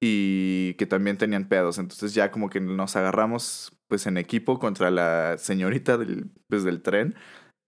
y 0.00 0.74
que 0.74 0.86
también 0.86 1.16
tenían 1.16 1.48
pedos. 1.48 1.78
Entonces 1.78 2.14
ya 2.14 2.30
como 2.30 2.50
que 2.50 2.60
nos 2.60 2.96
agarramos 2.96 3.72
pues 3.90 4.06
en 4.06 4.16
equipo 4.16 4.60
contra 4.60 4.90
la 4.90 5.36
señorita 5.36 5.98
del, 5.98 6.30
pues, 6.48 6.62
del 6.62 6.80
tren. 6.80 7.16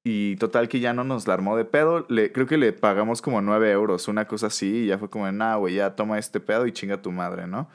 Y 0.04 0.36
total 0.36 0.68
que 0.68 0.80
ya 0.80 0.94
no 0.94 1.04
nos 1.04 1.26
la 1.26 1.34
armó 1.34 1.56
de 1.56 1.64
pedo. 1.64 2.06
Le, 2.08 2.32
creo 2.32 2.46
que 2.46 2.56
le 2.56 2.72
pagamos 2.72 3.20
como 3.20 3.42
nueve 3.42 3.70
euros, 3.72 4.08
una 4.08 4.26
cosa 4.26 4.46
así. 4.46 4.84
Y 4.84 4.86
ya 4.86 4.98
fue 4.98 5.10
como, 5.10 5.30
nah, 5.30 5.56
güey, 5.56 5.74
ya 5.74 5.96
toma 5.96 6.18
este 6.18 6.40
pedo 6.40 6.66
y 6.66 6.72
chinga 6.72 7.02
tu 7.02 7.10
madre, 7.10 7.46
¿no? 7.46 7.68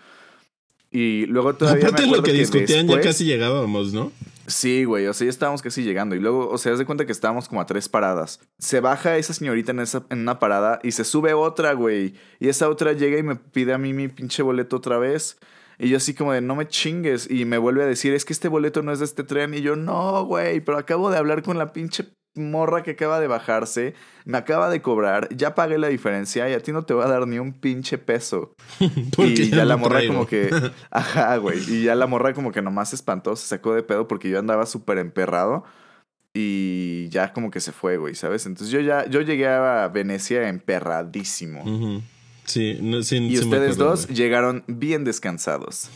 Y 0.89 1.25
luego 1.25 1.53
todavía 1.55 1.87
Aparte 1.87 2.07
me 2.07 2.15
lo 2.15 2.23
que 2.23 2.31
discutían, 2.31 2.87
ya 2.87 3.01
casi 3.01 3.25
llegábamos, 3.25 3.91
¿no? 3.93 4.11
Sí, 4.47 4.85
güey, 4.85 5.07
o 5.07 5.13
sea, 5.13 5.25
ya 5.25 5.29
estábamos 5.29 5.61
casi 5.61 5.83
llegando. 5.83 6.15
Y 6.15 6.19
luego, 6.19 6.49
o 6.49 6.57
sea, 6.57 6.71
haz 6.71 6.79
de 6.79 6.85
cuenta 6.85 7.05
que 7.05 7.11
estábamos 7.11 7.49
como 7.49 7.59
a 7.59 7.65
tres 7.65 7.89
paradas. 7.89 8.39
Se 8.59 8.79
baja 8.79 9.17
esa 9.17 9.33
señorita 9.33 9.71
en, 9.71 9.81
esa, 9.81 10.05
en 10.09 10.19
una 10.19 10.39
parada 10.39 10.79
y 10.83 10.93
se 10.93 11.03
sube 11.03 11.33
otra, 11.33 11.73
güey. 11.73 12.13
Y 12.39 12.47
esa 12.47 12.69
otra 12.69 12.93
llega 12.93 13.17
y 13.17 13.23
me 13.23 13.35
pide 13.35 13.73
a 13.73 13.77
mí 13.77 13.91
mi 13.91 14.07
pinche 14.07 14.41
boleto 14.41 14.77
otra 14.77 14.97
vez. 14.97 15.37
Y 15.79 15.89
yo 15.89 15.97
así 15.97 16.13
como 16.13 16.33
de, 16.33 16.41
no 16.41 16.55
me 16.55 16.67
chingues. 16.67 17.29
Y 17.29 17.45
me 17.45 17.57
vuelve 17.57 17.83
a 17.83 17.87
decir, 17.87 18.13
es 18.13 18.25
que 18.25 18.33
este 18.33 18.47
boleto 18.47 18.81
no 18.81 18.91
es 18.91 18.99
de 18.99 19.05
este 19.05 19.23
tren. 19.23 19.53
Y 19.53 19.61
yo, 19.61 19.75
no, 19.75 20.25
güey, 20.25 20.61
pero 20.61 20.77
acabo 20.77 21.11
de 21.11 21.17
hablar 21.17 21.43
con 21.43 21.57
la 21.57 21.71
pinche 21.71 22.05
morra 22.35 22.83
que 22.83 22.91
acaba 22.91 23.19
de 23.19 23.27
bajarse. 23.27 23.93
Me 24.25 24.37
acaba 24.37 24.69
de 24.69 24.81
cobrar. 24.81 25.29
Ya 25.35 25.55
pagué 25.55 25.77
la 25.77 25.87
diferencia 25.87 26.49
y 26.49 26.53
a 26.53 26.59
ti 26.59 26.71
no 26.71 26.83
te 26.83 26.93
va 26.93 27.05
a 27.05 27.09
dar 27.09 27.27
ni 27.27 27.39
un 27.39 27.53
pinche 27.53 27.97
peso. 27.97 28.53
Y 29.17 29.49
ya, 29.49 29.65
la 29.65 29.77
morra 29.77 29.97
traigo. 29.97 30.13
como 30.13 30.27
que. 30.27 30.49
Ajá, 30.91 31.37
güey. 31.37 31.59
Y 31.67 31.83
ya 31.83 31.95
la 31.95 32.07
morra 32.07 32.33
como 32.33 32.51
que 32.51 32.61
nomás 32.61 32.89
se 32.89 32.95
espantó, 32.95 33.35
se 33.35 33.47
sacó 33.47 33.73
de 33.73 33.83
pedo 33.83 34.07
porque 34.07 34.29
yo 34.29 34.39
andaba 34.39 34.65
súper 34.65 34.97
emperrado. 34.97 35.63
Y 36.33 37.09
ya 37.09 37.33
como 37.33 37.49
que 37.49 37.59
se 37.59 37.71
fue, 37.71 37.97
güey, 37.97 38.13
¿sabes? 38.13 38.45
Entonces 38.45 38.71
yo 38.71 38.79
ya, 38.79 39.07
yo 39.07 39.21
llegué 39.21 39.47
a 39.47 39.87
Venecia 39.87 40.47
emperradísimo. 40.49 41.63
Sí, 42.47 42.77
no, 42.81 43.03
sí, 43.03 43.17
Y 43.17 43.37
sí 43.37 43.43
ustedes 43.43 43.73
acuerdo, 43.73 43.91
dos 43.91 44.05
güey. 44.07 44.17
llegaron 44.17 44.63
bien 44.67 45.03
descansados. 45.03 45.89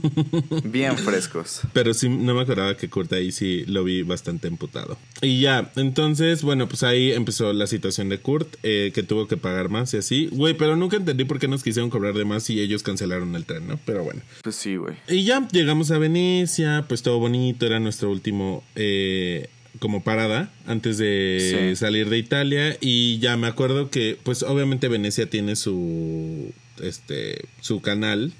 bien 0.64 0.96
frescos. 0.96 1.60
Pero 1.72 1.92
sí, 1.94 2.08
no 2.08 2.34
me 2.34 2.40
acordaba 2.40 2.76
que 2.76 2.88
Kurt 2.88 3.12
ahí 3.12 3.30
sí 3.30 3.64
lo 3.66 3.84
vi 3.84 4.02
bastante 4.02 4.48
emputado. 4.48 4.96
Y 5.20 5.42
ya, 5.42 5.70
entonces, 5.76 6.42
bueno, 6.42 6.66
pues 6.66 6.82
ahí 6.82 7.12
empezó 7.12 7.52
la 7.52 7.66
situación 7.66 8.08
de 8.08 8.18
Kurt, 8.18 8.56
eh, 8.62 8.90
que 8.94 9.02
tuvo 9.02 9.28
que 9.28 9.36
pagar 9.36 9.68
más 9.68 9.92
y 9.94 9.98
así. 9.98 10.28
Güey, 10.32 10.54
pero 10.54 10.76
nunca 10.76 10.96
entendí 10.96 11.24
por 11.24 11.38
qué 11.38 11.46
nos 11.46 11.62
quisieron 11.62 11.90
cobrar 11.90 12.14
de 12.14 12.24
más 12.24 12.48
y 12.50 12.60
ellos 12.60 12.82
cancelaron 12.82 13.34
el 13.36 13.44
tren, 13.44 13.68
¿no? 13.68 13.78
Pero 13.84 14.02
bueno. 14.02 14.22
Pues 14.42 14.56
sí, 14.56 14.76
güey. 14.76 14.96
Y 15.08 15.24
ya 15.24 15.46
llegamos 15.52 15.90
a 15.90 15.98
Venecia, 15.98 16.86
pues 16.88 17.02
todo 17.02 17.18
bonito, 17.18 17.66
era 17.66 17.78
nuestro 17.80 18.10
último 18.10 18.64
eh, 18.76 19.50
como 19.78 20.02
parada 20.04 20.50
antes 20.66 20.98
de 20.98 21.70
Sí. 21.72 21.76
salir 21.76 22.08
de 22.10 22.18
Italia 22.18 22.76
y 22.80 23.18
ya 23.18 23.36
me 23.36 23.46
acuerdo 23.46 23.90
que 23.90 24.18
pues 24.22 24.42
obviamente 24.42 24.88
Venecia 24.88 25.28
tiene 25.30 25.56
su 25.56 26.52
este 26.80 27.46
su 27.60 27.80
canal 27.80 28.32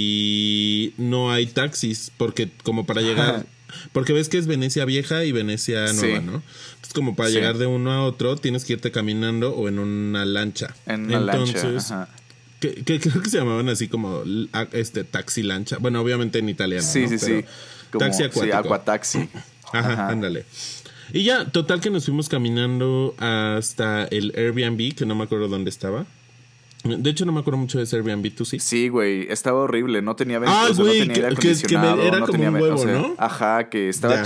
y 0.00 0.92
no 0.98 1.30
hay 1.32 1.46
taxis 1.46 2.10
porque 2.16 2.48
como 2.62 2.86
para 2.86 3.00
llegar 3.02 3.46
porque 3.92 4.12
ves 4.12 4.28
que 4.28 4.38
es 4.38 4.46
Venecia 4.46 4.84
vieja 4.84 5.24
y 5.24 5.32
Venecia 5.32 5.92
nueva, 5.92 6.18
Sí. 6.20 6.24
¿no? 6.24 6.42
Entonces 6.74 6.92
como 6.94 7.14
para 7.16 7.28
Sí. 7.30 7.34
llegar 7.36 7.58
de 7.58 7.66
uno 7.66 7.92
a 7.92 8.04
otro 8.04 8.36
tienes 8.36 8.64
que 8.64 8.74
irte 8.74 8.90
caminando 8.90 9.54
o 9.54 9.68
en 9.68 9.78
una 9.78 10.24
lancha. 10.24 10.74
En 10.86 11.06
una 11.06 11.18
Entonces, 11.18 11.62
lancha. 11.64 12.02
Ajá. 12.04 12.08
que, 12.60 12.74
que 12.84 13.00
creo 13.00 13.20
que 13.22 13.28
se 13.28 13.38
llamaban 13.38 13.68
así 13.68 13.88
como 13.88 14.22
l- 14.22 14.48
a- 14.52 14.68
este 14.72 15.04
taxi 15.04 15.42
lancha. 15.42 15.76
Bueno, 15.78 16.00
obviamente 16.00 16.38
en 16.38 16.48
italiano. 16.48 16.86
Sí, 16.86 17.02
¿no? 17.02 17.08
sí, 17.08 17.16
Pero 17.20 17.40
sí. 17.40 17.46
Como, 17.92 18.04
taxi 18.04 18.22
acuático. 18.24 18.80
Sí. 19.02 19.28
Ajá, 19.72 19.92
Ajá. 19.92 20.08
ándale. 20.08 20.44
Y 21.12 21.22
ya, 21.22 21.44
total 21.46 21.80
que 21.80 21.90
nos 21.90 22.04
fuimos 22.06 22.28
caminando 22.28 23.14
hasta 23.18 24.04
el 24.06 24.32
Airbnb, 24.36 24.94
que 24.94 25.06
no 25.06 25.14
me 25.14 25.24
acuerdo 25.24 25.48
dónde 25.48 25.70
estaba. 25.70 26.04
De 26.88 27.10
hecho, 27.10 27.24
no 27.24 27.32
me 27.32 27.40
acuerdo 27.40 27.58
mucho 27.58 27.78
de 27.78 27.84
ese 27.84 27.96
Airbnb, 27.96 28.34
¿tú 28.34 28.44
sí? 28.44 28.58
Sí, 28.58 28.88
güey, 28.88 29.26
estaba 29.30 29.60
horrible, 29.60 30.02
no 30.02 30.16
tenía 30.16 30.38
ven- 30.38 30.48
Ah, 30.50 30.68
o 30.70 30.74
sea, 30.74 30.84
no 30.84 30.90
tenía 30.90 31.06
que- 31.06 31.12
aire 31.24 31.28
que- 31.36 31.42
que 31.42 31.48
acondicionado, 31.48 32.02
era 32.02 32.18
no 32.20 32.26
como 32.26 32.32
tenía 32.32 32.50
un 32.50 32.60
huevo, 32.60 32.74
o 32.74 32.78
sea, 32.78 32.92
¿no? 32.92 33.14
Ajá, 33.18 33.68
que 33.68 33.88
estaba 33.88 34.22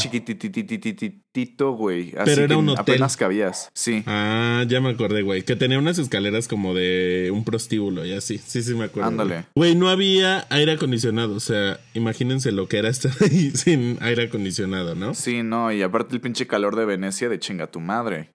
chiquitititititito, 0.71 1.73
güey, 1.73 2.09
así 2.17 2.23
Pero 2.25 2.43
era 2.45 2.49
que 2.49 2.57
un 2.57 2.69
hotel. 2.71 2.81
apenas 2.83 3.17
cabías. 3.17 3.71
Sí. 3.75 4.03
Ah, 4.07 4.65
ya 4.69 4.81
me 4.81 4.91
acordé, 4.91 5.23
güey. 5.23 5.43
Que 5.43 5.57
tenía 5.57 5.79
unas 5.79 5.99
escaleras 5.99 6.49
como 6.49 6.75
de 6.75 7.31
un 7.33 7.45
prostíbulo 7.45 8.05
y 8.05 8.13
así. 8.13 8.39
Sí, 8.39 8.63
sí, 8.63 8.75
me 8.75 8.85
acuerdo. 8.85 9.09
Ándale. 9.09 9.45
Güey, 9.55 9.75
no 9.75 9.89
había 9.89 10.47
aire 10.51 10.73
acondicionado. 10.73 11.35
O 11.35 11.41
sea, 11.41 11.79
imagínense 11.95 12.53
lo 12.53 12.69
que 12.69 12.79
era 12.79 12.89
estar 12.89 13.13
ahí 13.21 13.51
sin 13.55 13.99
aire 14.01 14.25
acondicionado, 14.25 14.95
¿no? 14.95 15.15
Sí, 15.15 15.43
no, 15.43 15.73
y 15.73 15.83
aparte 15.83 16.15
el 16.15 16.21
pinche 16.21 16.47
calor 16.47 16.77
de 16.77 16.85
Venecia 16.85 17.29
de 17.29 17.39
chinga 17.39 17.67
tu 17.69 17.81
madre. 17.81 18.31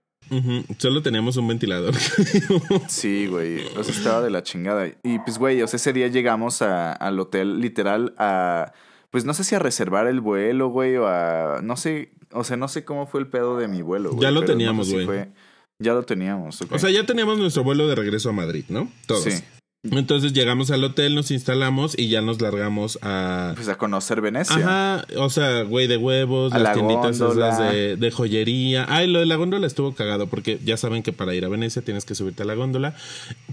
Solo 0.77 1.01
teníamos 1.01 1.37
un 1.37 1.47
ventilador. 1.47 1.93
Sí, 2.87 3.27
güey, 3.27 3.65
o 3.77 3.83
sea, 3.83 3.93
estaba 3.93 4.21
de 4.21 4.29
la 4.29 4.43
chingada. 4.43 4.87
Y 5.03 5.19
pues, 5.19 5.37
güey, 5.37 5.61
o 5.61 5.67
sea, 5.67 5.77
ese 5.77 5.93
día 5.93 6.07
llegamos 6.07 6.61
a- 6.61 6.91
al 6.93 7.19
hotel 7.19 7.59
literal 7.59 8.13
a, 8.17 8.73
pues 9.11 9.25
no 9.25 9.33
sé 9.33 9.43
si 9.43 9.55
a 9.55 9.59
reservar 9.59 10.07
el 10.07 10.21
vuelo, 10.21 10.69
güey, 10.69 10.95
o 10.97 11.07
a, 11.07 11.59
no 11.63 11.77
sé, 11.77 12.11
o 12.31 12.43
sea, 12.43 12.57
no 12.57 12.67
sé 12.67 12.83
cómo 12.85 13.07
fue 13.07 13.19
el 13.21 13.27
pedo 13.27 13.57
de 13.57 13.67
mi 13.67 13.81
vuelo, 13.81 14.09
güey. 14.11 14.21
Ya 14.21 14.31
lo 14.31 14.41
no 14.41 14.45
teníamos, 14.47 14.87
sé 14.89 14.99
si 14.99 15.05
güey. 15.05 15.25
Ya 15.77 15.93
lo 15.93 16.03
teníamos, 16.03 16.61
o 16.61 16.79
sea, 16.79 16.89
ya 16.89 17.05
teníamos 17.05 17.37
nuestro 17.37 17.63
vuelo 17.65 17.85
de 17.89 17.95
regreso 17.95 18.29
a 18.29 18.31
Madrid, 18.31 18.63
¿no? 18.69 18.89
Todos. 19.07 19.23
Sí, 19.23 19.31
Entonces 19.91 20.33
llegamos 20.33 20.71
al 20.71 20.83
hotel, 20.83 21.15
nos 21.15 21.31
instalamos 21.31 21.97
y 21.97 22.09
ya 22.09 22.21
nos 22.21 22.41
largamos 22.41 22.99
a. 23.01 23.53
pues 23.55 23.69
a 23.69 23.77
conocer 23.77 24.21
Venecia. 24.21 24.55
Ajá, 24.55 25.05
o 25.17 25.29
sea, 25.29 25.63
güey 25.63 25.87
de 25.87 25.97
huevos, 25.97 26.53
A 26.53 26.59
las 26.59 26.69
la 26.69 26.73
tienditas 26.73 27.15
esas 27.15 27.59
de, 27.59 27.97
de 27.97 28.11
joyería. 28.11 28.85
Ay, 28.89 29.07
lo 29.07 29.19
de 29.19 29.25
la 29.25 29.35
góndola 29.35 29.67
estuvo 29.67 29.93
cagado 29.93 30.27
porque 30.27 30.59
ya 30.63 30.77
saben 30.77 31.03
que 31.03 31.13
para 31.13 31.33
ir 31.33 31.45
a 31.45 31.49
Venecia 31.49 31.81
tienes 31.81 32.05
que 32.05 32.15
subirte 32.15 32.43
a 32.43 32.45
la 32.45 32.55
góndola, 32.55 32.95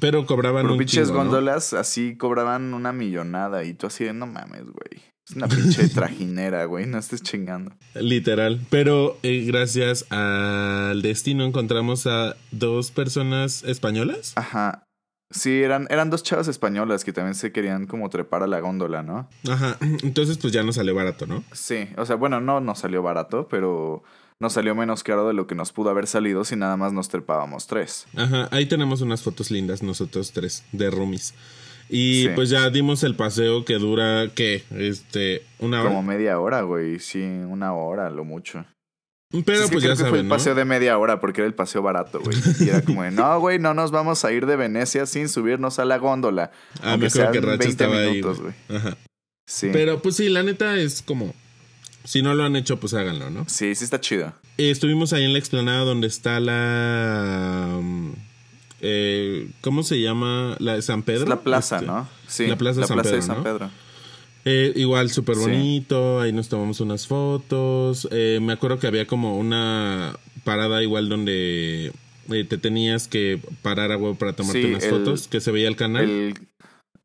pero 0.01 0.26
cobraban 0.26 0.66
un 0.70 0.78
pinches 0.78 1.09
chingo, 1.09 1.18
¿no? 1.18 1.24
góndolas 1.24 1.72
así 1.72 2.16
cobraban 2.16 2.74
una 2.74 2.93
millonada 2.93 3.64
y 3.64 3.74
tú 3.74 3.87
así 3.87 4.05
de 4.05 4.12
no 4.12 4.26
mames, 4.26 4.64
güey. 4.64 5.03
Es 5.28 5.37
una 5.37 5.47
pinche 5.49 5.89
trajinera, 5.95 6.64
güey, 6.64 6.87
no 6.87 6.99
estés 6.99 7.22
chingando. 7.22 7.72
Literal. 7.95 8.61
Pero 8.70 9.18
eh, 9.22 9.45
gracias 9.47 10.11
al 10.11 11.01
destino 11.03 11.45
encontramos 11.45 12.07
a 12.07 12.37
dos 12.51 12.91
personas 12.91 13.62
españolas. 13.64 14.33
Ajá. 14.37 14.85
Sí, 15.33 15.62
eran, 15.62 15.87
eran 15.91 16.11
dos 16.11 16.22
chavas 16.22 16.47
españolas 16.49 17.05
que 17.05 17.12
también 17.12 17.35
se 17.35 17.51
querían 17.53 17.87
como 17.87 18.09
trepar 18.11 18.43
a 18.43 18.47
la 18.47 18.61
góndola, 18.61 19.03
¿no? 19.03 19.28
Ajá. 19.51 19.76
Entonces, 20.03 20.39
pues 20.39 20.53
ya 20.53 20.62
nos 20.62 20.76
salió 20.76 20.95
barato, 20.95 21.26
¿no? 21.26 21.43
Sí, 21.53 21.89
o 21.97 22.07
sea, 22.07 22.16
bueno, 22.16 22.41
no 22.41 22.61
nos 22.61 22.78
salió 22.80 23.03
barato, 23.03 23.49
pero 23.51 24.03
nos 24.39 24.53
salió 24.53 24.74
menos 24.74 25.03
caro 25.03 25.26
de 25.28 25.35
lo 25.35 25.47
que 25.47 25.55
nos 25.55 25.72
pudo 25.72 25.91
haber 25.91 26.07
salido 26.07 26.45
si 26.45 26.57
nada 26.57 26.76
más 26.76 26.93
nos 26.93 27.09
trepábamos 27.09 27.66
tres. 27.66 28.07
Ajá. 28.16 28.49
Ahí 28.51 28.66
tenemos 28.66 29.01
unas 29.01 29.22
fotos 29.22 29.51
lindas 29.51 29.83
nosotros 29.83 30.33
tres 30.33 30.64
de 30.72 30.91
roomies. 30.91 31.35
Y 31.89 32.22
Sí. 32.22 32.28
pues 32.35 32.49
ya 32.49 32.70
dimos 32.70 33.03
el 33.03 33.14
paseo 33.16 33.64
que 33.64 33.74
dura, 33.74 34.28
¿qué? 34.35 34.64
Este, 34.70 35.43
una 35.59 35.80
hora. 35.80 35.91
Como 35.91 36.03
media 36.03 36.39
hora, 36.41 36.62
güey, 36.62 36.99
sí, 36.99 37.20
una 37.22 37.74
hora, 37.74 38.09
lo 38.11 38.24
mucho. 38.24 38.64
Pero 39.33 39.43
que 39.64 39.68
pues 39.68 39.68
creo 39.68 39.80
ya 39.80 39.89
que 39.91 39.97
fue 39.97 40.05
saben, 40.09 40.20
el 40.20 40.28
¿no? 40.28 40.35
paseo 40.35 40.55
de 40.55 40.64
media 40.64 40.99
hora 40.99 41.18
porque 41.20 41.41
era 41.41 41.49
el 41.49 41.55
paseo 41.55 41.80
barato, 41.83 42.20
güey. 42.20 42.37
Y 42.61 42.68
era 42.68 42.83
como 42.83 43.03
de, 43.03 43.11
no, 43.11 43.41
güey, 43.41 43.59
no 43.59 43.72
nos 43.72 43.91
vamos 43.91 44.24
a 44.24 44.33
ir 44.33 44.45
de 44.47 44.57
Venecia 44.57 45.07
sin 45.07 45.28
subirnos 45.28 45.78
a 45.78 45.85
la 45.87 45.97
góndola. 45.99 46.51
Ah, 46.83 46.97
me 46.97 47.07
acuerdo 47.07 47.33
que 47.33 47.41
Racha 47.41 47.57
20 47.57 47.68
estaba 47.68 47.97
ahí, 47.97 48.11
minutos, 48.12 48.41
güey. 48.41 48.53
güey. 48.68 48.78
Ajá. 48.78 48.97
Sí. 49.47 49.70
Pero 49.72 50.01
pues 50.03 50.16
sí, 50.16 50.28
la 50.28 50.43
neta 50.43 50.76
es 50.76 51.03
como. 51.03 51.35
Si 52.05 52.20
no 52.20 52.35
lo 52.35 52.45
han 52.45 52.57
hecho, 52.57 52.78
pues 52.80 52.95
háganlo, 52.95 53.30
¿no? 53.30 53.45
Sí, 53.49 53.74
sí 53.74 53.85
está 53.85 54.01
chido. 54.01 54.33
Eh, 54.59 54.70
estuvimos 54.70 55.12
ahí 55.12 55.24
en 55.24 55.33
la 55.33 55.39
explanada 55.39 55.85
donde 55.85 56.09
está 56.09 56.39
la. 56.41 57.68
um, 57.78 58.14
eh, 58.80 59.49
¿Cómo 59.61 59.83
se 59.85 60.01
llama? 60.01 60.57
La 60.59 60.74
de 60.74 60.83
San 60.83 61.03
Pedro. 61.05 61.22
Es 61.22 61.28
la 61.28 61.41
plaza, 61.41 61.76
Este, 61.76 61.87
¿no? 61.87 62.09
Sí, 62.26 62.47
la 62.49 62.57
plaza 62.57 62.80
de 62.80 62.87
San 62.87 63.01
Pedro, 63.03 63.16
de 63.16 63.22
San 63.22 63.37
¿no? 63.39 63.43
Pedro. 63.45 63.70
Eh, 64.45 64.72
igual, 64.76 65.11
súper 65.11 65.36
Sí. 65.36 65.40
bonito. 65.43 66.20
Ahí 66.20 66.32
nos 66.32 66.49
tomamos 66.49 66.80
unas 66.80 67.07
fotos. 67.07 68.09
Eh, 68.11 68.38
me 68.43 68.53
acuerdo 68.53 68.78
que 68.78 68.86
había 68.86 69.07
como 69.07 69.38
una 69.38 70.16
parada 70.45 70.82
igual 70.82 71.09
donde 71.09 71.93
eh, 72.30 72.45
te 72.45 72.59
tenías 72.59 73.09
que 73.09 73.40
parar 73.62 73.93
a 73.93 73.97
huevo 73.97 74.14
para 74.16 74.32
tomarte 74.34 74.62
Sí, 74.62 74.68
unas 74.68 74.84
el- 74.84 74.90
fotos. 74.90 75.28
Que 75.28 75.40
se 75.40 75.51
veía 75.53 75.68
el 75.68 75.76
canal. 75.76 76.05
El... 76.09 76.34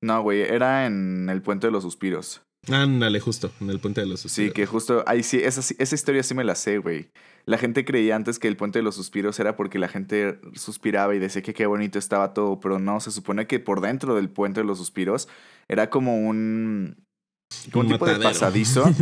No, 0.01 0.21
güey, 0.21 0.41
era 0.41 0.85
en 0.85 1.27
el 1.29 1.41
Puente 1.41 1.67
de 1.67 1.71
los 1.71 1.83
Suspiros. 1.83 2.41
Ándale, 2.69 3.19
justo, 3.21 3.49
en 3.61 3.69
el 3.69 3.79
puente 3.79 4.01
de 4.01 4.07
los 4.07 4.19
Sí, 4.19 4.27
Suspiros. 4.27 4.53
que 4.53 4.65
justo, 4.65 5.03
ahí 5.07 5.23
sí, 5.23 5.38
esa, 5.41 5.61
sí- 5.61 5.75
esa 5.79 5.95
historia 5.95 6.21
sí 6.21 6.33
me 6.33 6.43
la 6.43 6.53
sé, 6.53 6.79
güey. 6.79 7.07
La 7.45 7.57
gente 7.57 7.85
creía 7.85 8.13
antes 8.17 8.39
que 8.39 8.49
el 8.49 8.57
Puente 8.57 8.79
de 8.79 8.83
los 8.83 8.95
Suspiros 8.95 9.39
era 9.39 9.55
porque 9.55 9.79
la 9.79 9.88
gente 9.88 10.38
suspiraba 10.53 11.15
y 11.15 11.19
decía 11.19 11.41
que 11.41 11.53
qué 11.53 11.65
bonito 11.65 11.97
estaba 11.97 12.33
todo, 12.33 12.59
pero 12.59 12.77
no, 12.77 12.99
se 12.99 13.11
supone 13.11 13.47
que 13.47 13.59
por 13.61 13.79
dentro 13.79 14.15
del 14.15 14.29
Puente 14.29 14.59
de 14.59 14.65
los 14.67 14.79
Suspiros 14.79 15.29
era 15.69 15.89
como 15.89 16.17
un... 16.27 16.97
Como 17.71 17.81
un 17.81 17.87
Un 17.87 17.93
tipo 17.93 18.05
de 18.05 18.19
pasadizo. 18.19 18.83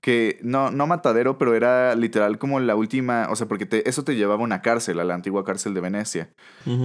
Que 0.00 0.38
no, 0.42 0.70
no 0.70 0.86
matadero, 0.86 1.38
pero 1.38 1.54
era 1.54 1.94
literal 1.94 2.36
como 2.38 2.60
la 2.60 2.76
última, 2.76 3.28
o 3.30 3.36
sea, 3.36 3.48
porque 3.48 3.64
te- 3.64 3.88
eso 3.88 4.04
te 4.04 4.14
llevaba 4.16 4.42
a 4.42 4.44
una 4.44 4.60
cárcel, 4.60 5.00
a 5.00 5.04
la 5.04 5.14
antigua 5.14 5.44
cárcel 5.46 5.72
de 5.72 5.80
Venecia. 5.80 6.28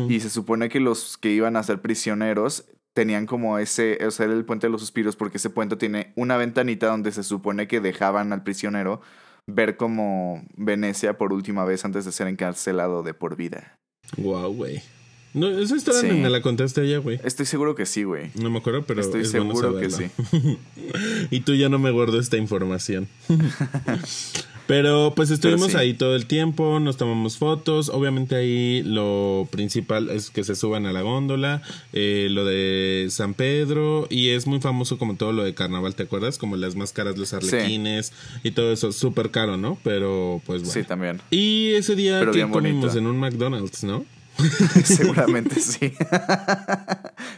Y 0.07 0.21
se 0.21 0.29
supone 0.29 0.69
que 0.69 0.79
los 0.79 1.17
que 1.17 1.29
iban 1.31 1.57
a 1.57 1.63
ser 1.63 1.81
prisioneros 1.81 2.63
tenían 2.93 3.25
como 3.25 3.59
ese, 3.59 3.97
o 4.07 4.11
sea, 4.11 4.25
era 4.27 4.33
el 4.35 4.45
puente 4.45 4.67
de 4.67 4.71
los 4.71 4.79
suspiros, 4.79 5.17
porque 5.17 5.35
ese 5.35 5.49
puente 5.49 5.75
tiene 5.75 6.13
una 6.15 6.37
ventanita 6.37 6.87
donde 6.87 7.11
se 7.11 7.23
supone 7.23 7.67
que 7.67 7.81
dejaban 7.81 8.31
al 8.31 8.43
prisionero 8.43 9.01
ver 9.47 9.75
como 9.75 10.41
Venecia 10.55 11.17
por 11.17 11.33
última 11.33 11.65
vez 11.65 11.83
antes 11.83 12.05
de 12.05 12.13
ser 12.13 12.27
encarcelado 12.27 13.03
de 13.03 13.13
por 13.13 13.35
vida. 13.35 13.75
Guau, 14.15 14.53
güey. 14.53 14.81
No, 15.33 15.47
esa 15.47 15.75
historia 15.75 16.01
Sí. 16.01 16.07
me 16.07 16.29
la 16.29 16.41
contaste 16.41 16.81
allá, 16.81 16.97
güey. 16.97 17.19
Estoy 17.23 17.45
seguro 17.45 17.75
que 17.75 17.85
sí, 17.85 18.03
güey. 18.03 18.31
No 18.35 18.49
me 18.49 18.57
acuerdo, 18.59 18.83
pero 18.85 19.01
Estoy 19.01 19.21
es 19.21 19.31
bueno 19.31 19.55
seguro 19.55 19.79
que 19.79 19.89
sí. 19.91 20.05
y 21.31 21.41
tú 21.41 21.53
ya 21.53 21.69
no 21.69 21.77
me 21.79 21.91
guardo 21.91 22.19
esta 22.19 22.37
información. 22.37 23.07
pero 24.67 25.13
pues 25.15 25.31
estuvimos 25.31 25.71
sí. 25.71 25.77
ahí 25.77 25.93
todo 25.95 26.15
el 26.15 26.25
tiempo, 26.27 26.79
nos 26.79 26.97
tomamos 26.97 27.37
fotos. 27.37 27.89
Obviamente 27.89 28.35
ahí 28.35 28.83
lo 28.83 29.47
principal 29.51 30.09
es 30.09 30.29
que 30.29 30.43
se 30.43 30.55
suban 30.55 30.85
a 30.85 30.93
la 30.93 31.01
góndola, 31.01 31.61
eh, 31.93 32.27
lo 32.29 32.45
de 32.45 33.07
San 33.09 33.33
Pedro 33.33 34.07
y 34.09 34.29
es 34.29 34.45
muy 34.47 34.59
famoso 34.61 34.97
como 34.97 35.15
todo 35.15 35.31
lo 35.31 35.43
de 35.43 35.53
carnaval, 35.55 35.95
¿te 35.95 36.03
acuerdas? 36.03 36.37
Como 36.37 36.55
las 36.55 36.75
máscaras, 36.75 37.17
los 37.17 37.33
arlequines 37.33 38.13
y 38.43 38.51
todo 38.51 38.71
eso, 38.71 38.91
súper 38.91 39.31
caro, 39.31 39.57
¿no? 39.57 39.77
Pero 39.83 40.41
pues 40.45 40.61
bueno. 40.61 40.73
Sí, 40.73 40.83
también. 40.83 41.19
Y 41.31 41.69
ese 41.71 41.95
día 41.95 42.19
Pero 42.19 42.31
que 42.31 42.41
comimos 42.49 42.81
bonito. 42.93 42.97
en 42.99 43.05
un 43.07 43.17
McDonald's, 43.19 43.83
¿no? 43.83 44.05
Seguramente 44.83 45.59
sí. 45.59 45.93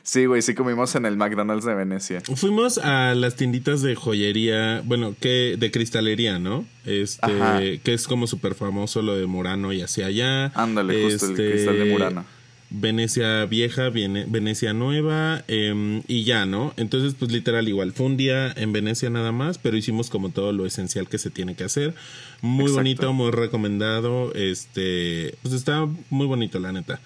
sí, 0.03 0.25
güey, 0.25 0.41
sí 0.41 0.53
comimos 0.55 0.95
en 0.95 1.05
el 1.05 1.17
McDonald's 1.17 1.65
de 1.65 1.73
Venecia. 1.75 2.21
Fuimos 2.35 2.77
a 2.77 3.13
las 3.15 3.35
tienditas 3.35 3.81
de 3.81 3.95
joyería, 3.95 4.81
bueno, 4.85 5.15
que 5.19 5.55
de 5.57 5.71
cristalería, 5.71 6.39
¿no? 6.39 6.65
Este, 6.85 7.25
Ajá. 7.25 7.59
que 7.59 7.93
es 7.93 8.07
como 8.07 8.27
súper 8.27 8.55
famoso 8.55 9.01
lo 9.01 9.15
de 9.17 9.25
Murano 9.25 9.73
y 9.73 9.81
hacia 9.81 10.07
allá. 10.07 10.47
Ándale, 10.55 11.03
justo 11.03 11.25
el 11.27 11.31
Este, 11.31 11.51
cristal 11.51 11.77
de 11.79 11.85
Murano. 11.85 12.25
Venecia 12.73 13.45
vieja, 13.45 13.89
Venecia 13.89 14.73
nueva 14.73 15.43
em, 15.49 16.01
y 16.07 16.23
ya, 16.23 16.45
¿no? 16.45 16.73
Entonces, 16.77 17.15
pues 17.19 17.29
literal 17.29 17.67
igual, 17.67 17.91
fue 17.91 18.05
un 18.05 18.15
día 18.15 18.51
en 18.55 18.71
Venecia 18.71 19.09
nada 19.09 19.33
más, 19.33 19.57
pero 19.57 19.75
hicimos 19.75 20.09
como 20.09 20.29
todo 20.29 20.53
lo 20.53 20.65
esencial 20.65 21.09
que 21.09 21.17
se 21.17 21.29
tiene 21.29 21.55
que 21.55 21.65
hacer. 21.65 21.93
Muy 22.41 22.63
Exacto. 22.63 22.77
bonito, 22.77 23.13
muy 23.13 23.31
recomendado, 23.31 24.33
este, 24.33 25.35
pues 25.41 25.53
está 25.53 25.85
muy 26.09 26.27
bonito 26.27 26.59
la 26.59 26.71
neta. 26.71 27.01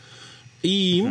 Y 0.62 1.04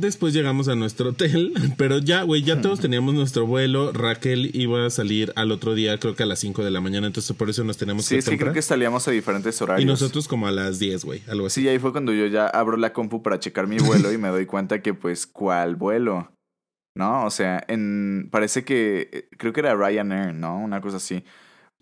después 0.00 0.34
llegamos 0.34 0.68
a 0.68 0.74
nuestro 0.74 1.10
hotel, 1.10 1.52
pero 1.78 1.98
ya, 1.98 2.22
güey, 2.22 2.42
ya 2.42 2.60
todos 2.60 2.80
teníamos 2.80 3.14
nuestro 3.14 3.46
vuelo. 3.46 3.92
Raquel 3.92 4.50
iba 4.54 4.86
a 4.86 4.90
salir 4.90 5.32
al 5.36 5.52
otro 5.52 5.74
día, 5.74 5.98
creo 5.98 6.14
que 6.14 6.22
a 6.22 6.26
las 6.26 6.38
5 6.40 6.64
de 6.64 6.70
la 6.70 6.80
mañana, 6.80 7.06
entonces 7.06 7.36
por 7.36 7.50
eso 7.50 7.64
nos 7.64 7.76
tenemos 7.76 8.04
Sí, 8.04 8.14
que 8.14 8.18
es 8.20 8.28
que 8.28 8.38
creo 8.38 8.52
que 8.52 8.62
salíamos 8.62 9.06
a 9.08 9.10
diferentes 9.10 9.60
horarios. 9.60 9.82
Y 9.82 9.86
nosotros 9.86 10.28
como 10.28 10.46
a 10.46 10.52
las 10.52 10.78
10, 10.78 11.04
güey, 11.04 11.22
algo 11.28 11.46
así. 11.46 11.62
Sí, 11.62 11.68
ahí 11.68 11.78
fue 11.78 11.92
cuando 11.92 12.12
yo 12.12 12.26
ya 12.26 12.46
abro 12.46 12.76
la 12.76 12.92
compu 12.92 13.22
para 13.22 13.40
checar 13.40 13.66
mi 13.66 13.78
vuelo 13.78 14.12
y 14.12 14.18
me 14.18 14.28
doy 14.28 14.46
cuenta 14.46 14.82
que, 14.82 14.94
pues, 14.94 15.26
¿cuál 15.26 15.76
vuelo? 15.76 16.30
¿No? 16.96 17.24
O 17.26 17.30
sea, 17.30 17.62
en. 17.68 18.28
Parece 18.30 18.64
que. 18.64 19.10
eh, 19.12 19.28
Creo 19.36 19.52
que 19.52 19.60
era 19.60 19.74
Ryanair, 19.74 20.32
¿no? 20.32 20.58
Una 20.58 20.80
cosa 20.80 20.96
así. 20.96 21.24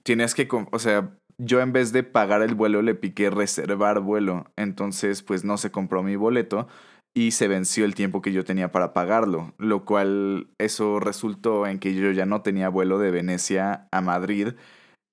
Tienes 0.02 0.34
que. 0.34 0.48
O 0.72 0.78
sea, 0.78 1.16
yo 1.38 1.60
en 1.60 1.72
vez 1.72 1.92
de 1.92 2.02
pagar 2.02 2.42
el 2.42 2.54
vuelo 2.54 2.82
le 2.82 2.94
piqué 2.94 3.30
reservar 3.30 4.00
vuelo. 4.00 4.46
Entonces, 4.56 5.22
pues 5.22 5.44
no 5.44 5.56
se 5.56 5.70
compró 5.70 6.02
mi 6.02 6.16
boleto 6.16 6.66
y 7.14 7.30
se 7.30 7.46
venció 7.46 7.84
el 7.84 7.94
tiempo 7.94 8.20
que 8.20 8.32
yo 8.32 8.44
tenía 8.44 8.72
para 8.72 8.92
pagarlo. 8.92 9.54
Lo 9.58 9.84
cual, 9.84 10.48
eso 10.58 10.98
resultó 10.98 11.66
en 11.66 11.78
que 11.78 11.94
yo 11.94 12.10
ya 12.10 12.26
no 12.26 12.42
tenía 12.42 12.68
vuelo 12.68 12.98
de 12.98 13.12
Venecia 13.12 13.86
a 13.92 14.00
Madrid. 14.00 14.48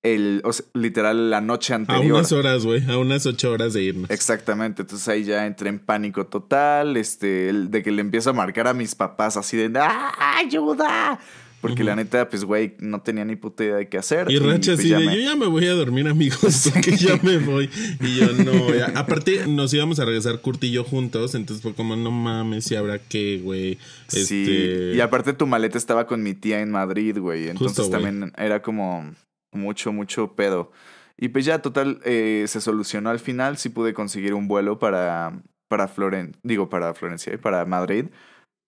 El, 0.02 0.42
o 0.44 0.52
sea, 0.52 0.66
literal, 0.74 1.30
la 1.30 1.40
noche 1.40 1.74
A 1.74 1.76
anterior. 1.76 2.16
unas 2.16 2.32
horas, 2.32 2.64
güey, 2.64 2.84
a 2.90 2.98
unas 2.98 3.24
8 3.24 3.52
horas 3.52 3.72
de 3.72 3.82
irnos. 3.84 4.10
Exactamente, 4.10 4.82
entonces 4.82 5.06
ahí 5.06 5.22
ya 5.22 5.46
entré 5.46 5.68
en 5.68 5.78
pánico 5.78 6.26
total, 6.26 6.96
este, 6.96 7.48
el 7.48 7.70
de 7.70 7.84
que 7.84 7.92
le 7.92 8.00
empiezo 8.00 8.30
a 8.30 8.32
marcar 8.32 8.66
a 8.66 8.74
mis 8.74 8.96
papás 8.96 9.36
así 9.36 9.56
de 9.56 9.70
¡Ah, 9.78 10.38
ayuda! 10.38 11.20
Porque 11.62 11.84
la 11.84 11.96
neta, 11.96 12.28
pues, 12.28 12.44
güey, 12.44 12.74
no 12.80 13.00
tenía 13.00 13.24
ni 13.24 13.36
puta 13.36 13.64
idea 13.64 13.76
de 13.76 13.88
qué 13.88 13.96
hacer. 13.96 14.30
Y 14.30 14.38
Racha 14.38 14.72
pues, 14.72 14.80
así 14.80 14.88
ya 14.90 14.98
de, 14.98 15.06
me- 15.06 15.16
yo 15.16 15.22
ya 15.22 15.36
me 15.36 15.46
voy 15.46 15.64
a 15.66 15.72
dormir, 15.72 16.06
amigos, 16.08 16.68
porque 16.74 16.96
ya 16.96 17.18
me 17.22 17.38
voy. 17.38 17.70
Y 18.00 18.16
yo, 18.16 18.32
no, 18.32 18.74
ya. 18.74 18.86
aparte 18.96 19.46
nos 19.46 19.72
íbamos 19.72 19.98
a 20.00 20.04
regresar 20.04 20.40
Kurt 20.40 20.62
y 20.64 20.72
yo 20.72 20.82
juntos, 20.84 21.34
entonces 21.34 21.62
fue 21.62 21.72
como, 21.74 21.94
no 21.96 22.10
mames, 22.10 22.64
si 22.64 22.74
habrá 22.74 22.98
qué, 22.98 23.40
güey. 23.42 23.78
Sí, 24.08 24.18
Este, 24.42 24.96
y 24.96 25.00
aparte 25.00 25.32
tu 25.32 25.46
maleta 25.46 25.78
estaba 25.78 26.06
con 26.06 26.22
mi 26.22 26.34
tía 26.34 26.60
en 26.60 26.70
Madrid, 26.72 27.16
güey. 27.18 27.48
Entonces 27.48 27.78
Justo, 27.78 27.88
güey. 27.98 28.02
también 28.02 28.32
era 28.36 28.60
como 28.60 29.14
mucho, 29.52 29.92
mucho 29.92 30.34
pedo. 30.34 30.72
Y 31.16 31.28
pues 31.28 31.44
ya, 31.44 31.60
total, 31.62 32.00
eh, 32.04 32.44
se 32.48 32.60
solucionó 32.60 33.10
al 33.10 33.20
final. 33.20 33.56
Sí 33.56 33.68
pude 33.68 33.94
conseguir 33.94 34.34
un 34.34 34.48
vuelo 34.48 34.80
para, 34.80 35.40
para 35.68 35.86
Florencia, 35.86 36.36
digo, 36.42 36.68
para 36.68 36.92
Florencia, 36.94 37.38
para 37.40 37.64
Madrid, 37.66 38.06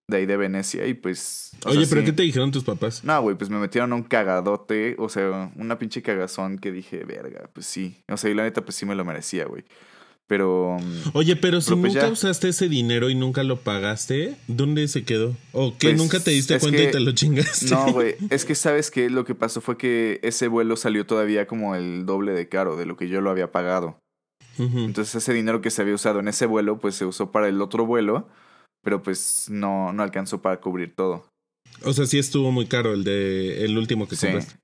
de 0.09 0.19
ahí 0.19 0.27
de 0.27 0.37
Venecia. 0.37 0.87
Y 0.87 0.95
pues... 0.95 1.53
Oye, 1.67 1.81
sea, 1.81 1.89
pero 1.89 2.01
sí. 2.03 2.07
¿qué 2.07 2.13
te 2.13 2.23
dijeron 2.23 2.51
tus 2.51 2.65
papás? 2.65 3.03
No, 3.05 3.21
güey, 3.23 3.37
pues 3.37 3.51
me 3.51 3.59
metieron 3.59 3.93
a 3.93 3.97
un 3.97 4.03
cagadote, 4.03 4.97
o 4.99 5.09
sea, 5.09 5.51
una 5.57 5.79
pinche 5.79 6.03
cagazón 6.03 6.59
que 6.59 6.73
dije, 6.73 7.05
verga, 7.05 7.49
pues 7.53 7.67
sí. 7.67 7.97
O 8.11 8.17
sea, 8.17 8.31
y 8.31 8.35
la 8.35 8.43
neta, 8.45 8.63
pues 8.65 8.77
sí 8.77 8.87
me 8.87 8.95
lo 8.95 9.05
merecía, 9.05 9.47
güey. 9.47 9.65
Pero... 10.27 10.79
mm, 10.81 11.11
Oye, 11.13 11.37
pero 11.37 11.61
si 11.61 11.71
pues 11.75 11.93
nunca 11.95 12.07
ya. 12.07 12.09
usaste 12.13 12.49
ese 12.49 12.69
dinero 12.71 13.11
y 13.11 13.15
nunca 13.15 13.43
lo 13.43 13.61
pagaste, 13.61 14.37
¿dónde 14.47 14.89
se 14.89 15.05
quedó? 15.05 15.37
¿O 15.53 15.77
que 15.77 15.89
Pues, 15.89 15.99
nunca 15.99 16.19
te 16.19 16.31
diste 16.31 16.59
cuenta 16.59 16.83
y 16.83 16.91
te 16.91 17.01
lo 17.01 17.13
chingaste? 17.13 17.67
No, 17.71 17.93
güey, 17.93 18.17
es 18.31 18.47
que 18.47 18.55
sabes 18.55 18.91
que 18.91 19.11
lo 19.11 19.25
que 19.27 19.35
pasó 19.35 19.61
fue 19.61 19.77
que 19.77 20.21
ese 20.23 20.49
vuelo 20.49 20.77
salió 20.77 21.05
todavía 21.05 21.47
como 21.47 21.75
el 21.75 22.07
doble 22.07 22.33
de 22.33 22.49
caro 22.49 22.77
de 22.77 22.87
lo 22.87 22.97
que 22.97 23.09
yo 23.09 23.21
lo 23.21 23.31
había 23.31 23.53
pagado. 23.53 23.99
Entonces 24.57 25.15
ese 25.17 25.35
dinero 25.35 25.61
que 25.61 25.71
se 25.71 25.83
había 25.83 25.95
usado 25.95 26.21
en 26.21 26.29
ese 26.29 26.47
vuelo, 26.47 26.79
pues 26.79 26.95
se 26.95 27.05
usó 27.05 27.33
para 27.33 27.49
el 27.49 27.61
otro 27.61 27.85
vuelo, 27.87 28.29
pero 28.85 29.03
pues 29.03 29.47
no, 29.51 29.93
no 29.93 30.03
alcanzó 30.03 30.41
para 30.41 30.61
cubrir 30.61 30.95
todo. 30.95 31.27
O 31.85 31.93
sea, 31.93 32.07
sí 32.07 32.19
estuvo 32.19 32.53
muy 32.53 32.67
caro 32.67 32.93
el 32.93 33.03
de 33.03 33.65
el 33.65 33.77
último 33.77 34.07
que 34.07 34.15
Sí. 34.17 34.27
compraste. 34.27 34.55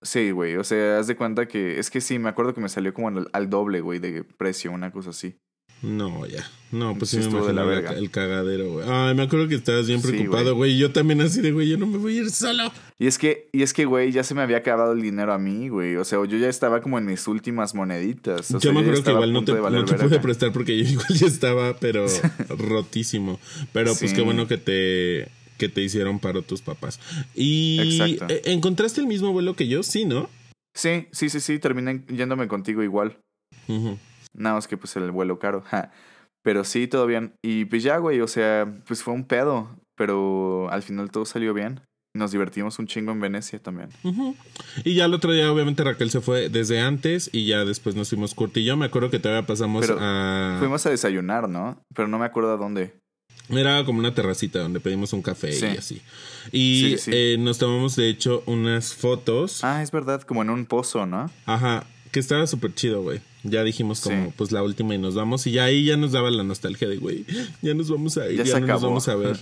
Sí, 0.00 0.30
güey, 0.30 0.54
o 0.56 0.62
sea, 0.62 1.00
haz 1.00 1.08
de 1.08 1.16
cuenta 1.16 1.48
que 1.48 1.80
es 1.80 1.90
que 1.90 2.00
sí, 2.00 2.20
me 2.20 2.28
acuerdo 2.28 2.54
que 2.54 2.60
me 2.60 2.68
salió 2.68 2.94
como 2.94 3.08
al, 3.08 3.28
al 3.32 3.50
doble, 3.50 3.80
güey, 3.80 3.98
de 3.98 4.22
precio, 4.22 4.70
una 4.70 4.92
cosa 4.92 5.10
así. 5.10 5.36
No, 5.82 6.26
ya. 6.26 6.44
No, 6.70 6.94
pues 6.98 7.10
sí, 7.10 7.22
Sí 7.22 7.28
me 7.28 7.36
de 7.36 7.38
imagino 7.38 7.52
la 7.54 7.62
la- 7.62 7.66
verga. 7.68 7.90
el 7.92 8.10
cagadero, 8.10 8.72
güey. 8.72 8.86
Ay, 8.90 9.14
me 9.14 9.22
acuerdo 9.22 9.48
que 9.48 9.54
estabas 9.54 9.86
bien 9.86 10.02
preocupado, 10.02 10.54
güey. 10.54 10.76
Yo 10.76 10.92
también 10.92 11.20
así 11.22 11.40
de, 11.40 11.50
güey, 11.52 11.68
yo 11.68 11.78
no 11.78 11.86
me 11.86 11.96
voy 11.96 12.18
a 12.18 12.20
ir 12.22 12.30
solo. 12.30 12.70
Y 12.98 13.06
es 13.06 13.16
que, 13.16 13.48
y 13.52 13.62
es 13.62 13.72
que, 13.72 13.86
güey, 13.86 14.12
ya 14.12 14.22
se 14.22 14.34
me 14.34 14.42
había 14.42 14.58
acabado 14.58 14.92
el 14.92 15.00
dinero 15.00 15.32
a 15.32 15.38
mí, 15.38 15.68
güey. 15.70 15.96
O 15.96 16.04
sea, 16.04 16.18
yo 16.26 16.36
ya 16.36 16.48
estaba 16.48 16.82
como 16.82 16.98
en 16.98 17.06
mis 17.06 17.26
últimas 17.26 17.74
moneditas. 17.74 18.50
O 18.50 18.54
yo 18.54 18.60
sea, 18.60 18.72
me 18.72 18.80
acuerdo 18.80 19.02
que 19.02 19.10
igual 19.12 19.32
no 19.32 19.44
te, 19.44 19.52
no 19.52 19.84
te 19.86 19.94
pude 19.94 20.18
prestar 20.20 20.52
porque 20.52 20.76
yo 20.76 20.84
igual 20.90 21.06
ya 21.08 21.26
estaba, 21.26 21.76
pero 21.78 22.06
rotísimo. 22.58 23.40
Pero 23.72 23.94
pues 23.94 24.10
Sí. 24.10 24.16
qué 24.16 24.22
bueno 24.22 24.46
que 24.46 24.58
te, 24.58 25.28
que 25.56 25.68
te 25.70 25.80
hicieron 25.80 26.18
paro 26.18 26.42
tus 26.42 26.60
papás. 26.60 27.00
Y 27.34 27.78
Exacto. 28.00 28.26
eh, 28.34 28.42
¿encontraste 28.44 29.00
el 29.00 29.06
mismo 29.06 29.32
vuelo 29.32 29.54
que 29.54 29.68
yo? 29.68 29.82
Sí, 29.82 30.04
¿no? 30.04 30.28
Sí, 30.74 31.06
sí, 31.12 31.30
sí, 31.30 31.40
sí, 31.40 31.58
terminé 31.58 32.02
yéndome 32.08 32.46
contigo 32.46 32.82
igual. 32.82 33.16
Nada 34.34 34.54
más 34.56 34.68
que 34.68 34.76
pues 34.76 34.96
el 34.96 35.10
vuelo 35.10 35.38
caro. 35.38 35.62
ja. 35.70 35.92
Pero 36.42 36.64
sí, 36.64 36.86
todo 36.88 37.06
bien. 37.06 37.34
Y 37.42 37.64
pues 37.66 37.82
ya, 37.82 37.98
güey, 37.98 38.20
o 38.20 38.28
sea, 38.28 38.72
pues 38.86 39.02
fue 39.02 39.14
un 39.14 39.24
pedo. 39.24 39.68
Pero 39.96 40.68
al 40.70 40.82
final 40.82 41.10
todo 41.10 41.24
salió 41.24 41.52
bien. 41.54 41.80
Nos 42.16 42.32
divertimos 42.32 42.78
un 42.78 42.86
chingo 42.86 43.12
en 43.12 43.20
Venecia 43.20 43.58
también. 43.58 43.90
Y 44.84 44.94
ya 44.94 45.04
el 45.04 45.14
otro 45.14 45.32
día, 45.32 45.52
obviamente, 45.52 45.84
Raquel 45.84 46.10
se 46.10 46.20
fue 46.20 46.48
desde 46.48 46.80
antes 46.80 47.28
y 47.32 47.46
ya 47.46 47.64
después 47.64 47.94
nos 47.96 48.08
fuimos 48.08 48.34
Kurt 48.34 48.56
y 48.56 48.64
yo. 48.64 48.76
Me 48.76 48.86
acuerdo 48.86 49.10
que 49.10 49.18
todavía 49.18 49.46
pasamos 49.46 49.86
Pero 49.86 49.98
a. 50.00 50.56
Fuimos 50.58 50.86
a 50.86 50.90
desayunar, 50.90 51.48
¿no? 51.48 51.80
Pero 51.94 52.08
no 52.08 52.18
me 52.18 52.24
acuerdo 52.26 52.52
a 52.54 52.56
dónde. 52.56 52.94
Era 53.50 53.84
como 53.84 53.98
una 53.98 54.14
terracita 54.14 54.58
donde 54.60 54.78
pedimos 54.80 55.12
un 55.12 55.22
café 55.22 55.52
Sí. 55.52 55.66
y 55.66 55.76
así. 55.78 56.02
Y 56.52 56.80
Sí, 56.80 56.98
sí. 56.98 57.10
eh, 57.14 57.36
nos 57.38 57.58
tomamos, 57.58 57.96
de 57.96 58.08
hecho, 58.08 58.42
unas 58.46 58.94
fotos. 58.94 59.64
Ah, 59.64 59.82
es 59.82 59.90
verdad, 59.90 60.22
como 60.22 60.42
en 60.42 60.50
un 60.50 60.66
pozo, 60.66 61.06
¿no? 61.06 61.30
Ajá, 61.46 61.84
que 62.12 62.20
estaba 62.20 62.46
súper 62.46 62.74
chido, 62.74 63.02
güey. 63.02 63.20
Ya 63.50 63.64
dijimos 63.64 64.00
como, 64.00 64.26
Sí. 64.26 64.32
pues 64.36 64.52
la 64.52 64.62
última 64.62 64.94
y 64.94 64.98
nos 64.98 65.14
vamos. 65.14 65.46
Y 65.46 65.52
ya 65.52 65.64
ahí 65.64 65.84
ya 65.84 65.96
nos 65.96 66.12
daba 66.12 66.30
la 66.30 66.42
nostalgia 66.44 66.88
de, 66.88 66.96
güey, 66.96 67.24
ya 67.62 67.74
nos 67.74 67.90
vamos 67.90 68.16
a 68.18 68.28
ir, 68.28 68.38
Ya 68.38 68.44
ya, 68.44 68.60
no 68.60 68.66
nos 68.66 68.82
vamos 68.82 69.08
a 69.08 69.14
ver. 69.16 69.36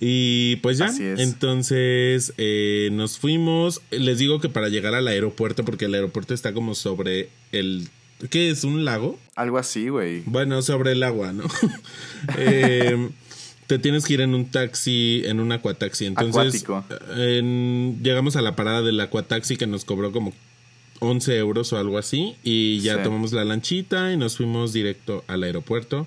Y 0.00 0.56
pues 0.56 0.78
ya, 0.78 0.86
Así 0.86 1.02
es. 1.04 1.18
entonces 1.20 2.32
eh, 2.38 2.90
nos 2.92 3.18
fuimos. 3.18 3.80
Les 3.90 4.18
digo 4.18 4.40
que 4.40 4.48
para 4.48 4.68
llegar 4.68 4.94
al 4.94 5.08
aeropuerto, 5.08 5.64
porque 5.64 5.86
el 5.86 5.94
aeropuerto 5.94 6.34
está 6.34 6.52
como 6.52 6.74
sobre 6.74 7.28
el... 7.52 7.88
¿Qué 8.30 8.50
es? 8.50 8.64
¿Un 8.64 8.84
lago? 8.84 9.18
Algo 9.36 9.58
así, 9.58 9.88
güey. 9.88 10.22
Bueno, 10.26 10.60
sobre 10.62 10.92
el 10.92 11.02
agua, 11.02 11.32
¿no? 11.32 11.44
Eh, 12.36 13.10
te 13.68 13.78
tienes 13.78 14.04
que 14.04 14.14
ir 14.14 14.20
en 14.22 14.34
un 14.34 14.46
taxi, 14.50 15.22
en 15.24 15.38
un 15.40 15.52
acuataxi. 15.52 16.06
Entonces, 16.06 16.64
en- 17.16 18.00
llegamos 18.02 18.34
a 18.36 18.42
la 18.42 18.56
parada 18.56 18.82
del 18.82 18.98
acuataxi 19.00 19.56
que 19.56 19.66
nos 19.68 19.84
cobró 19.84 20.10
como 20.10 20.32
11 21.00 21.36
euros 21.36 21.72
o 21.72 21.78
algo 21.78 21.98
así. 21.98 22.34
Y 22.44 22.80
ya 22.80 22.96
Sí. 22.96 23.02
tomamos 23.04 23.32
la 23.32 23.44
lanchita 23.44 24.12
y 24.12 24.16
nos 24.16 24.36
fuimos 24.36 24.72
directo 24.72 25.24
al 25.26 25.42
aeropuerto. 25.42 26.06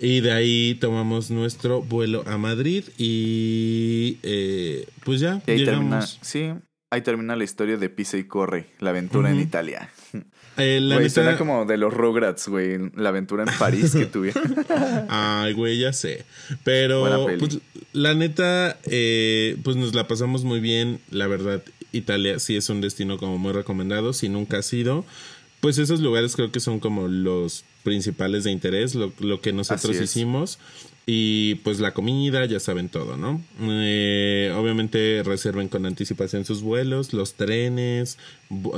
Y 0.00 0.20
de 0.20 0.32
ahí 0.32 0.74
tomamos 0.80 1.30
nuestro 1.30 1.80
vuelo 1.82 2.24
a 2.26 2.36
Madrid 2.36 2.84
y 2.98 4.18
eh, 4.22 4.86
pues 5.04 5.20
ya 5.20 5.40
Y 5.46 5.50
ahí 5.52 5.64
termina, 5.64 6.00
llegamos. 6.00 6.18
sí, 6.20 6.50
ahí 6.90 7.00
termina 7.02 7.36
la 7.36 7.44
historia 7.44 7.76
de 7.76 7.88
Pisa 7.90 8.16
y 8.18 8.24
Corre, 8.24 8.66
la 8.80 8.90
aventura 8.90 9.30
en. 9.30 9.40
Italia. 9.40 9.90
Eh, 10.56 10.78
la 10.80 10.94
Güey, 10.98 11.08
neta- 11.08 11.36
como 11.36 11.64
de 11.64 11.76
los 11.76 11.92
Rugrats, 11.92 12.46
güey, 12.46 12.78
la 12.94 13.08
aventura 13.08 13.42
en 13.42 13.58
París 13.58 13.92
que 13.92 14.06
tuvieron. 14.06 14.54
Ay, 15.08 15.52
güey, 15.52 15.80
ya 15.80 15.92
sé. 15.92 16.24
Pero, 16.62 17.26
pues, 17.40 17.58
la 17.92 18.14
neta, 18.14 18.78
eh, 18.84 19.56
pues 19.64 19.74
nos 19.76 19.96
la 19.96 20.06
pasamos 20.06 20.44
muy 20.44 20.60
bien. 20.60 21.00
La 21.10 21.26
verdad, 21.26 21.60
Italia 21.96 22.38
sí 22.38 22.56
es 22.56 22.68
un 22.68 22.80
destino 22.80 23.18
como 23.18 23.38
muy 23.38 23.52
recomendado. 23.52 24.12
Si 24.12 24.28
nunca 24.28 24.58
has 24.58 24.72
ido, 24.72 25.04
pues 25.60 25.78
esos 25.78 26.00
lugares 26.00 26.36
creo 26.36 26.52
que 26.52 26.60
son 26.60 26.80
como 26.80 27.08
los 27.08 27.64
principales 27.82 28.44
de 28.44 28.50
interés, 28.50 28.94
lo, 28.94 29.12
lo 29.20 29.40
que 29.40 29.52
nosotros 29.52 30.00
hicimos. 30.00 30.58
Y 31.06 31.56
pues 31.56 31.80
la 31.80 31.92
comida, 31.92 32.46
ya 32.46 32.58
saben 32.60 32.88
todo, 32.88 33.18
¿no? 33.18 33.42
Eh, 33.60 34.54
obviamente 34.56 35.22
reserven 35.22 35.68
con 35.68 35.84
anticipación 35.84 36.46
sus 36.46 36.62
vuelos, 36.62 37.12
los 37.12 37.34
trenes, 37.34 38.16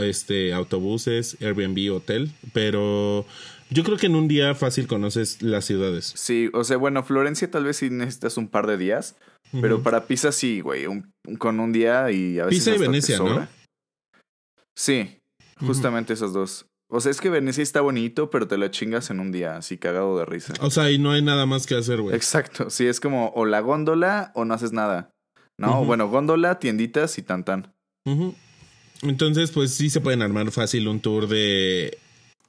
este, 0.03 0.53
autobuses, 0.53 1.37
Airbnb, 1.41 1.93
hotel. 1.95 2.33
Pero 2.53 3.27
yo 3.71 3.85
creo 3.85 3.97
que 3.97 4.07
en 4.07 4.14
un 4.17 4.29
día 4.29 4.55
fácil 4.55 4.87
conoces 4.87 5.43
las 5.43 5.64
ciudades. 5.64 6.12
Sí, 6.17 6.51
o 6.53 6.64
sea, 6.64 6.77
bueno, 6.77 7.03
Florencia 7.03 7.51
tal 7.51 7.64
vez 7.64 7.77
sí 7.79 7.91
necesitas 7.91 8.37
un 8.37 8.49
par 8.49 8.67
de 8.67 8.77
días, 8.77 9.17
pero 9.61 9.83
para 9.83 10.07
Pisa 10.07 10.33
sí, 10.33 10.61
güey, 10.61 10.87
un- 10.87 11.12
con 11.39 11.61
un 11.61 11.73
día 11.73 12.11
y 12.11 12.39
a 12.39 12.47
veces 12.47 12.64
Pisa 12.64 12.75
y 12.77 12.79
Venecia, 12.79 13.19
¿no? 13.19 13.47
Sí, 14.77 15.19
justamente 15.59 16.12
esos 16.12 16.33
dos. 16.33 16.67
O 16.89 17.01
sea, 17.01 17.11
es 17.11 17.21
que 17.21 17.31
Venecia 17.31 17.62
está 17.62 17.81
bonito, 17.81 18.31
pero 18.31 18.47
te 18.47 18.57
lo 18.59 18.69
chingas 18.69 19.11
en 19.11 19.19
un 19.19 19.33
día, 19.33 19.57
así 19.57 19.77
cagado 19.79 20.17
de 20.19 20.25
risa. 20.25 20.53
O 20.61 20.71
sea, 20.71 20.91
y 20.91 20.99
no 20.99 21.11
hay 21.11 21.23
nada 21.23 21.45
más 21.47 21.67
que 21.67 21.75
hacer, 21.75 22.01
güey. 22.01 22.14
Exacto, 22.14 22.71
sí, 22.71 22.87
es 22.87 23.01
como 23.01 23.31
o 23.35 23.45
la 23.45 23.61
góndola 23.61 24.31
o 24.35 24.45
no 24.45 24.55
haces 24.55 24.73
nada. 24.73 25.11
No, 25.59 25.85
bueno, 25.85 26.09
góndola, 26.09 26.59
tienditas 26.59 27.19
y 27.19 27.23
tan 27.23 27.45
tan. 27.45 27.73
Entonces, 29.03 29.51
pues 29.51 29.73
sí 29.75 29.91
se 29.91 30.01
pueden 30.01 30.23
armar 30.23 30.51
fácil 30.53 30.87
un 30.89 31.01
tour 31.01 31.27
de 31.29 31.99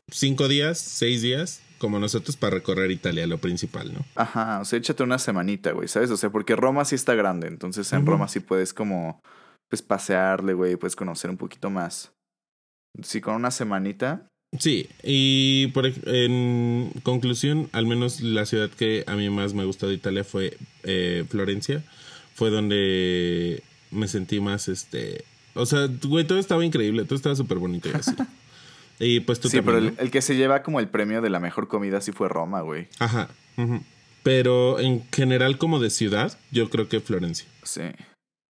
cinco 0.10 0.47
días, 0.47 0.78
seis 0.78 1.22
días, 1.22 1.62
como 1.78 1.99
nosotros, 1.99 2.38
para 2.38 2.55
recorrer 2.55 2.91
Italia, 2.91 3.28
lo 3.28 3.38
principal, 3.38 3.93
¿no? 3.93 4.05
Ajá, 4.16 4.60
o 4.60 4.66
sea, 4.66 4.80
échate 4.80 5.03
una 5.03 5.20
semanita, 5.20 5.72
güey, 5.72 5.88
¿sabes? 5.88 6.10
O 6.12 6.18
sea, 6.18 6.30
porque 6.30 6.55
Roma 6.55 6.86
sí 6.86 6.95
está 6.95 7.16
grande, 7.16 7.47
entonces 7.47 7.91
en. 7.93 8.05
Roma 8.05 8.28
sí 8.28 8.39
puedes 8.39 8.74
como, 8.74 9.22
pues 9.70 9.82
pasearle, 9.82 10.53
güey, 10.53 10.76
puedes 10.76 10.95
conocer 10.95 11.30
un 11.30 11.38
poquito 11.38 11.70
más. 11.70 12.12
Sí, 13.03 13.22
con 13.22 13.36
una 13.36 13.51
semanita. 13.51 14.28
Sí, 14.58 14.89
y 15.03 15.68
por, 15.68 15.91
en 16.05 16.91
conclusión, 17.03 17.70
al 17.74 17.86
menos 17.86 18.22
la 18.22 18.45
ciudad 18.45 18.70
que 18.70 19.03
a 19.05 19.16
mí 19.16 19.30
más 19.30 19.53
me 19.53 19.66
gustó 19.66 19.88
de 19.88 19.95
Italia 19.95 20.24
fue 20.24 20.58
eh, 20.84 21.26
Florencia. 21.30 21.84
Fue 22.34 22.49
donde 22.49 23.64
me 23.91 24.08
sentí 24.08 24.39
más, 24.39 24.68
este... 24.68 25.26
O 25.53 25.66
sea, 25.66 25.88
güey, 25.88 26.26
todo 26.26 26.38
estaba 26.38 26.64
increíble, 26.64 27.03
todo 27.03 27.16
estaba 27.16 27.36
súper 27.36 27.58
bonito 27.58 27.89
y 27.89 27.93
así. 27.93 28.12
y 29.00 29.20
pues 29.20 29.39
tú 29.39 29.50
sí, 29.50 29.58
también, 29.58 29.76
pero 29.84 29.95
¿no? 29.95 30.02
el, 30.02 30.12
que 30.12 30.22
se 30.22 30.36
lleva 30.36 30.64
como 30.64 30.80
el 30.80 30.89
premio 30.89 31.22
de 31.22 31.30
la 31.30 31.39
mejor 31.39 31.68
comida 31.68 32.02
sí 32.02 32.12
fue 32.12 32.30
Roma, 32.30 32.62
güey. 32.62 32.88
Ajá. 33.00 33.30
Pero 34.24 34.80
en 34.80 35.04
general 35.12 35.58
como 35.58 35.80
de 35.80 35.89
ciudad, 35.89 36.38
yo 36.52 36.70
creo 36.70 36.89
que 36.89 37.00
Florencia. 37.00 37.48
Sí. 37.64 37.84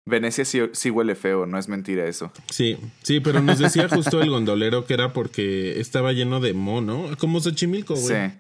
Venecia 0.07 0.45
sí, 0.45 0.61
sí 0.73 0.91
huele 0.91 1.15
feo, 1.15 1.47
no 1.47 1.59
es 1.59 1.69
mentira 1.69 2.07
eso. 2.07 2.33
Sí, 2.51 2.77
sí, 3.03 3.21
pero 3.21 3.41
nos 3.41 3.59
decía 3.59 3.89
justo 3.89 4.21
el 4.23 4.31
gondolero 4.31 4.87
que 4.87 4.95
era 4.95 5.13
porque 5.13 5.79
estaba 5.79 6.13
lleno 6.13 6.41
de 6.41 6.55
mono, 6.55 7.11
como 7.19 7.41
Xochimilco, 7.41 7.95
güey. 7.95 8.31
Sí. 8.31 8.37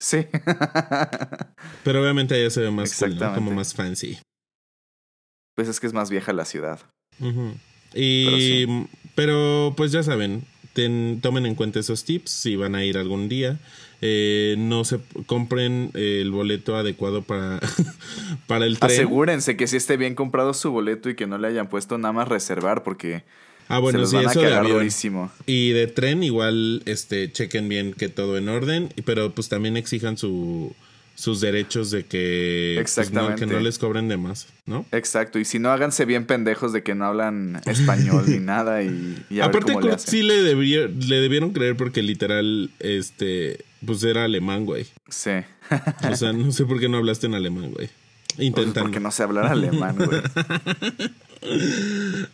Sí. 0.00 0.26
Pero 1.84 2.00
obviamente 2.00 2.34
allá 2.34 2.50
se 2.50 2.60
ve 2.60 2.70
más 2.70 2.96
cool, 2.98 3.18
como 3.34 3.50
más 3.50 3.74
fancy. 3.74 4.18
pues 5.56 5.68
es 5.68 5.80
que 5.80 5.88
es 5.88 5.92
más 5.92 6.08
vieja 6.08 6.32
la 6.32 6.44
ciudad. 6.44 6.80
Y, 7.94 8.66
Pero 8.66 8.88
pero, 9.16 9.74
pues 9.76 9.90
ya 9.90 10.04
saben, 10.04 10.44
ten- 10.78 11.18
tomen 11.20 11.44
en 11.44 11.56
cuenta 11.56 11.80
esos 11.80 12.04
tips 12.04 12.30
si 12.30 12.54
van 12.54 12.76
a 12.76 12.84
ir 12.84 12.96
algún 12.98 13.28
día. 13.28 13.58
Eh, 14.00 14.54
no 14.58 14.84
se 14.84 15.00
compren 15.26 15.90
el 15.94 16.30
boleto 16.30 16.76
adecuado 16.76 17.22
para, 17.22 17.58
para 18.46 18.64
el 18.64 18.78
tren. 18.78 18.92
Asegúrense 18.92 19.56
que 19.56 19.66
sí 19.66 19.76
esté 19.76 19.96
bien 19.96 20.14
comprado 20.14 20.54
su 20.54 20.70
boleto 20.70 21.10
y 21.10 21.16
que 21.16 21.26
no 21.26 21.36
le 21.36 21.48
hayan 21.48 21.68
puesto 21.68 21.98
nada 21.98 22.12
más 22.12 22.28
reservar 22.28 22.84
porque 22.84 23.24
Ah, 23.70 23.80
bueno, 23.80 23.98
se 23.98 24.00
los 24.02 24.10
sí, 24.10 24.16
van 24.16 24.28
a 24.28 24.30
eso 24.30 24.40
de 24.40 24.46
cagar 24.46 24.60
avión. 24.62 24.78
durísimo. 24.78 25.32
Y 25.46 25.70
de 25.70 25.88
tren 25.88 26.22
igual 26.22 26.82
este 26.86 27.30
chequen 27.32 27.68
bien 27.68 27.92
que 27.92 28.08
todo 28.08 28.38
en 28.38 28.48
orden, 28.48 28.88
pero 29.04 29.32
pues 29.32 29.48
también 29.48 29.76
exijan 29.76 30.16
su 30.16 30.74
sus 31.18 31.40
derechos 31.40 31.90
de 31.90 32.04
que 32.04 32.74
pues, 32.80 32.96
no, 32.96 33.02
Exactamente. 33.02 33.40
que 33.40 33.52
no 33.52 33.58
les 33.58 33.76
cobren 33.80 34.06
de 34.06 34.16
más, 34.16 34.46
¿no? 34.66 34.86
Exacto, 34.92 35.40
y 35.40 35.44
si 35.44 35.58
no 35.58 35.70
háganse 35.72 36.04
bien 36.04 36.26
pendejos 36.26 36.72
de 36.72 36.84
que 36.84 36.94
no 36.94 37.06
hablan 37.06 37.60
español 37.66 38.24
ni 38.28 38.38
nada 38.38 38.84
y, 38.84 39.18
y 39.28 39.40
a 39.40 39.48
ver 39.48 39.56
Aparte 39.56 39.72
cómo 39.72 39.86
le 39.88 39.94
hacen. 39.94 40.10
sí 40.12 40.22
le, 40.22 40.42
debió- 40.44 40.86
le 40.86 41.16
debieron 41.16 41.50
creer 41.50 41.76
porque 41.76 42.02
literal 42.02 42.70
este 42.78 43.64
pues 43.84 44.04
era 44.04 44.24
alemán, 44.24 44.64
güey. 44.64 44.86
Sí. 45.08 45.30
O 46.08 46.14
sea, 46.16 46.32
no 46.32 46.52
sé 46.52 46.64
por 46.66 46.78
qué 46.78 46.88
no 46.88 46.98
hablaste 46.98 47.26
en 47.26 47.34
alemán, 47.34 47.72
güey. 47.72 47.88
Intentando. 48.38 48.82
Porque 48.82 49.00
no 49.00 49.10
sé 49.10 49.24
hablar 49.24 49.46
alemán, 49.46 49.96
güey. 49.96 50.20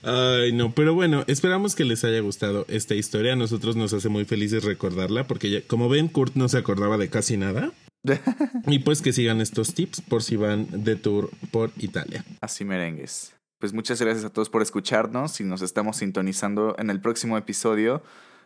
Ay, 0.03 0.53
no, 0.53 0.73
pero 0.75 0.95
bueno, 0.95 1.25
esperamos 1.27 1.75
que 1.75 1.85
les 1.85 2.05
haya 2.05 2.21
gustado 2.21 2.67
esta 2.69 2.95
historia. 2.95 3.33
A 3.33 3.37
nosotros 3.37 3.77
nos 3.77 3.93
hace 3.93 4.09
muy 4.09 4.25
felices 4.25 4.65
recordarla 4.65 5.25
porque 5.27 5.51
ya- 5.51 5.61
como 5.63 5.89
ven, 5.89 6.09
Kurt 6.09 6.35
no 6.35 6.49
se 6.49 6.59
acordaba 6.59 6.99
de 6.99 7.09
casi 7.09 7.37
nada. 7.37 7.73
Y 8.67 8.81
pues 8.81 9.03
que 9.03 9.13
sigan 9.13 9.41
estos 9.41 9.75
tips 9.75 10.01
por 10.03 10.23
si 10.23 10.37
van 10.37 10.67
de 10.85 10.97
tour 10.97 11.31
por 11.51 11.71
Italia. 11.79 12.25
Así 12.41 12.65
merengues. 12.65 13.35
Pues 13.59 13.73
muchas 13.73 14.01
gracias 14.01 14.25
a 14.25 14.31
todos 14.31 14.51
por 14.51 14.63
escucharnos 14.63 15.41
y 15.41 15.45
nos 15.45 15.63
estamos 15.63 15.97
sintonizando 15.97 16.75
en 16.79 16.91
el 16.91 17.01
próximo 17.01 17.39
episodio 17.39 18.03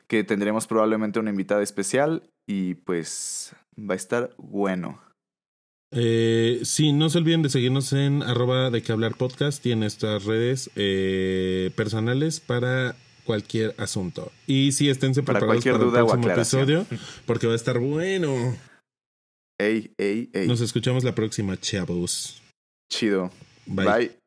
que 0.07 0.25
tendremos 0.25 0.67
probablemente 0.67 1.19
una 1.19 1.31
invitada 1.31 1.63
especial 1.63 2.23
y 2.47 2.75
pues 2.75 3.55
va 3.79 3.95
a 3.95 3.97
estar 3.97 4.31
bueno. 4.39 5.01
Eh, 5.91 6.61
sí, 6.65 6.93
no 6.93 7.09
se 7.09 7.19
olviden 7.19 7.43
de 7.43 7.49
seguirnos 7.49 7.93
en 7.93 8.23
arroba 8.23 8.71
de 8.71 8.83
que 8.83 8.93
hablar 8.93 9.17
podcast 9.17 9.65
y 9.65 9.73
en 9.73 9.81
nuestras 9.81 10.25
redes 10.25 10.71
eh, 10.77 11.71
personales 11.77 12.41
para 12.41 12.95
cualquier 13.25 13.75
asunto. 13.79 14.33
Y 14.47 14.73
sí, 14.73 14.89
esténse 14.89 15.23
Para 15.23 15.39
preparados 15.39 15.65
cualquier 15.65 15.75
para 15.75 15.85
el 15.85 15.91
duda 15.91 16.05
o 16.05 16.09
próximo 16.09 16.33
episodio 16.33 16.87
porque 17.27 17.47
va 17.47 17.55
a 17.55 17.57
estar 17.57 17.79
bueno. 17.79 18.57
Ey, 19.61 19.93
ey, 19.99 20.31
ey. 20.33 20.47
Nos 20.47 20.61
escuchamos 20.61 21.03
la 21.03 21.15
próxima, 21.15 21.59
chavos. 21.61 22.41
Chido. 22.91 23.31
Bye. 23.67 23.85
Bye. 23.85 24.19